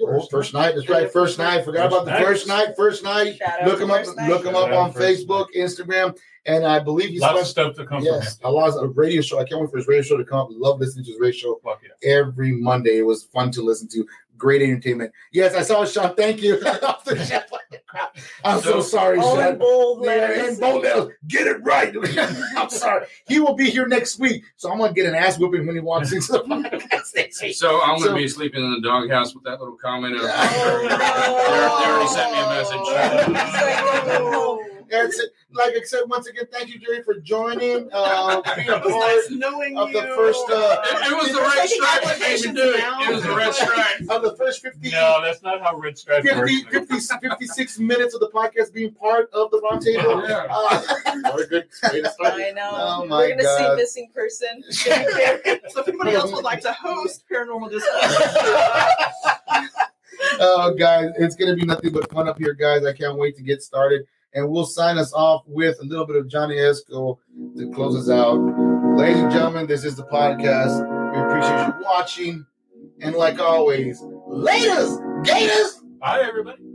Oh, 0.00 0.26
first 0.30 0.54
night. 0.54 0.74
That's 0.76 0.88
right. 0.88 1.10
First 1.12 1.38
night. 1.38 1.64
Forgot 1.64 1.86
about 1.86 2.04
the 2.04 2.12
first 2.12 2.46
night. 2.46 2.68
First 2.76 3.02
night. 3.04 3.36
Shout 3.36 3.64
Look 3.64 3.78
to 3.78 3.84
him 3.84 3.90
up. 3.90 4.16
Night. 4.16 4.28
Look 4.28 4.44
him 4.44 4.54
up 4.54 4.70
on 4.70 4.92
to 4.92 4.98
First 4.98 5.26
Facebook, 5.26 5.46
Instagram, 5.56 6.16
and 6.44 6.64
I 6.64 6.78
believe 6.78 7.10
he's 7.10 7.20
lots 7.20 7.40
of 7.40 7.46
stuff 7.46 7.74
to 7.76 7.86
come 7.86 8.02
yes, 8.04 8.38
from 8.38 8.50
a 8.50 8.52
lot 8.52 8.72
of 8.76 8.96
radio 8.96 9.20
show. 9.22 9.38
I 9.38 9.44
can't 9.44 9.60
wait 9.60 9.70
for 9.70 9.78
his 9.78 9.86
radio 9.88 10.02
show 10.02 10.16
to 10.16 10.24
come 10.24 10.38
up. 10.40 10.48
Love 10.50 10.80
listening 10.80 11.04
to 11.06 11.10
his 11.12 11.20
radio 11.20 11.36
show. 11.38 11.60
Fuck 11.64 11.82
yeah. 11.82 12.10
every 12.18 12.52
Monday. 12.52 12.98
It 12.98 13.06
was 13.06 13.24
fun 13.24 13.50
to 13.52 13.62
listen 13.62 13.88
to. 13.88 14.06
Great 14.38 14.60
entertainment. 14.60 15.12
Yes, 15.32 15.54
I 15.54 15.62
saw 15.62 15.86
Sean. 15.86 16.14
Thank 16.14 16.42
you. 16.42 16.56
Off 16.82 17.04
the 17.04 17.24
shelf. 17.24 17.44
I'm 18.44 18.60
so, 18.60 18.72
So- 18.72 18.80
sorry, 18.82 19.18
All 19.18 19.40
in 19.40 19.56
bold 19.58 20.00
letters. 20.00 20.48
and 20.48 20.60
bold 20.60 20.82
letters. 20.84 21.14
Get 21.26 21.46
it 21.46 21.62
right. 21.62 21.94
I'm 22.56 22.68
sorry. 22.68 23.06
He 23.26 23.40
will 23.40 23.54
be 23.54 23.70
here 23.70 23.88
next 23.88 24.18
week, 24.18 24.44
so 24.56 24.70
I'm 24.70 24.78
gonna 24.78 24.92
get 24.92 25.06
an 25.06 25.14
ass 25.14 25.38
whooping 25.38 25.66
when 25.66 25.74
he 25.74 25.80
walks 25.80 26.12
into 26.12 26.32
the 26.32 26.38
podcast 26.44 26.82
next 26.90 27.14
week. 27.14 27.25
So 27.52 27.80
I'm 27.82 27.98
going 27.98 28.02
to 28.02 28.08
So- 28.08 28.14
be 28.14 28.28
sleeping 28.28 28.64
in 28.64 28.70
the 28.72 28.80
doghouse 28.80 29.34
with 29.34 29.44
that 29.44 29.60
little 29.60 29.76
comment. 29.76 30.16
Yeah. 30.16 30.88
they 30.88 31.86
already 31.86 32.08
sent 32.08 32.32
me 32.32 32.38
a 32.40 32.48
message. 32.48 32.80
That's 34.90 35.18
it. 35.18 35.30
Like 35.52 35.74
I 35.76 35.80
said, 35.84 36.00
once 36.06 36.26
again, 36.26 36.44
thank 36.52 36.68
you, 36.68 36.78
Jerry, 36.78 37.02
for 37.02 37.14
joining. 37.20 37.88
Uh, 37.92 38.42
being 38.54 38.68
a 38.68 38.76
It 38.76 38.84
was 38.84 38.92
part 38.92 39.16
nice 39.16 39.30
knowing 39.30 39.76
of 39.78 39.92
the 39.92 40.02
first, 40.02 40.44
uh, 40.50 40.80
It, 40.84 41.12
it 41.12 41.16
was 41.16 41.32
the 41.32 41.40
red 41.40 41.68
stripe 41.68 42.02
that 42.04 42.20
made 42.20 42.40
me 42.44 42.52
do 42.52 42.74
it. 42.74 43.08
It 43.08 43.14
was 43.14 43.22
the 43.22 43.34
red 43.36 43.54
stripe. 43.54 44.00
of 44.10 44.22
the 44.22 44.36
first 44.36 44.62
50, 44.62 44.90
No, 44.90 45.20
that's 45.22 45.42
not 45.42 45.60
how 45.62 45.76
Red 45.76 45.98
Stripe 45.98 46.22
50, 46.22 46.38
works. 46.38 47.08
50 47.08 47.28
56 47.28 47.78
minutes 47.78 48.14
of 48.14 48.20
the 48.20 48.28
podcast 48.30 48.72
being 48.72 48.92
part 48.92 49.30
of 49.32 49.50
the 49.50 49.58
roundtable. 49.60 50.28
Yeah. 50.28 50.46
Uh, 50.50 50.82
What 51.32 51.40
a 51.42 51.46
good 51.46 51.66
way 51.92 52.02
to 52.02 52.10
start. 52.10 52.34
I 52.34 52.50
know. 52.52 52.70
Oh 52.74 53.06
my 53.06 53.18
We're 53.18 53.28
gonna 53.30 53.42
God. 53.42 53.70
see 53.70 53.76
missing 53.76 54.08
person. 54.14 54.62
so 54.70 54.90
if 55.80 55.88
anybody 55.88 56.12
else 56.12 56.32
would 56.32 56.44
like 56.44 56.60
to 56.62 56.72
host 56.72 57.24
paranormal 57.30 57.70
discussion. 57.70 58.22
oh, 60.40 60.74
guys, 60.78 61.10
it's 61.18 61.36
going 61.36 61.50
to 61.50 61.56
be 61.56 61.64
nothing 61.66 61.92
but 61.92 62.10
fun 62.10 62.28
up 62.28 62.38
here, 62.38 62.54
guys. 62.54 62.84
I 62.84 62.92
can't 62.92 63.16
wait 63.16 63.36
to 63.36 63.42
get 63.42 63.62
started. 63.62 64.06
And 64.36 64.50
we'll 64.50 64.66
sign 64.66 64.98
us 64.98 65.14
off 65.14 65.44
with 65.46 65.78
a 65.80 65.84
little 65.84 66.06
bit 66.06 66.16
of 66.16 66.28
Johnny 66.28 66.56
Esco 66.56 67.16
to 67.56 67.70
close 67.72 67.96
us 67.96 68.10
out. 68.10 68.34
Ladies 68.98 69.22
and 69.22 69.32
gentlemen, 69.32 69.66
this 69.66 69.82
is 69.82 69.96
the 69.96 70.04
podcast. 70.04 70.76
We 71.12 71.18
appreciate 71.20 71.66
you 71.68 71.82
watching. 71.82 72.46
And 73.00 73.14
like 73.14 73.38
always, 73.38 73.98
laters, 74.28 75.24
gators. 75.24 75.82
Bye, 76.00 76.20
everybody. 76.20 76.65